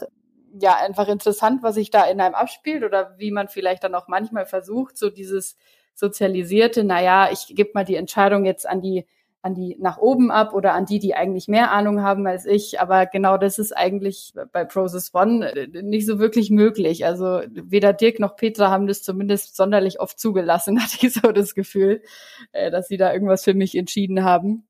ja 0.60 0.76
einfach 0.76 1.08
interessant, 1.08 1.62
was 1.62 1.76
sich 1.76 1.90
da 1.90 2.04
in 2.04 2.20
einem 2.20 2.34
abspielt 2.34 2.84
oder 2.84 3.14
wie 3.16 3.30
man 3.30 3.48
vielleicht 3.48 3.84
dann 3.84 3.94
auch 3.94 4.08
manchmal 4.08 4.44
versucht, 4.44 4.98
so 4.98 5.08
dieses 5.08 5.56
sozialisierte, 5.94 6.84
naja, 6.84 7.30
ich 7.32 7.54
gebe 7.54 7.70
mal 7.72 7.84
die 7.84 7.96
Entscheidung 7.96 8.44
jetzt 8.44 8.68
an 8.68 8.82
die 8.82 9.06
an 9.42 9.54
die 9.54 9.76
nach 9.80 9.98
oben 9.98 10.30
ab 10.30 10.54
oder 10.54 10.74
an 10.74 10.86
die, 10.86 10.98
die 10.98 11.14
eigentlich 11.14 11.48
mehr 11.48 11.72
Ahnung 11.72 12.02
haben 12.02 12.26
als 12.26 12.46
ich. 12.46 12.80
Aber 12.80 13.06
genau 13.06 13.36
das 13.36 13.58
ist 13.58 13.76
eigentlich 13.76 14.32
bei 14.52 14.64
Process 14.64 15.12
One 15.14 15.52
äh, 15.52 15.82
nicht 15.82 16.06
so 16.06 16.18
wirklich 16.18 16.50
möglich. 16.50 17.04
Also 17.04 17.42
weder 17.50 17.92
Dirk 17.92 18.20
noch 18.20 18.36
Petra 18.36 18.70
haben 18.70 18.86
das 18.86 19.02
zumindest 19.02 19.56
sonderlich 19.56 20.00
oft 20.00 20.18
zugelassen, 20.18 20.80
hatte 20.82 21.06
ich 21.06 21.14
so 21.14 21.32
das 21.32 21.54
Gefühl, 21.54 22.02
äh, 22.52 22.70
dass 22.70 22.88
sie 22.88 22.96
da 22.96 23.12
irgendwas 23.12 23.44
für 23.44 23.54
mich 23.54 23.76
entschieden 23.76 24.24
haben 24.24 24.66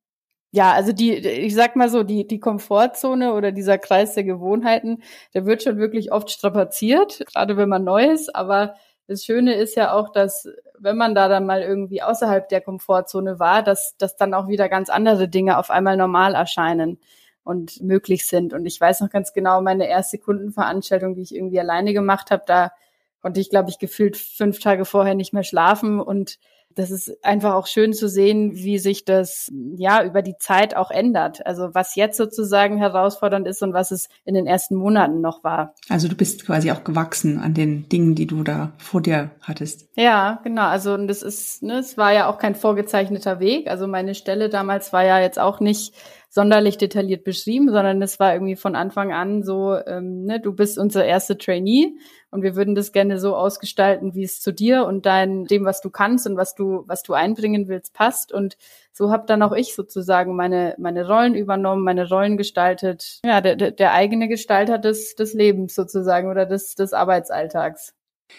ja, 0.54 0.72
also 0.72 0.92
die, 0.92 1.14
ich 1.14 1.54
sag 1.54 1.76
mal 1.76 1.88
so, 1.88 2.02
die, 2.02 2.26
die 2.26 2.38
Komfortzone 2.38 3.32
oder 3.32 3.52
dieser 3.52 3.78
Kreis 3.78 4.14
der 4.14 4.24
Gewohnheiten, 4.24 5.02
der 5.32 5.46
wird 5.46 5.62
schon 5.62 5.78
wirklich 5.78 6.12
oft 6.12 6.30
strapaziert, 6.30 7.24
gerade 7.26 7.56
wenn 7.56 7.70
man 7.70 7.84
neu 7.84 8.04
ist. 8.12 8.36
Aber 8.36 8.74
das 9.06 9.24
Schöne 9.24 9.54
ist 9.54 9.76
ja 9.76 9.94
auch, 9.94 10.12
dass 10.12 10.46
wenn 10.82 10.96
man 10.96 11.14
da 11.14 11.28
dann 11.28 11.46
mal 11.46 11.62
irgendwie 11.62 12.02
außerhalb 12.02 12.48
der 12.48 12.60
Komfortzone 12.60 13.38
war, 13.38 13.62
dass, 13.62 13.96
dass 13.96 14.16
dann 14.16 14.34
auch 14.34 14.48
wieder 14.48 14.68
ganz 14.68 14.90
andere 14.90 15.28
Dinge 15.28 15.58
auf 15.58 15.70
einmal 15.70 15.96
normal 15.96 16.34
erscheinen 16.34 16.98
und 17.44 17.80
möglich 17.80 18.26
sind. 18.26 18.52
Und 18.52 18.66
ich 18.66 18.80
weiß 18.80 19.00
noch 19.00 19.10
ganz 19.10 19.32
genau, 19.32 19.60
meine 19.62 19.88
erste 19.88 20.18
Kundenveranstaltung, 20.18 21.14
die 21.14 21.22
ich 21.22 21.34
irgendwie 21.34 21.60
alleine 21.60 21.92
gemacht 21.92 22.30
habe, 22.30 22.42
da 22.46 22.72
konnte 23.20 23.40
ich, 23.40 23.50
glaube 23.50 23.70
ich, 23.70 23.78
gefühlt 23.78 24.16
fünf 24.16 24.58
Tage 24.58 24.84
vorher 24.84 25.14
nicht 25.14 25.32
mehr 25.32 25.44
schlafen 25.44 26.00
und 26.00 26.38
das 26.74 26.90
ist 26.90 27.24
einfach 27.24 27.54
auch 27.54 27.66
schön 27.66 27.92
zu 27.92 28.08
sehen, 28.08 28.54
wie 28.54 28.78
sich 28.78 29.04
das 29.04 29.50
ja 29.76 30.04
über 30.04 30.22
die 30.22 30.36
Zeit 30.38 30.76
auch 30.76 30.90
ändert. 30.90 31.44
Also 31.46 31.70
was 31.72 31.94
jetzt 31.94 32.16
sozusagen 32.16 32.78
herausfordernd 32.78 33.46
ist 33.46 33.62
und 33.62 33.72
was 33.72 33.90
es 33.90 34.08
in 34.24 34.34
den 34.34 34.46
ersten 34.46 34.76
Monaten 34.76 35.20
noch 35.20 35.44
war. 35.44 35.74
Also 35.88 36.08
du 36.08 36.14
bist 36.14 36.46
quasi 36.46 36.70
auch 36.70 36.84
gewachsen 36.84 37.38
an 37.38 37.54
den 37.54 37.88
Dingen, 37.88 38.14
die 38.14 38.26
du 38.26 38.42
da 38.42 38.72
vor 38.78 39.00
dir 39.00 39.30
hattest. 39.40 39.88
Ja, 39.96 40.40
genau. 40.44 40.66
Also 40.66 40.94
und 40.94 41.08
das 41.08 41.22
ist, 41.22 41.62
ne, 41.62 41.78
es 41.78 41.96
war 41.96 42.12
ja 42.12 42.28
auch 42.28 42.38
kein 42.38 42.54
vorgezeichneter 42.54 43.40
Weg. 43.40 43.68
Also 43.68 43.86
meine 43.86 44.14
Stelle 44.14 44.48
damals 44.48 44.92
war 44.92 45.04
ja 45.04 45.20
jetzt 45.20 45.38
auch 45.38 45.60
nicht 45.60 45.94
sonderlich 46.34 46.78
detailliert 46.78 47.24
beschrieben, 47.24 47.68
sondern 47.68 48.00
es 48.00 48.18
war 48.18 48.32
irgendwie 48.32 48.56
von 48.56 48.74
Anfang 48.74 49.12
an 49.12 49.42
so, 49.42 49.76
ähm, 49.86 50.24
ne, 50.24 50.40
du 50.40 50.54
bist 50.54 50.78
unser 50.78 51.04
erste 51.04 51.36
Trainee 51.36 51.92
und 52.30 52.42
wir 52.42 52.56
würden 52.56 52.74
das 52.74 52.92
gerne 52.92 53.20
so 53.20 53.36
ausgestalten, 53.36 54.14
wie 54.14 54.24
es 54.24 54.40
zu 54.40 54.50
dir 54.50 54.86
und 54.86 55.04
dein, 55.04 55.44
dem, 55.44 55.66
was 55.66 55.82
du 55.82 55.90
kannst 55.90 56.26
und 56.26 56.38
was 56.38 56.54
du, 56.54 56.84
was 56.86 57.02
du 57.02 57.12
einbringen 57.12 57.68
willst, 57.68 57.92
passt. 57.92 58.32
Und 58.32 58.56
so 58.94 59.10
habe 59.10 59.26
dann 59.26 59.42
auch 59.42 59.52
ich 59.52 59.74
sozusagen 59.74 60.34
meine, 60.34 60.74
meine 60.78 61.06
Rollen 61.06 61.34
übernommen, 61.34 61.84
meine 61.84 62.08
Rollen 62.08 62.38
gestaltet. 62.38 63.20
Ja, 63.26 63.42
der, 63.42 63.70
der 63.70 63.92
eigene 63.92 64.26
Gestalter 64.26 64.78
des, 64.78 65.14
des 65.14 65.34
Lebens 65.34 65.74
sozusagen 65.74 66.30
oder 66.30 66.46
des, 66.46 66.74
des 66.74 66.94
Arbeitsalltags. 66.94 67.92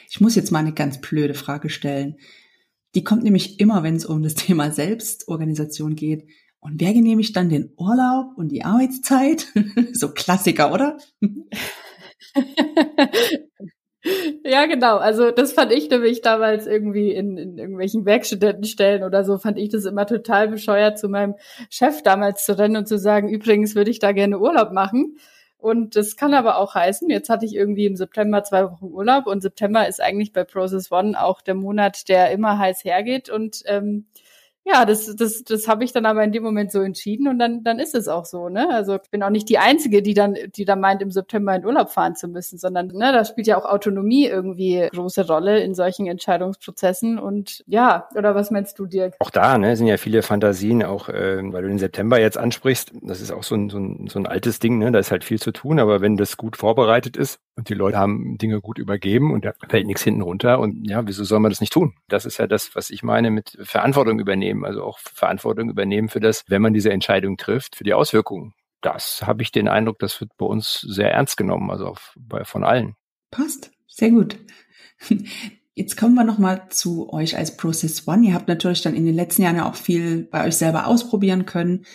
Ich 0.09 0.19
muss 0.19 0.33
jetzt 0.33 0.51
mal 0.51 0.57
eine 0.57 0.73
ganz 0.73 0.99
blöde 0.99 1.35
Frage 1.35 1.69
stellen. 1.69 2.17
Die 2.95 3.03
kommt 3.03 3.21
nämlich 3.21 3.59
immer, 3.59 3.83
wenn 3.83 3.95
es 3.95 4.05
um 4.07 4.23
das 4.23 4.33
Thema 4.33 4.71
Selbstorganisation 4.71 5.95
geht. 5.95 6.27
Und 6.63 6.79
wer 6.79 6.93
genehmigt 6.93 7.35
dann 7.35 7.49
den 7.49 7.73
Urlaub 7.77 8.37
und 8.37 8.49
die 8.49 8.63
Arbeitszeit? 8.63 9.47
so 9.93 10.09
Klassiker, 10.09 10.71
oder? 10.71 10.97
Ja, 14.43 14.65
genau. 14.65 14.97
Also 14.97 15.31
das 15.31 15.53
fand 15.53 15.71
ich 15.71 15.89
nämlich 15.89 16.19
damals 16.19 16.67
irgendwie 16.67 17.11
in, 17.13 17.37
in 17.37 17.57
irgendwelchen 17.57 18.05
Werkstudentenstellen 18.05 19.03
oder 19.03 19.23
so, 19.23 19.37
fand 19.37 19.57
ich 19.57 19.69
das 19.69 19.85
immer 19.85 20.05
total 20.05 20.49
bescheuert, 20.49 20.99
zu 20.99 21.07
meinem 21.07 21.35
Chef 21.69 22.01
damals 22.01 22.43
zu 22.43 22.57
rennen 22.57 22.75
und 22.75 22.87
zu 22.87 22.97
sagen, 22.97 23.29
übrigens 23.29 23.75
würde 23.75 23.91
ich 23.91 23.99
da 23.99 24.11
gerne 24.11 24.39
Urlaub 24.39 24.73
machen. 24.73 25.17
Und 25.57 25.95
das 25.95 26.17
kann 26.17 26.33
aber 26.33 26.57
auch 26.57 26.75
heißen, 26.75 27.09
jetzt 27.09 27.29
hatte 27.29 27.45
ich 27.45 27.55
irgendwie 27.55 27.85
im 27.85 27.95
September 27.95 28.43
zwei 28.43 28.65
Wochen 28.65 28.87
Urlaub 28.87 29.27
und 29.27 29.41
September 29.41 29.87
ist 29.87 30.01
eigentlich 30.01 30.33
bei 30.33 30.43
Process 30.43 30.91
One 30.91 31.17
auch 31.17 31.41
der 31.41 31.55
Monat, 31.55 32.09
der 32.09 32.31
immer 32.31 32.57
heiß 32.57 32.83
hergeht. 32.83 33.29
Und 33.29 33.63
ähm, 33.67 34.07
ja, 34.65 34.85
das, 34.85 35.13
das, 35.15 35.43
das 35.43 35.67
habe 35.67 35.83
ich 35.83 35.91
dann 35.91 36.05
aber 36.05 36.23
in 36.23 36.31
dem 36.31 36.41
Moment 36.41 36.71
so 36.71 36.79
entschieden 36.81 37.27
und 37.27 37.37
dann, 37.37 37.63
dann 37.63 37.79
ist 37.79 37.95
es 37.95 38.07
auch 38.07 38.23
so, 38.23 38.47
ne? 38.47 38.69
Also 38.69 38.95
ich 38.95 39.09
bin 39.11 39.21
auch 39.21 39.29
nicht 39.29 39.49
die 39.49 39.57
Einzige, 39.57 40.01
die 40.01 40.13
dann, 40.13 40.37
die 40.55 40.63
dann 40.63 40.79
meint, 40.79 41.01
im 41.01 41.11
September 41.11 41.53
in 41.53 41.65
Urlaub 41.65 41.89
fahren 41.89 42.15
zu 42.15 42.29
müssen, 42.29 42.57
sondern 42.57 42.87
ne, 42.87 43.11
da 43.11 43.25
spielt 43.25 43.47
ja 43.47 43.57
auch 43.57 43.65
Autonomie 43.65 44.25
irgendwie 44.25 44.87
große 44.93 45.27
Rolle 45.27 45.59
in 45.59 45.75
solchen 45.75 46.07
Entscheidungsprozessen. 46.07 47.19
Und 47.19 47.63
ja, 47.67 48.07
oder 48.15 48.35
was 48.35 48.51
meinst 48.51 48.79
du, 48.79 48.85
Dirk? 48.85 49.15
Auch 49.19 49.31
da 49.31 49.57
ne, 49.57 49.75
sind 49.75 49.87
ja 49.87 49.97
viele 49.97 50.21
Fantasien, 50.21 50.81
auch 50.83 51.09
äh, 51.09 51.39
weil 51.51 51.63
du 51.63 51.67
den 51.67 51.79
September 51.79 52.17
jetzt 52.19 52.37
ansprichst. 52.37 52.93
Das 53.01 53.19
ist 53.19 53.31
auch 53.31 53.43
so 53.43 53.55
ein, 53.55 53.69
so, 53.69 53.79
ein, 53.79 54.07
so 54.07 54.17
ein 54.17 54.25
altes 54.25 54.59
Ding, 54.59 54.77
ne? 54.77 54.93
Da 54.93 54.99
ist 54.99 55.11
halt 55.11 55.25
viel 55.25 55.39
zu 55.39 55.51
tun, 55.51 55.79
aber 55.79 55.99
wenn 55.99 56.15
das 56.15 56.37
gut 56.37 56.55
vorbereitet 56.55 57.17
ist 57.17 57.39
und 57.55 57.69
die 57.69 57.73
Leute 57.73 57.97
haben 57.97 58.37
Dinge 58.37 58.61
gut 58.61 58.79
übergeben 58.79 59.31
und 59.31 59.45
da 59.45 59.53
fällt 59.69 59.85
nichts 59.85 60.03
hinten 60.03 60.21
runter 60.21 60.59
und 60.59 60.89
ja, 60.89 61.05
wieso 61.05 61.23
soll 61.23 61.39
man 61.39 61.51
das 61.51 61.61
nicht 61.61 61.73
tun? 61.73 61.93
Das 62.07 62.25
ist 62.25 62.37
ja 62.37 62.47
das, 62.47 62.75
was 62.75 62.89
ich 62.89 63.03
meine 63.03 63.29
mit 63.29 63.57
Verantwortung 63.61 64.19
übernehmen 64.19 64.65
also 64.65 64.83
auch 64.83 64.99
Verantwortung 64.99 65.69
übernehmen 65.69 66.09
für 66.09 66.19
das, 66.19 66.43
wenn 66.47 66.61
man 66.61 66.73
diese 66.73 66.91
Entscheidung 66.91 67.37
trifft, 67.37 67.75
für 67.75 67.83
die 67.83 67.93
Auswirkungen. 67.93 68.53
Das 68.81 69.23
habe 69.25 69.43
ich 69.43 69.51
den 69.51 69.67
Eindruck, 69.67 69.99
das 69.99 70.19
wird 70.19 70.31
bei 70.37 70.45
uns 70.45 70.81
sehr 70.81 71.11
ernst 71.11 71.37
genommen, 71.37 71.71
also 71.71 71.87
auf, 71.87 72.13
bei, 72.19 72.43
von 72.43 72.63
allen. 72.63 72.95
Passt, 73.31 73.71
sehr 73.87 74.11
gut. 74.11 74.37
Jetzt 75.75 75.97
kommen 75.97 76.13
wir 76.13 76.23
nochmal 76.23 76.67
zu 76.69 77.11
euch 77.11 77.35
als 77.35 77.57
Process 77.57 78.07
One. 78.07 78.27
Ihr 78.27 78.35
habt 78.35 78.47
natürlich 78.47 78.83
dann 78.83 78.93
in 78.93 79.07
den 79.07 79.15
letzten 79.15 79.41
Jahren 79.41 79.55
ja 79.55 79.67
auch 79.67 79.75
viel 79.75 80.23
bei 80.23 80.45
euch 80.45 80.55
selber 80.55 80.85
ausprobieren 80.85 81.45
können 81.45 81.85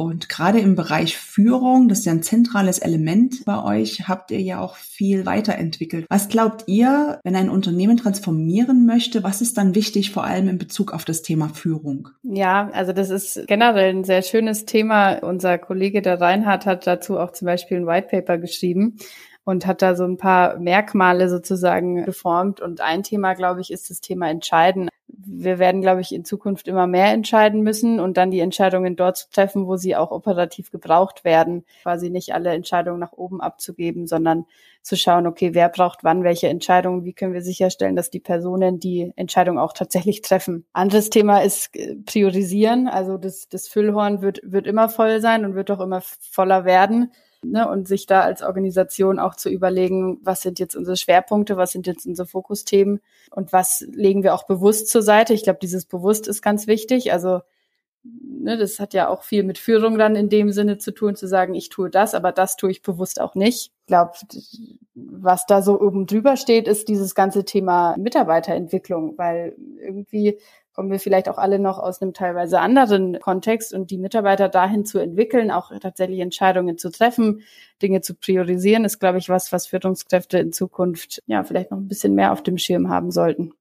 und 0.00 0.30
gerade 0.30 0.60
im 0.60 0.76
Bereich 0.76 1.18
Führung, 1.18 1.90
das 1.90 1.98
ist 1.98 2.04
ja 2.06 2.12
ein 2.12 2.22
zentrales 2.22 2.78
Element 2.78 3.44
bei 3.44 3.62
euch, 3.62 4.08
habt 4.08 4.30
ihr 4.30 4.40
ja 4.40 4.58
auch 4.58 4.76
viel 4.76 5.26
weiterentwickelt. 5.26 6.06
Was 6.08 6.30
glaubt 6.30 6.64
ihr, 6.68 7.20
wenn 7.22 7.36
ein 7.36 7.50
Unternehmen 7.50 7.98
transformieren 7.98 8.86
möchte, 8.86 9.22
was 9.22 9.42
ist 9.42 9.58
dann 9.58 9.74
wichtig, 9.74 10.10
vor 10.10 10.24
allem 10.24 10.48
in 10.48 10.56
Bezug 10.56 10.94
auf 10.94 11.04
das 11.04 11.20
Thema 11.20 11.50
Führung? 11.50 12.08
Ja, 12.22 12.70
also 12.72 12.94
das 12.94 13.10
ist 13.10 13.46
generell 13.46 13.94
ein 13.94 14.04
sehr 14.04 14.22
schönes 14.22 14.64
Thema. 14.64 15.18
Unser 15.18 15.58
Kollege 15.58 16.00
der 16.00 16.18
Reinhard 16.18 16.64
hat 16.64 16.86
dazu 16.86 17.18
auch 17.18 17.32
zum 17.32 17.44
Beispiel 17.44 17.76
ein 17.76 17.86
White 17.86 18.08
Paper 18.10 18.38
geschrieben 18.38 18.96
und 19.50 19.66
hat 19.66 19.82
da 19.82 19.94
so 19.94 20.04
ein 20.04 20.16
paar 20.16 20.58
Merkmale 20.58 21.28
sozusagen 21.28 22.04
geformt. 22.04 22.60
Und 22.60 22.80
ein 22.80 23.02
Thema, 23.02 23.34
glaube 23.34 23.60
ich, 23.60 23.70
ist 23.70 23.90
das 23.90 24.00
Thema 24.00 24.30
Entscheiden 24.30 24.88
wir 25.22 25.58
werden, 25.58 25.80
glaube 25.80 26.00
ich, 26.00 26.12
in 26.12 26.24
Zukunft 26.24 26.68
immer 26.68 26.86
mehr 26.86 27.12
entscheiden 27.12 27.62
müssen 27.62 28.00
und 28.00 28.16
dann 28.16 28.30
die 28.30 28.40
Entscheidungen 28.40 28.96
dort 28.96 29.16
zu 29.16 29.30
treffen, 29.30 29.66
wo 29.66 29.76
sie 29.76 29.96
auch 29.96 30.10
operativ 30.10 30.70
gebraucht 30.70 31.24
werden. 31.24 31.64
Quasi 31.82 32.10
nicht 32.10 32.34
alle 32.34 32.50
Entscheidungen 32.50 33.00
nach 33.00 33.12
oben 33.12 33.40
abzugeben, 33.40 34.06
sondern 34.06 34.46
zu 34.82 34.96
schauen, 34.96 35.26
okay, 35.26 35.52
wer 35.52 35.68
braucht 35.68 36.04
wann 36.04 36.24
welche 36.24 36.48
Entscheidungen, 36.48 37.04
wie 37.04 37.12
können 37.12 37.34
wir 37.34 37.42
sicherstellen, 37.42 37.96
dass 37.96 38.10
die 38.10 38.20
Personen 38.20 38.80
die 38.80 39.12
Entscheidung 39.16 39.58
auch 39.58 39.72
tatsächlich 39.72 40.22
treffen. 40.22 40.64
Anderes 40.72 41.10
Thema 41.10 41.42
ist 41.42 41.76
äh, 41.76 41.96
priorisieren. 41.96 42.88
Also 42.88 43.18
das, 43.18 43.48
das 43.48 43.68
Füllhorn 43.68 44.22
wird, 44.22 44.40
wird 44.42 44.66
immer 44.66 44.88
voll 44.88 45.20
sein 45.20 45.44
und 45.44 45.54
wird 45.54 45.70
auch 45.70 45.80
immer 45.80 46.00
voller 46.00 46.64
werden 46.64 47.12
ne, 47.42 47.68
und 47.68 47.88
sich 47.88 48.06
da 48.06 48.22
als 48.22 48.42
Organisation 48.42 49.18
auch 49.18 49.34
zu 49.34 49.48
überlegen, 49.48 50.18
was 50.22 50.42
sind 50.42 50.58
jetzt 50.58 50.76
unsere 50.76 50.96
Schwerpunkte, 50.96 51.56
was 51.56 51.72
sind 51.72 51.86
jetzt 51.86 52.06
unsere 52.06 52.28
Fokusthemen 52.28 53.00
und 53.30 53.52
was 53.52 53.86
legen 53.92 54.22
wir 54.22 54.34
auch 54.34 54.46
bewusst 54.46 54.88
zur 54.88 55.02
Seite. 55.02 55.34
Ich 55.34 55.42
glaube, 55.42 55.58
dieses 55.60 55.86
Bewusst 55.86 56.28
ist 56.28 56.42
ganz 56.42 56.66
wichtig. 56.66 57.12
Also 57.12 57.40
ne, 58.02 58.56
das 58.56 58.78
hat 58.80 58.94
ja 58.94 59.08
auch 59.08 59.22
viel 59.22 59.42
mit 59.42 59.58
Führung 59.58 59.98
dann 59.98 60.16
in 60.16 60.28
dem 60.28 60.52
Sinne 60.52 60.78
zu 60.78 60.92
tun, 60.92 61.16
zu 61.16 61.26
sagen, 61.26 61.54
ich 61.54 61.68
tue 61.68 61.90
das, 61.90 62.14
aber 62.14 62.32
das 62.32 62.56
tue 62.56 62.70
ich 62.70 62.82
bewusst 62.82 63.20
auch 63.20 63.34
nicht. 63.34 63.72
Ich 63.80 63.86
glaube, 63.86 64.12
was 64.94 65.46
da 65.46 65.62
so 65.62 65.80
oben 65.80 66.06
drüber 66.06 66.36
steht, 66.36 66.68
ist 66.68 66.88
dieses 66.88 67.14
ganze 67.14 67.44
Thema 67.44 67.96
Mitarbeiterentwicklung, 67.98 69.18
weil 69.18 69.56
irgendwie 69.80 70.38
kommen 70.74 70.90
wir 70.90 71.00
vielleicht 71.00 71.28
auch 71.28 71.38
alle 71.38 71.58
noch 71.58 71.78
aus 71.78 72.00
einem 72.00 72.14
teilweise 72.14 72.60
anderen 72.60 73.18
Kontext 73.20 73.74
und 73.74 73.90
die 73.90 73.98
Mitarbeiter 73.98 74.48
dahin 74.48 74.84
zu 74.84 74.98
entwickeln, 74.98 75.50
auch 75.50 75.72
tatsächlich 75.80 76.20
Entscheidungen 76.20 76.78
zu 76.78 76.90
treffen, 76.90 77.42
Dinge 77.82 78.00
zu 78.00 78.14
priorisieren, 78.14 78.84
ist, 78.84 78.98
glaube 78.98 79.18
ich, 79.18 79.28
was, 79.28 79.52
was 79.52 79.66
Führungskräfte 79.66 80.38
in 80.38 80.52
Zukunft 80.52 81.22
ja 81.26 81.42
vielleicht 81.42 81.70
noch 81.70 81.78
ein 81.78 81.88
bisschen 81.88 82.14
mehr 82.14 82.32
auf 82.32 82.42
dem 82.42 82.58
Schirm 82.58 82.88
haben 82.88 83.10
sollten. 83.10 83.52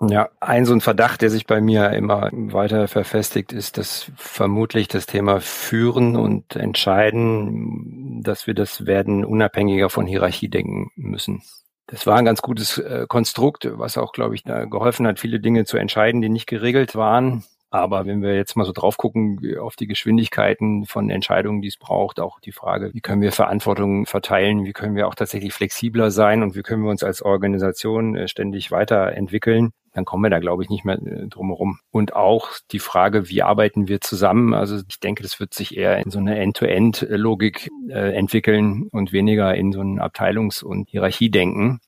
Ja, 0.00 0.28
ein 0.40 0.64
so 0.64 0.72
ein 0.74 0.80
Verdacht, 0.80 1.22
der 1.22 1.30
sich 1.30 1.46
bei 1.46 1.60
mir 1.60 1.90
immer 1.90 2.28
weiter 2.32 2.88
verfestigt, 2.88 3.52
ist, 3.52 3.78
dass 3.78 4.10
vermutlich 4.16 4.88
das 4.88 5.06
Thema 5.06 5.40
Führen 5.40 6.16
und 6.16 6.56
Entscheiden, 6.56 8.22
dass 8.22 8.46
wir 8.46 8.54
das 8.54 8.86
werden 8.86 9.24
unabhängiger 9.24 9.90
von 9.90 10.06
Hierarchie 10.06 10.48
denken 10.48 10.90
müssen. 10.96 11.42
Das 11.86 12.06
war 12.06 12.16
ein 12.16 12.24
ganz 12.24 12.40
gutes 12.40 12.78
äh, 12.78 13.06
Konstrukt, 13.08 13.68
was 13.70 13.98
auch, 13.98 14.12
glaube 14.12 14.34
ich, 14.34 14.44
geholfen 14.44 15.06
hat, 15.06 15.20
viele 15.20 15.38
Dinge 15.38 15.64
zu 15.66 15.76
entscheiden, 15.76 16.22
die 16.22 16.30
nicht 16.30 16.46
geregelt 16.46 16.94
waren. 16.94 17.44
Aber 17.74 18.06
wenn 18.06 18.22
wir 18.22 18.36
jetzt 18.36 18.54
mal 18.54 18.62
so 18.62 18.70
drauf 18.70 18.96
gucken 18.96 19.58
auf 19.58 19.74
die 19.74 19.88
Geschwindigkeiten 19.88 20.86
von 20.86 21.10
Entscheidungen, 21.10 21.60
die 21.60 21.66
es 21.66 21.76
braucht, 21.76 22.20
auch 22.20 22.38
die 22.38 22.52
Frage, 22.52 22.94
wie 22.94 23.00
können 23.00 23.20
wir 23.20 23.32
Verantwortung 23.32 24.06
verteilen, 24.06 24.64
wie 24.64 24.72
können 24.72 24.94
wir 24.94 25.08
auch 25.08 25.16
tatsächlich 25.16 25.52
flexibler 25.52 26.12
sein 26.12 26.44
und 26.44 26.54
wie 26.54 26.62
können 26.62 26.84
wir 26.84 26.90
uns 26.92 27.02
als 27.02 27.20
Organisation 27.20 28.14
äh, 28.14 28.28
ständig 28.28 28.70
weiterentwickeln, 28.70 29.72
dann 29.92 30.04
kommen 30.04 30.22
wir 30.22 30.30
da, 30.30 30.38
glaube 30.38 30.62
ich, 30.62 30.70
nicht 30.70 30.84
mehr 30.84 31.02
äh, 31.04 31.26
drum 31.26 31.48
herum. 31.48 31.80
Und 31.90 32.14
auch 32.14 32.50
die 32.70 32.78
Frage, 32.78 33.28
wie 33.28 33.42
arbeiten 33.42 33.88
wir 33.88 34.00
zusammen? 34.00 34.54
Also 34.54 34.80
ich 34.88 35.00
denke, 35.00 35.24
das 35.24 35.40
wird 35.40 35.52
sich 35.52 35.76
eher 35.76 35.98
in 35.98 36.12
so 36.12 36.20
eine 36.20 36.38
End-to-End-Logik 36.38 37.70
äh, 37.88 38.14
entwickeln 38.14 38.86
und 38.92 39.12
weniger 39.12 39.52
in 39.52 39.72
so 39.72 39.80
ein 39.80 39.98
Abteilungs- 39.98 40.62
und 40.62 40.90
Hierarchiedenken. 40.90 41.80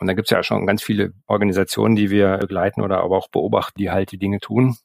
Und 0.00 0.08
da 0.08 0.14
gibt 0.14 0.26
es 0.26 0.30
ja 0.32 0.42
schon 0.42 0.66
ganz 0.66 0.82
viele 0.82 1.12
Organisationen, 1.28 1.94
die 1.94 2.10
wir 2.10 2.38
begleiten 2.38 2.80
oder 2.82 3.04
aber 3.04 3.18
auch 3.18 3.28
beobachten, 3.28 3.78
die 3.78 3.92
halt 3.92 4.10
die 4.10 4.18
Dinge 4.18 4.40
tun. 4.40 4.78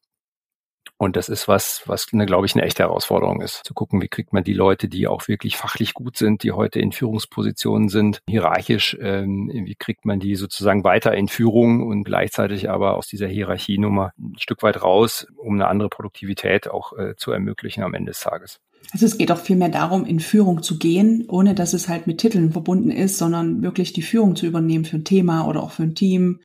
Und 0.97 1.15
das 1.15 1.29
ist 1.29 1.47
was, 1.47 1.83
was, 1.85 2.07
eine, 2.11 2.25
glaube 2.25 2.47
ich, 2.47 2.55
eine 2.55 2.63
echte 2.63 2.83
Herausforderung 2.83 3.41
ist. 3.41 3.63
Zu 3.63 3.73
gucken, 3.73 4.01
wie 4.01 4.07
kriegt 4.07 4.33
man 4.33 4.43
die 4.43 4.53
Leute, 4.53 4.87
die 4.87 5.07
auch 5.07 5.27
wirklich 5.27 5.55
fachlich 5.55 5.93
gut 5.93 6.17
sind, 6.17 6.41
die 6.41 6.51
heute 6.51 6.79
in 6.79 6.91
Führungspositionen 6.91 7.89
sind, 7.89 8.21
hierarchisch, 8.27 8.97
ähm, 8.99 9.51
wie 9.53 9.75
kriegt 9.75 10.05
man 10.05 10.19
die 10.19 10.35
sozusagen 10.35 10.83
weiter 10.83 11.13
in 11.13 11.27
Führung 11.27 11.85
und 11.85 12.03
gleichzeitig 12.03 12.69
aber 12.69 12.95
aus 12.95 13.07
dieser 13.07 13.27
Hierarchienummer 13.27 14.11
ein 14.17 14.39
Stück 14.39 14.63
weit 14.63 14.81
raus, 14.81 15.27
um 15.37 15.53
eine 15.53 15.67
andere 15.67 15.89
Produktivität 15.89 16.67
auch 16.67 16.97
äh, 16.97 17.15
zu 17.15 17.31
ermöglichen 17.31 17.83
am 17.83 17.93
Ende 17.93 18.11
des 18.11 18.21
Tages. 18.21 18.59
Also 18.93 19.05
es 19.05 19.17
geht 19.17 19.31
auch 19.31 19.39
viel 19.39 19.57
mehr 19.57 19.69
darum, 19.69 20.05
in 20.05 20.19
Führung 20.19 20.63
zu 20.63 20.77
gehen, 20.79 21.25
ohne 21.27 21.53
dass 21.53 21.73
es 21.73 21.89
halt 21.89 22.07
mit 22.07 22.19
Titeln 22.19 22.51
verbunden 22.51 22.89
ist, 22.89 23.17
sondern 23.17 23.61
wirklich 23.61 23.93
die 23.93 24.01
Führung 24.01 24.35
zu 24.35 24.45
übernehmen 24.45 24.85
für 24.85 24.97
ein 24.97 25.03
Thema 25.03 25.47
oder 25.47 25.61
auch 25.61 25.71
für 25.71 25.83
ein 25.83 25.95
Team 25.95 26.39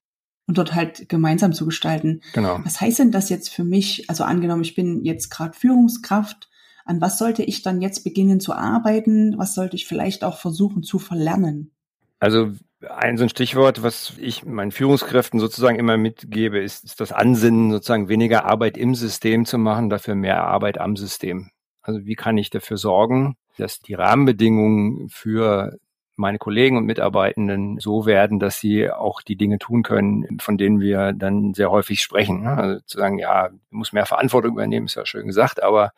und 0.46 0.58
dort 0.58 0.74
halt 0.74 1.08
gemeinsam 1.08 1.52
zu 1.52 1.66
gestalten. 1.66 2.20
Genau. 2.34 2.60
Was 2.64 2.80
heißt 2.80 2.98
denn 2.98 3.12
das 3.12 3.28
jetzt 3.28 3.50
für 3.50 3.64
mich? 3.64 4.08
Also 4.08 4.24
angenommen, 4.24 4.62
ich 4.62 4.74
bin 4.74 5.04
jetzt 5.04 5.30
gerade 5.30 5.56
Führungskraft. 5.56 6.48
An 6.84 7.00
was 7.00 7.18
sollte 7.18 7.44
ich 7.44 7.62
dann 7.62 7.80
jetzt 7.80 8.02
beginnen 8.02 8.40
zu 8.40 8.54
arbeiten? 8.54 9.38
Was 9.38 9.54
sollte 9.54 9.76
ich 9.76 9.86
vielleicht 9.86 10.24
auch 10.24 10.38
versuchen 10.38 10.82
zu 10.82 10.98
verlernen? 10.98 11.70
Also 12.18 12.52
ein 12.88 13.16
so 13.16 13.24
ein 13.24 13.28
Stichwort, 13.28 13.82
was 13.82 14.14
ich 14.18 14.44
meinen 14.44 14.72
Führungskräften 14.72 15.38
sozusagen 15.38 15.78
immer 15.78 15.96
mitgebe, 15.96 16.60
ist, 16.60 16.84
ist 16.84 17.00
das 17.00 17.12
Ansinnen, 17.12 17.70
sozusagen 17.70 18.08
weniger 18.08 18.44
Arbeit 18.44 18.76
im 18.76 18.94
System 18.94 19.44
zu 19.44 19.58
machen, 19.58 19.90
dafür 19.90 20.14
mehr 20.14 20.44
Arbeit 20.44 20.78
am 20.78 20.96
System. 20.96 21.50
Also 21.82 22.04
wie 22.04 22.14
kann 22.14 22.38
ich 22.38 22.50
dafür 22.50 22.76
sorgen, 22.76 23.36
dass 23.58 23.80
die 23.80 23.94
Rahmenbedingungen 23.94 25.08
für 25.08 25.78
meine 26.22 26.38
Kollegen 26.38 26.78
und 26.78 26.86
Mitarbeitenden 26.86 27.78
so 27.78 28.06
werden, 28.06 28.38
dass 28.38 28.58
sie 28.58 28.90
auch 28.90 29.20
die 29.20 29.36
Dinge 29.36 29.58
tun 29.58 29.82
können, 29.82 30.38
von 30.40 30.56
denen 30.56 30.80
wir 30.80 31.12
dann 31.12 31.52
sehr 31.52 31.70
häufig 31.70 32.00
sprechen. 32.00 32.46
Also 32.46 32.80
zu 32.86 32.98
sagen, 32.98 33.18
ja, 33.18 33.50
muss 33.70 33.92
mehr 33.92 34.06
Verantwortung 34.06 34.52
übernehmen, 34.52 34.86
ist 34.86 34.94
ja 34.94 35.04
schön 35.04 35.26
gesagt, 35.26 35.62
aber 35.62 35.92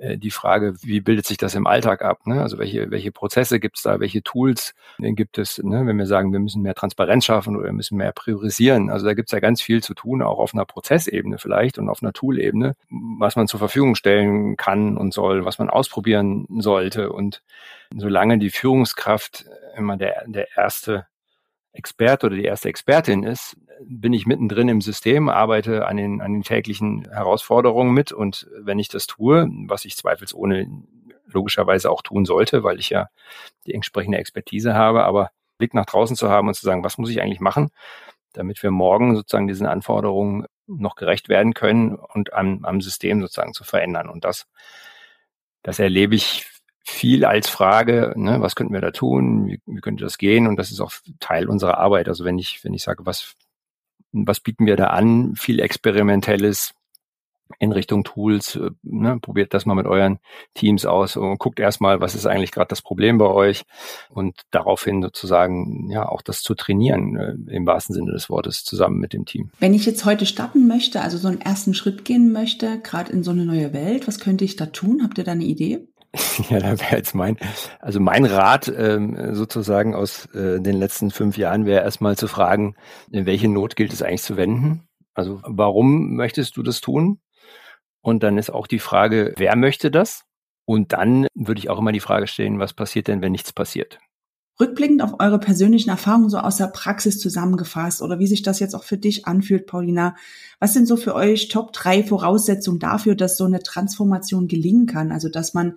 die 0.00 0.30
Frage, 0.30 0.74
wie 0.82 1.00
bildet 1.00 1.26
sich 1.26 1.36
das 1.36 1.54
im 1.54 1.66
Alltag 1.66 2.02
ab? 2.02 2.26
Ne? 2.26 2.40
Also 2.40 2.58
welche, 2.58 2.90
welche 2.90 3.12
Prozesse 3.12 3.60
gibt 3.60 3.76
es 3.76 3.82
da, 3.82 4.00
welche 4.00 4.22
Tools 4.22 4.74
gibt 4.98 5.36
es, 5.36 5.62
ne? 5.62 5.86
wenn 5.86 5.98
wir 5.98 6.06
sagen, 6.06 6.32
wir 6.32 6.40
müssen 6.40 6.62
mehr 6.62 6.74
Transparenz 6.74 7.26
schaffen 7.26 7.54
oder 7.56 7.66
wir 7.66 7.72
müssen 7.72 7.98
mehr 7.98 8.12
priorisieren. 8.12 8.90
Also 8.90 9.04
da 9.04 9.14
gibt 9.14 9.28
es 9.28 9.32
ja 9.32 9.40
ganz 9.40 9.60
viel 9.60 9.82
zu 9.82 9.92
tun, 9.94 10.22
auch 10.22 10.38
auf 10.38 10.54
einer 10.54 10.64
Prozessebene 10.64 11.38
vielleicht 11.38 11.78
und 11.78 11.88
auf 11.90 12.02
einer 12.02 12.12
Toolebene, 12.12 12.76
was 12.88 13.36
man 13.36 13.46
zur 13.46 13.58
Verfügung 13.58 13.94
stellen 13.94 14.56
kann 14.56 14.96
und 14.96 15.12
soll, 15.12 15.44
was 15.44 15.58
man 15.58 15.68
ausprobieren 15.68 16.46
sollte. 16.60 17.12
Und 17.12 17.42
solange 17.94 18.38
die 18.38 18.50
Führungskraft 18.50 19.44
immer 19.76 19.98
der, 19.98 20.24
der 20.26 20.48
erste 20.56 21.06
Experte 21.72 22.26
oder 22.26 22.36
die 22.36 22.44
erste 22.44 22.68
Expertin 22.68 23.22
ist, 23.22 23.56
bin 23.86 24.12
ich 24.12 24.26
mittendrin 24.26 24.68
im 24.68 24.80
System, 24.80 25.28
arbeite 25.28 25.86
an 25.86 25.96
den, 25.96 26.20
an 26.20 26.32
den 26.32 26.42
täglichen 26.42 27.08
Herausforderungen 27.10 27.92
mit 27.92 28.12
und 28.12 28.48
wenn 28.58 28.78
ich 28.78 28.88
das 28.88 29.06
tue, 29.06 29.48
was 29.66 29.84
ich 29.84 29.96
zweifelsohne 29.96 30.66
logischerweise 31.26 31.90
auch 31.90 32.02
tun 32.02 32.24
sollte, 32.24 32.64
weil 32.64 32.78
ich 32.78 32.90
ja 32.90 33.08
die 33.66 33.74
entsprechende 33.74 34.18
Expertise 34.18 34.74
habe, 34.74 35.04
aber 35.04 35.30
Blick 35.58 35.74
nach 35.74 35.86
draußen 35.86 36.16
zu 36.16 36.28
haben 36.28 36.48
und 36.48 36.54
zu 36.54 36.64
sagen, 36.64 36.84
was 36.84 36.98
muss 36.98 37.10
ich 37.10 37.22
eigentlich 37.22 37.40
machen, 37.40 37.70
damit 38.32 38.62
wir 38.62 38.70
morgen 38.70 39.14
sozusagen 39.14 39.46
diesen 39.46 39.66
Anforderungen 39.66 40.46
noch 40.66 40.94
gerecht 40.96 41.28
werden 41.28 41.54
können 41.54 41.94
und 41.94 42.32
am, 42.32 42.64
am 42.64 42.80
System 42.80 43.20
sozusagen 43.20 43.54
zu 43.54 43.64
verändern. 43.64 44.08
Und 44.08 44.24
das, 44.24 44.46
das 45.62 45.78
erlebe 45.78 46.14
ich 46.14 46.46
viel 46.84 47.24
als 47.24 47.48
Frage, 47.48 48.14
ne, 48.16 48.40
was 48.40 48.54
könnten 48.54 48.72
wir 48.72 48.80
da 48.80 48.90
tun, 48.90 49.46
wie, 49.46 49.60
wie 49.66 49.80
könnte 49.80 50.04
das 50.04 50.18
gehen? 50.18 50.46
Und 50.46 50.56
das 50.56 50.70
ist 50.70 50.80
auch 50.80 50.92
Teil 51.18 51.48
unserer 51.48 51.78
Arbeit. 51.78 52.08
Also 52.08 52.24
wenn 52.24 52.38
ich, 52.38 52.64
wenn 52.64 52.74
ich 52.74 52.82
sage, 52.82 53.04
was, 53.06 53.34
was 54.12 54.40
bieten 54.40 54.66
wir 54.66 54.76
da 54.76 54.88
an, 54.88 55.34
viel 55.36 55.60
Experimentelles, 55.60 56.74
in 57.58 57.72
Richtung 57.72 58.04
Tools, 58.04 58.56
äh, 58.56 58.70
ne, 58.82 59.18
probiert 59.20 59.52
das 59.54 59.66
mal 59.66 59.74
mit 59.74 59.86
euren 59.86 60.18
Teams 60.54 60.86
aus 60.86 61.16
und 61.16 61.38
guckt 61.38 61.58
erstmal, 61.58 62.00
was 62.00 62.14
ist 62.14 62.26
eigentlich 62.26 62.52
gerade 62.52 62.68
das 62.68 62.82
Problem 62.82 63.18
bei 63.18 63.26
euch 63.26 63.64
und 64.08 64.40
daraufhin 64.50 65.02
sozusagen 65.02 65.90
ja 65.90 66.08
auch 66.08 66.22
das 66.22 66.42
zu 66.42 66.54
trainieren 66.54 67.16
äh, 67.16 67.54
im 67.54 67.66
wahrsten 67.66 67.94
Sinne 67.94 68.12
des 68.12 68.30
Wortes 68.30 68.64
zusammen 68.64 68.98
mit 68.98 69.12
dem 69.12 69.24
Team. 69.24 69.50
Wenn 69.58 69.74
ich 69.74 69.86
jetzt 69.86 70.04
heute 70.04 70.26
starten 70.26 70.66
möchte, 70.66 71.00
also 71.00 71.18
so 71.18 71.28
einen 71.28 71.40
ersten 71.40 71.74
Schritt 71.74 72.04
gehen 72.04 72.32
möchte, 72.32 72.80
gerade 72.80 73.12
in 73.12 73.22
so 73.22 73.30
eine 73.30 73.44
neue 73.44 73.72
Welt, 73.72 74.06
was 74.06 74.20
könnte 74.20 74.44
ich 74.44 74.56
da 74.56 74.66
tun? 74.66 75.00
Habt 75.02 75.18
ihr 75.18 75.24
da 75.24 75.32
eine 75.32 75.44
Idee? 75.44 75.86
Ja, 76.50 76.58
da 76.58 76.80
wäre 76.80 76.96
jetzt 76.96 77.14
mein, 77.14 77.36
also 77.78 78.00
mein 78.00 78.24
Rat 78.24 78.72
ähm, 78.74 79.34
sozusagen 79.34 79.94
aus 79.94 80.26
äh, 80.34 80.60
den 80.60 80.76
letzten 80.76 81.10
fünf 81.10 81.36
Jahren 81.36 81.66
wäre 81.66 81.82
erstmal 81.84 82.16
zu 82.16 82.28
fragen, 82.28 82.74
in 83.10 83.26
welche 83.26 83.48
Not 83.48 83.76
gilt 83.76 83.92
es 83.92 84.02
eigentlich 84.02 84.22
zu 84.22 84.36
wenden? 84.36 84.88
Also 85.14 85.40
warum 85.44 86.16
möchtest 86.16 86.56
du 86.56 86.62
das 86.62 86.80
tun? 86.80 87.20
Und 88.00 88.22
dann 88.22 88.38
ist 88.38 88.50
auch 88.50 88.66
die 88.66 88.78
Frage, 88.78 89.34
wer 89.36 89.54
möchte 89.56 89.90
das? 89.90 90.24
Und 90.64 90.92
dann 90.92 91.26
würde 91.34 91.58
ich 91.58 91.68
auch 91.68 91.78
immer 91.78 91.92
die 91.92 92.00
Frage 92.00 92.26
stellen, 92.26 92.58
was 92.58 92.72
passiert 92.72 93.08
denn, 93.08 93.22
wenn 93.22 93.32
nichts 93.32 93.52
passiert? 93.52 93.98
Rückblickend 94.58 95.02
auf 95.02 95.14
eure 95.18 95.38
persönlichen 95.38 95.90
Erfahrungen 95.90 96.28
so 96.28 96.38
aus 96.38 96.58
der 96.58 96.66
Praxis 96.66 97.18
zusammengefasst 97.18 98.02
oder 98.02 98.18
wie 98.18 98.26
sich 98.26 98.42
das 98.42 98.60
jetzt 98.60 98.74
auch 98.74 98.84
für 98.84 98.98
dich 98.98 99.26
anfühlt, 99.26 99.66
Paulina. 99.66 100.16
Was 100.58 100.74
sind 100.74 100.86
so 100.86 100.96
für 100.96 101.14
euch 101.14 101.48
Top 101.48 101.72
drei 101.72 102.04
Voraussetzungen 102.04 102.78
dafür, 102.78 103.14
dass 103.14 103.36
so 103.36 103.44
eine 103.44 103.62
Transformation 103.62 104.48
gelingen 104.48 104.86
kann? 104.86 105.12
Also, 105.12 105.28
dass 105.28 105.54
man 105.54 105.76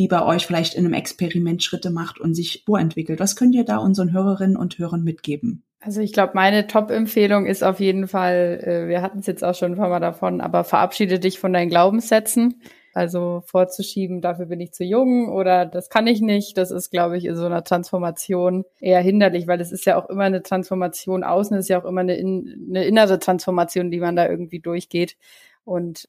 wie 0.00 0.08
bei 0.08 0.24
euch 0.24 0.46
vielleicht 0.46 0.76
in 0.76 0.86
einem 0.86 0.94
Experiment 0.94 1.62
Schritte 1.62 1.90
macht 1.90 2.18
und 2.18 2.32
sich 2.32 2.62
vorentwickelt. 2.64 3.20
Was 3.20 3.36
könnt 3.36 3.54
ihr 3.54 3.66
da 3.66 3.76
unseren 3.76 4.14
Hörerinnen 4.14 4.56
und 4.56 4.78
Hörern 4.78 5.04
mitgeben? 5.04 5.62
Also 5.78 6.00
ich 6.00 6.14
glaube, 6.14 6.32
meine 6.36 6.66
Top-Empfehlung 6.66 7.44
ist 7.44 7.62
auf 7.62 7.80
jeden 7.80 8.08
Fall, 8.08 8.62
äh, 8.64 8.88
wir 8.88 9.02
hatten 9.02 9.18
es 9.18 9.26
jetzt 9.26 9.44
auch 9.44 9.54
schon 9.54 9.72
ein 9.72 9.76
paar 9.76 9.90
Mal 9.90 10.00
davon, 10.00 10.40
aber 10.40 10.64
verabschiede 10.64 11.18
dich 11.18 11.38
von 11.38 11.52
deinen 11.52 11.68
Glaubenssätzen. 11.68 12.62
Also 12.94 13.42
vorzuschieben, 13.44 14.22
dafür 14.22 14.46
bin 14.46 14.60
ich 14.60 14.72
zu 14.72 14.84
jung 14.84 15.28
oder 15.28 15.66
das 15.66 15.90
kann 15.90 16.06
ich 16.06 16.22
nicht, 16.22 16.56
das 16.56 16.70
ist, 16.70 16.90
glaube 16.90 17.18
ich, 17.18 17.26
in 17.26 17.36
so 17.36 17.44
einer 17.44 17.62
Transformation 17.62 18.64
eher 18.80 19.02
hinderlich, 19.02 19.46
weil 19.46 19.60
es 19.60 19.70
ist 19.70 19.84
ja 19.84 20.02
auch 20.02 20.08
immer 20.08 20.24
eine 20.24 20.42
Transformation 20.42 21.24
außen, 21.24 21.58
ist 21.58 21.68
ja 21.68 21.78
auch 21.78 21.84
immer 21.84 22.00
eine, 22.00 22.14
eine 22.14 22.84
innere 22.86 23.18
Transformation, 23.18 23.90
die 23.90 24.00
man 24.00 24.16
da 24.16 24.26
irgendwie 24.26 24.60
durchgeht. 24.60 25.18
Und 25.64 26.08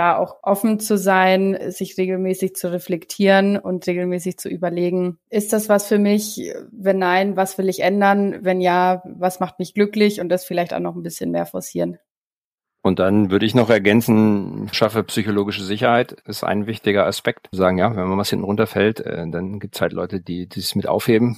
da 0.00 0.16
auch 0.16 0.38
offen 0.42 0.80
zu 0.80 0.96
sein, 0.96 1.58
sich 1.68 1.98
regelmäßig 1.98 2.54
zu 2.54 2.72
reflektieren 2.72 3.58
und 3.58 3.86
regelmäßig 3.86 4.38
zu 4.38 4.48
überlegen, 4.48 5.18
ist 5.28 5.52
das 5.52 5.68
was 5.68 5.86
für 5.86 5.98
mich? 5.98 6.40
Wenn 6.72 6.98
nein, 6.98 7.36
was 7.36 7.58
will 7.58 7.68
ich 7.68 7.80
ändern? 7.80 8.38
Wenn 8.40 8.62
ja, 8.62 9.02
was 9.04 9.40
macht 9.40 9.58
mich 9.58 9.74
glücklich? 9.74 10.18
Und 10.18 10.30
das 10.30 10.46
vielleicht 10.46 10.72
auch 10.72 10.80
noch 10.80 10.96
ein 10.96 11.02
bisschen 11.02 11.30
mehr 11.30 11.44
forcieren. 11.44 11.98
Und 12.82 12.98
dann 12.98 13.30
würde 13.30 13.44
ich 13.44 13.54
noch 13.54 13.68
ergänzen, 13.68 14.70
schaffe 14.72 15.04
psychologische 15.04 15.64
Sicherheit 15.64 16.12
ist 16.24 16.44
ein 16.44 16.66
wichtiger 16.66 17.04
Aspekt. 17.04 17.50
Sagen, 17.52 17.76
ja, 17.76 17.94
wenn 17.94 18.08
man 18.08 18.16
was 18.16 18.30
hinten 18.30 18.46
runterfällt, 18.46 19.00
äh, 19.00 19.28
dann 19.28 19.60
gibt 19.60 19.74
es 19.74 19.82
halt 19.82 19.92
Leute, 19.92 20.22
die, 20.22 20.48
die 20.48 20.60
es 20.60 20.74
mit 20.74 20.88
aufheben. 20.88 21.36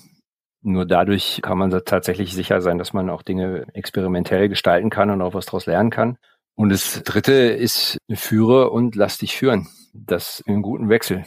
Nur 0.64 0.86
dadurch 0.86 1.40
kann 1.42 1.58
man 1.58 1.72
tatsächlich 1.84 2.32
sicher 2.32 2.60
sein, 2.60 2.78
dass 2.78 2.92
man 2.92 3.10
auch 3.10 3.22
Dinge 3.22 3.66
experimentell 3.72 4.48
gestalten 4.48 4.88
kann 4.88 5.10
und 5.10 5.20
auch 5.20 5.34
was 5.34 5.46
daraus 5.46 5.66
lernen 5.66 5.90
kann. 5.90 6.16
Und 6.54 6.68
das 6.68 7.02
dritte 7.04 7.32
ist, 7.32 7.98
führe 8.12 8.70
und 8.70 8.94
lass 8.94 9.18
dich 9.18 9.36
führen. 9.36 9.68
Das 9.92 10.42
in 10.46 10.62
guten 10.62 10.88
Wechsel. 10.88 11.24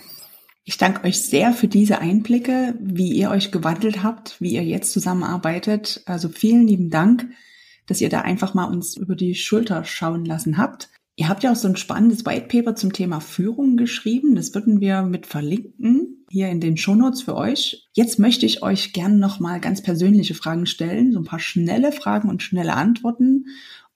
Ich 0.64 0.78
danke 0.78 1.04
euch 1.04 1.22
sehr 1.22 1.54
für 1.54 1.68
diese 1.68 2.00
Einblicke, 2.00 2.76
wie 2.80 3.12
ihr 3.12 3.30
euch 3.30 3.52
gewandelt 3.52 4.02
habt, 4.02 4.42
wie 4.42 4.56
ihr 4.56 4.64
jetzt 4.64 4.92
zusammenarbeitet. 4.92 6.02
Also 6.08 6.28
vielen 6.30 6.68
lieben 6.68 6.90
Dank, 6.90 7.28
dass 7.86 8.02
ihr 8.02 8.10
da 8.10 8.22
einfach 8.22 8.56
mal 8.56 8.66
uns 8.66 8.98
über 8.98 9.16
die 9.16 9.36
Schulter 9.36 9.84
schauen 9.84 10.26
lassen 10.26 10.58
habt. 10.58 10.90
Ihr 11.18 11.30
habt 11.30 11.44
ja 11.44 11.52
auch 11.52 11.56
so 11.56 11.68
ein 11.68 11.78
spannendes 11.78 12.26
White 12.26 12.48
Paper 12.48 12.76
zum 12.76 12.92
Thema 12.92 13.20
Führung 13.20 13.78
geschrieben. 13.78 14.36
Das 14.36 14.54
würden 14.56 14.82
wir 14.82 15.04
mit 15.04 15.28
verlinken 15.28 16.26
hier 16.30 16.50
in 16.50 16.60
den 16.60 16.76
Shownotes 16.76 17.22
für 17.22 17.36
euch. 17.36 17.88
Jetzt 17.94 18.20
möchte 18.20 18.46
ich 18.46 18.64
euch 18.64 18.92
gerne 18.92 19.18
noch 19.18 19.40
mal 19.40 19.62
ganz 19.62 19.82
persönliche 19.82 20.34
Fragen 20.34 20.66
stellen, 20.66 21.14
so 21.14 21.20
ein 21.20 21.26
paar 21.26 21.40
schnelle 21.40 21.92
Fragen 21.92 22.28
und 22.28 22.44
schnelle 22.44 22.74
Antworten. 22.74 23.46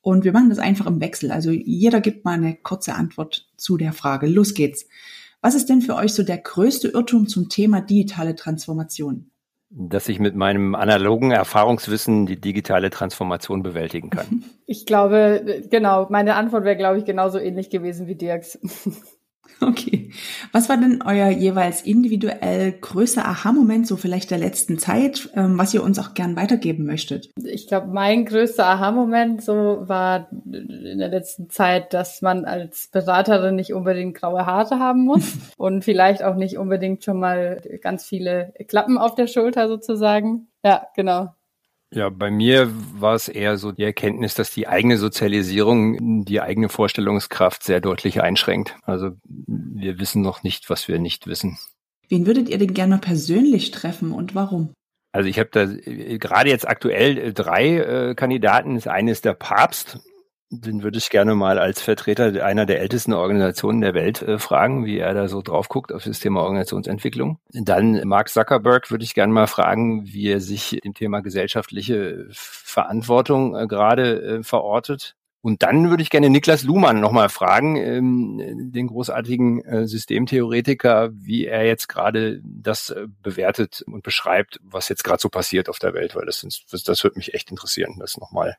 Und 0.02 0.24
wir 0.24 0.32
machen 0.32 0.50
das 0.50 0.60
einfach 0.60 0.88
im 0.88 1.02
Wechsel. 1.02 1.32
Also 1.32 1.52
jeder 1.52 2.02
gibt 2.02 2.26
mal 2.26 2.34
eine 2.34 2.56
kurze 2.56 2.96
Antwort 2.96 3.50
zu 3.58 3.78
der 3.78 3.94
Frage. 3.94 4.28
Los 4.28 4.54
geht's. 4.54 4.88
Was 5.42 5.56
ist 5.56 5.70
denn 5.70 5.82
für 5.82 5.96
euch 5.96 6.14
so 6.14 6.24
der 6.24 6.38
größte 6.38 6.90
Irrtum 6.90 7.28
zum 7.28 7.50
Thema 7.50 7.82
digitale 7.82 8.36
Transformation? 8.36 9.32
Dass 9.70 10.10
ich 10.10 10.20
mit 10.20 10.36
meinem 10.36 10.74
analogen 10.74 11.32
Erfahrungswissen 11.32 12.26
die 12.26 12.40
digitale 12.42 12.90
Transformation 12.90 13.64
bewältigen 13.64 14.10
kann. 14.10 14.44
Ich 14.72 14.86
glaube, 14.86 15.64
genau, 15.72 16.06
meine 16.12 16.36
Antwort 16.36 16.64
wäre, 16.64 16.78
glaube 16.78 17.00
ich, 17.00 17.06
genauso 17.06 17.40
ähnlich 17.40 17.72
gewesen 17.72 18.06
wie 18.06 18.14
Dirks. 18.14 18.60
Okay. 19.62 20.12
Was 20.54 20.70
war 20.70 20.78
denn 20.78 21.02
euer 21.06 21.30
jeweils 21.30 21.82
individuell 21.82 22.72
größter 22.72 23.26
Aha-Moment, 23.26 23.88
so 23.88 23.98
vielleicht 23.98 24.32
der 24.32 24.38
letzten 24.38 24.80
Zeit, 24.80 25.30
ähm, 25.36 25.58
was 25.58 25.74
ihr 25.74 25.84
uns 25.84 26.00
auch 26.00 26.14
gern 26.14 26.36
weitergeben 26.36 26.86
möchtet? 26.86 27.30
Ich 27.44 27.68
glaube, 27.68 27.88
mein 27.88 28.26
größter 28.26 28.66
Aha-Moment 28.66 29.44
so 29.44 29.84
war 29.88 30.30
in 30.32 31.00
der 31.00 31.10
letzten 31.10 31.50
Zeit, 31.50 31.94
dass 31.94 32.22
man 32.22 32.46
als 32.46 32.88
Beraterin 32.92 33.56
nicht 33.56 33.74
unbedingt 33.74 34.16
graue 34.16 34.46
Haare 34.46 34.80
haben 34.80 35.04
muss 35.04 35.34
und 35.58 35.84
vielleicht 35.84 36.24
auch 36.24 36.36
nicht 36.36 36.58
unbedingt 36.58 37.04
schon 37.04 37.20
mal 37.20 37.62
ganz 37.82 38.06
viele 38.06 38.54
Klappen 38.68 38.98
auf 38.98 39.16
der 39.16 39.28
Schulter 39.28 39.68
sozusagen. 39.68 40.48
Ja, 40.64 40.88
genau. 40.96 41.34
Ja, 41.92 42.10
bei 42.10 42.30
mir 42.30 42.72
war 43.00 43.16
es 43.16 43.28
eher 43.28 43.58
so 43.58 43.72
die 43.72 43.84
Erkenntnis, 43.84 44.36
dass 44.36 44.52
die 44.52 44.68
eigene 44.68 44.98
Sozialisierung 44.98 46.24
die 46.24 46.40
eigene 46.40 46.70
Vorstellungskraft 46.70 47.64
sehr 47.64 47.82
deutlich 47.82 48.22
einschränkt. 48.22 48.76
Also 48.84 49.12
wir 49.26 50.00
wissen 50.00 50.22
noch 50.22 50.44
nicht, 50.44 50.70
was 50.70 50.88
wir 50.88 51.00
nicht 51.00 51.26
wissen. 51.26 51.58
Wen 52.08 52.28
würdet 52.28 52.50
ihr 52.50 52.60
denn 52.60 52.74
gerne 52.74 53.00
persönlich 53.00 53.72
treffen 53.72 54.12
und 54.12 54.36
warum? 54.36 54.74
Also 55.12 55.28
ich 55.28 55.40
habe 55.40 55.50
da 55.52 55.64
äh, 55.64 56.20
gerade 56.20 56.50
jetzt 56.50 56.68
aktuell 56.68 57.18
äh, 57.18 57.34
drei 57.34 57.78
äh, 57.78 58.16
Kandidaten. 58.16 58.76
Das 58.76 58.88
eine 58.88 59.12
ist 59.12 59.26
der 59.26 59.34
Papst, 59.34 60.00
den 60.52 60.82
würde 60.82 60.98
ich 60.98 61.10
gerne 61.10 61.36
mal 61.36 61.60
als 61.60 61.82
Vertreter 61.82 62.44
einer 62.44 62.66
der 62.66 62.82
ältesten 62.82 63.14
Organisationen 63.14 63.82
der 63.82 63.94
Welt 63.94 64.22
äh, 64.22 64.40
fragen, 64.40 64.86
wie 64.86 64.98
er 64.98 65.14
da 65.14 65.28
so 65.28 65.42
drauf 65.42 65.70
guckt 65.70 65.94
auf 65.94 66.04
das 66.04 66.20
Thema 66.20 66.42
Organisationsentwicklung. 66.42 67.40
Dann 67.54 68.02
Mark 68.08 68.30
Zuckerberg 68.30 68.90
würde 68.90 69.04
ich 69.04 69.14
gerne 69.14 69.32
mal 69.32 69.48
fragen, 69.48 70.06
wie 70.06 70.28
er 70.28 70.42
sich 70.42 70.84
im 70.84 70.94
Thema 70.94 71.22
gesellschaftliche 71.22 72.28
Verantwortung 72.32 73.56
äh, 73.56 73.68
gerade 73.68 74.22
äh, 74.22 74.44
verortet. 74.44 75.16
Und 75.42 75.64
dann 75.64 75.90
würde 75.90 76.04
ich 76.04 76.10
gerne 76.10 76.30
Niklas 76.30 76.64
Luhmann 76.64 77.00
nochmal 77.00 77.30
fragen, 77.30 77.78
ähm, 77.78 78.72
den 78.74 78.88
großartigen 78.88 79.64
äh, 79.64 79.88
Systemtheoretiker, 79.88 81.12
wie 81.14 81.46
er 81.46 81.66
jetzt 81.66 81.88
gerade 81.88 82.42
das 82.44 82.90
äh, 82.90 83.08
bewertet 83.22 83.84
und 83.88 84.04
beschreibt, 84.04 84.60
was 84.64 84.90
jetzt 84.90 85.04
gerade 85.04 85.22
so 85.22 85.30
passiert 85.30 85.70
auf 85.70 85.80
der 85.80 85.94
Welt, 85.94 86.16
weil 86.16 86.26
das, 86.26 86.46
das, 86.70 86.84
das 86.84 87.04
würde 87.04 87.20
mich 87.20 87.34
echt 87.34 87.52
interessieren, 87.52 87.96
das 88.00 88.18
nochmal 88.18 88.58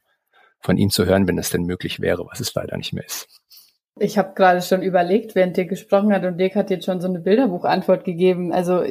von 0.60 0.76
ihm 0.76 0.90
zu 0.90 1.06
hören, 1.06 1.26
wenn 1.26 1.38
es 1.38 1.50
denn 1.50 1.62
möglich 1.62 2.00
wäre, 2.00 2.26
was 2.26 2.40
es 2.40 2.54
leider 2.54 2.76
nicht 2.76 2.92
mehr 2.92 3.04
ist. 3.04 3.28
Ich 3.98 4.16
habe 4.16 4.32
gerade 4.34 4.62
schon 4.62 4.82
überlegt, 4.82 5.34
während 5.34 5.56
Dirk 5.56 5.68
gesprochen 5.68 6.12
hat 6.12 6.24
und 6.24 6.38
Dirk 6.38 6.54
hat 6.54 6.70
jetzt 6.70 6.86
schon 6.86 7.00
so 7.00 7.08
eine 7.08 7.20
Bilderbuchantwort 7.20 8.04
gegeben. 8.04 8.52
Also 8.52 8.82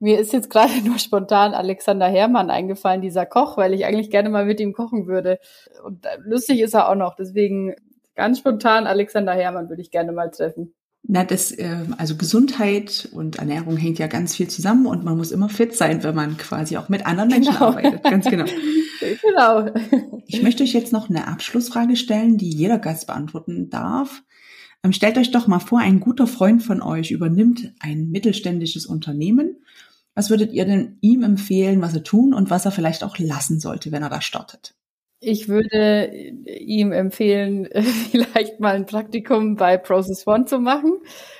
mir 0.00 0.18
ist 0.18 0.32
jetzt 0.32 0.50
gerade 0.50 0.72
nur 0.84 0.98
spontan 0.98 1.54
Alexander 1.54 2.06
Herrmann 2.08 2.50
eingefallen, 2.50 3.00
dieser 3.00 3.26
Koch, 3.26 3.56
weil 3.56 3.74
ich 3.74 3.84
eigentlich 3.84 4.10
gerne 4.10 4.30
mal 4.30 4.46
mit 4.46 4.58
ihm 4.58 4.72
kochen 4.72 5.06
würde. 5.06 5.38
Und 5.84 6.06
lustig 6.24 6.60
ist 6.60 6.74
er 6.74 6.88
auch 6.88 6.96
noch. 6.96 7.14
Deswegen 7.14 7.74
ganz 8.14 8.38
spontan 8.38 8.86
Alexander 8.86 9.32
Herrmann 9.32 9.68
würde 9.68 9.82
ich 9.82 9.90
gerne 9.90 10.12
mal 10.12 10.30
treffen. 10.30 10.74
Na, 11.02 11.24
das, 11.24 11.52
äh, 11.52 11.86
also 11.96 12.16
Gesundheit 12.16 13.08
und 13.12 13.36
Ernährung 13.36 13.76
hängt 13.76 13.98
ja 13.98 14.08
ganz 14.08 14.34
viel 14.34 14.48
zusammen 14.48 14.86
und 14.86 15.04
man 15.04 15.16
muss 15.16 15.30
immer 15.30 15.48
fit 15.48 15.74
sein, 15.74 16.02
wenn 16.02 16.14
man 16.14 16.36
quasi 16.36 16.76
auch 16.76 16.88
mit 16.88 17.06
anderen 17.06 17.30
Menschen 17.30 17.54
genau. 17.54 17.66
arbeitet. 17.66 18.02
Ganz 18.02 18.26
genau. 18.26 18.44
genau. 19.22 19.70
Ich 20.26 20.42
möchte 20.42 20.62
euch 20.62 20.72
jetzt 20.72 20.92
noch 20.92 21.08
eine 21.08 21.28
Abschlussfrage 21.28 21.96
stellen, 21.96 22.36
die 22.36 22.50
jeder 22.50 22.78
Gast 22.78 23.06
beantworten 23.06 23.70
darf. 23.70 24.22
Ähm, 24.82 24.92
stellt 24.92 25.18
euch 25.18 25.30
doch 25.30 25.46
mal 25.46 25.60
vor, 25.60 25.80
ein 25.80 26.00
guter 26.00 26.26
Freund 26.26 26.62
von 26.62 26.82
euch 26.82 27.10
übernimmt 27.10 27.72
ein 27.80 28.10
mittelständisches 28.10 28.86
Unternehmen. 28.86 29.56
Was 30.14 30.30
würdet 30.30 30.52
ihr 30.52 30.64
denn 30.64 30.98
ihm 31.00 31.22
empfehlen, 31.22 31.80
was 31.80 31.94
er 31.94 32.02
tun 32.02 32.34
und 32.34 32.50
was 32.50 32.64
er 32.64 32.72
vielleicht 32.72 33.04
auch 33.04 33.18
lassen 33.18 33.60
sollte, 33.60 33.92
wenn 33.92 34.02
er 34.02 34.10
da 34.10 34.20
startet? 34.20 34.74
Ich 35.20 35.48
würde 35.48 36.12
ihm 36.46 36.92
empfehlen, 36.92 37.68
vielleicht 38.10 38.60
mal 38.60 38.76
ein 38.76 38.86
Praktikum 38.86 39.56
bei 39.56 39.76
Process 39.76 40.24
One 40.28 40.44
zu 40.44 40.60
machen, 40.60 40.92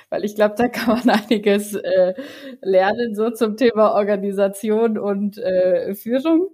weil 0.09 0.25
ich 0.25 0.35
glaube, 0.35 0.55
da 0.57 0.67
kann 0.67 0.97
man 0.97 1.09
einiges 1.21 1.75
äh, 1.75 2.13
lernen, 2.61 3.15
so 3.15 3.29
zum 3.31 3.55
Thema 3.55 3.93
Organisation 3.95 4.97
und 4.97 5.37
äh, 5.37 5.95
Führung. 5.95 6.49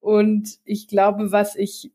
Und 0.00 0.48
ich 0.64 0.88
glaube, 0.88 1.32
was 1.32 1.54
ich 1.56 1.92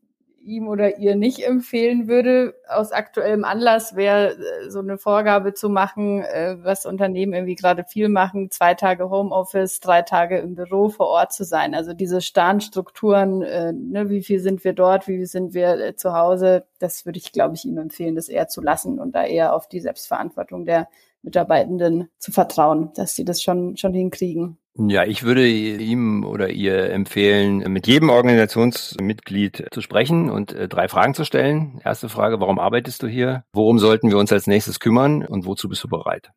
ihm 0.50 0.68
oder 0.68 0.98
ihr 0.98 1.16
nicht 1.16 1.46
empfehlen 1.46 2.08
würde, 2.08 2.54
aus 2.68 2.92
aktuellem 2.92 3.44
Anlass 3.44 3.94
wäre 3.94 4.34
äh, 4.34 4.70
so 4.70 4.80
eine 4.80 4.98
Vorgabe 4.98 5.54
zu 5.54 5.68
machen, 5.68 6.22
äh, 6.22 6.56
was 6.62 6.86
Unternehmen 6.86 7.32
irgendwie 7.32 7.54
gerade 7.54 7.84
viel 7.84 8.08
machen, 8.08 8.50
zwei 8.50 8.74
Tage 8.74 9.08
Homeoffice, 9.08 9.80
drei 9.80 10.02
Tage 10.02 10.38
im 10.38 10.54
Büro 10.54 10.88
vor 10.88 11.06
Ort 11.06 11.32
zu 11.32 11.44
sein. 11.44 11.74
Also 11.74 11.94
diese 11.94 12.20
starren 12.20 12.60
Strukturen, 12.60 13.42
äh, 13.42 13.72
ne, 13.72 14.10
wie 14.10 14.22
viel 14.22 14.40
sind 14.40 14.64
wir 14.64 14.72
dort, 14.72 15.08
wie 15.08 15.16
viel 15.18 15.26
sind 15.26 15.54
wir 15.54 15.96
zu 15.96 16.12
Hause, 16.12 16.66
das 16.78 17.06
würde 17.06 17.18
ich, 17.18 17.32
glaube 17.32 17.54
ich, 17.54 17.64
ihm 17.64 17.78
empfehlen, 17.78 18.16
das 18.16 18.28
eher 18.28 18.48
zu 18.48 18.60
lassen 18.60 18.98
und 18.98 19.14
da 19.14 19.24
eher 19.24 19.54
auf 19.54 19.68
die 19.68 19.80
Selbstverantwortung 19.80 20.64
der 20.64 20.88
Mitarbeitenden 21.22 22.08
zu 22.18 22.32
vertrauen, 22.32 22.90
dass 22.94 23.14
sie 23.14 23.24
das 23.24 23.42
schon, 23.42 23.76
schon 23.76 23.92
hinkriegen. 23.92 24.58
Ja, 24.76 25.04
ich 25.04 25.24
würde 25.24 25.48
ihm 25.48 26.24
oder 26.24 26.50
ihr 26.50 26.90
empfehlen, 26.90 27.58
mit 27.72 27.86
jedem 27.86 28.08
Organisationsmitglied 28.08 29.66
zu 29.72 29.80
sprechen 29.80 30.30
und 30.30 30.52
äh, 30.52 30.68
drei 30.68 30.88
Fragen 30.88 31.14
zu 31.14 31.24
stellen. 31.24 31.80
Erste 31.84 32.08
Frage, 32.08 32.40
warum 32.40 32.58
arbeitest 32.58 33.02
du 33.02 33.08
hier? 33.08 33.44
Worum 33.52 33.78
sollten 33.78 34.10
wir 34.10 34.16
uns 34.16 34.32
als 34.32 34.46
nächstes 34.46 34.78
kümmern 34.78 35.26
und 35.26 35.44
wozu 35.44 35.68
bist 35.68 35.82
du 35.82 35.88
bereit? 35.88 36.30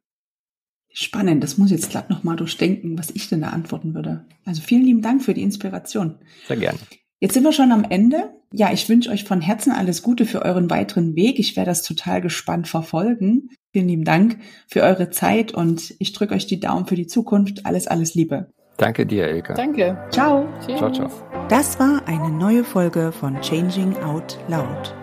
Spannend, 0.91 1.43
das 1.43 1.57
muss 1.57 1.71
ich 1.71 1.77
jetzt 1.77 1.89
glatt 1.89 2.09
nochmal 2.09 2.35
durchdenken, 2.35 2.97
was 2.97 3.11
ich 3.11 3.29
denn 3.29 3.41
da 3.41 3.49
antworten 3.49 3.95
würde. 3.95 4.25
Also 4.45 4.61
vielen 4.61 4.83
lieben 4.83 5.01
Dank 5.01 5.23
für 5.23 5.33
die 5.33 5.41
Inspiration. 5.41 6.19
Sehr 6.47 6.57
gerne. 6.57 6.79
Jetzt 7.19 7.33
sind 7.33 7.43
wir 7.43 7.53
schon 7.53 7.71
am 7.71 7.85
Ende. 7.89 8.31
Ja, 8.55 8.71
ich 8.71 8.87
wünsche 8.87 9.09
euch 9.09 9.23
von 9.23 9.41
Herzen 9.41 9.71
alles 9.71 10.03
Gute 10.03 10.27
für 10.27 10.43
euren 10.43 10.69
weiteren 10.69 11.15
Weg. 11.15 11.39
Ich 11.39 11.55
werde 11.55 11.71
das 11.71 11.81
total 11.81 12.21
gespannt 12.21 12.67
verfolgen. 12.67 13.49
Vielen 13.71 13.87
lieben 13.87 14.03
Dank 14.03 14.37
für 14.67 14.83
eure 14.83 15.09
Zeit 15.09 15.55
und 15.55 15.95
ich 15.97 16.13
drücke 16.13 16.35
euch 16.35 16.45
die 16.45 16.59
Daumen 16.59 16.85
für 16.85 16.93
die 16.93 17.07
Zukunft. 17.07 17.65
Alles, 17.65 17.87
alles 17.87 18.13
Liebe. 18.13 18.51
Danke 18.77 19.07
dir, 19.07 19.27
Ilka. 19.27 19.55
Danke. 19.55 19.97
Ciao. 20.11 20.47
Ciao, 20.77 20.91
ciao. 20.91 21.09
Das 21.49 21.79
war 21.79 22.03
eine 22.05 22.29
neue 22.29 22.63
Folge 22.63 23.11
von 23.11 23.41
Changing 23.41 23.97
Out 23.97 24.37
Loud. 24.47 24.95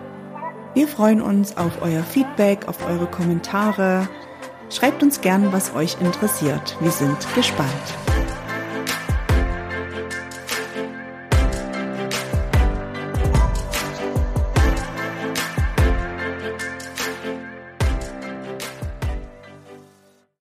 Wir 0.73 0.87
freuen 0.87 1.21
uns 1.21 1.57
auf 1.57 1.81
euer 1.81 2.03
Feedback, 2.03 2.69
auf 2.69 2.87
eure 2.87 3.07
Kommentare. 3.07 4.07
Schreibt 4.69 5.03
uns 5.03 5.19
gern, 5.19 5.51
was 5.51 5.75
euch 5.75 5.99
interessiert. 5.99 6.77
Wir 6.79 6.91
sind 6.91 7.17
gespannt. 7.35 8.00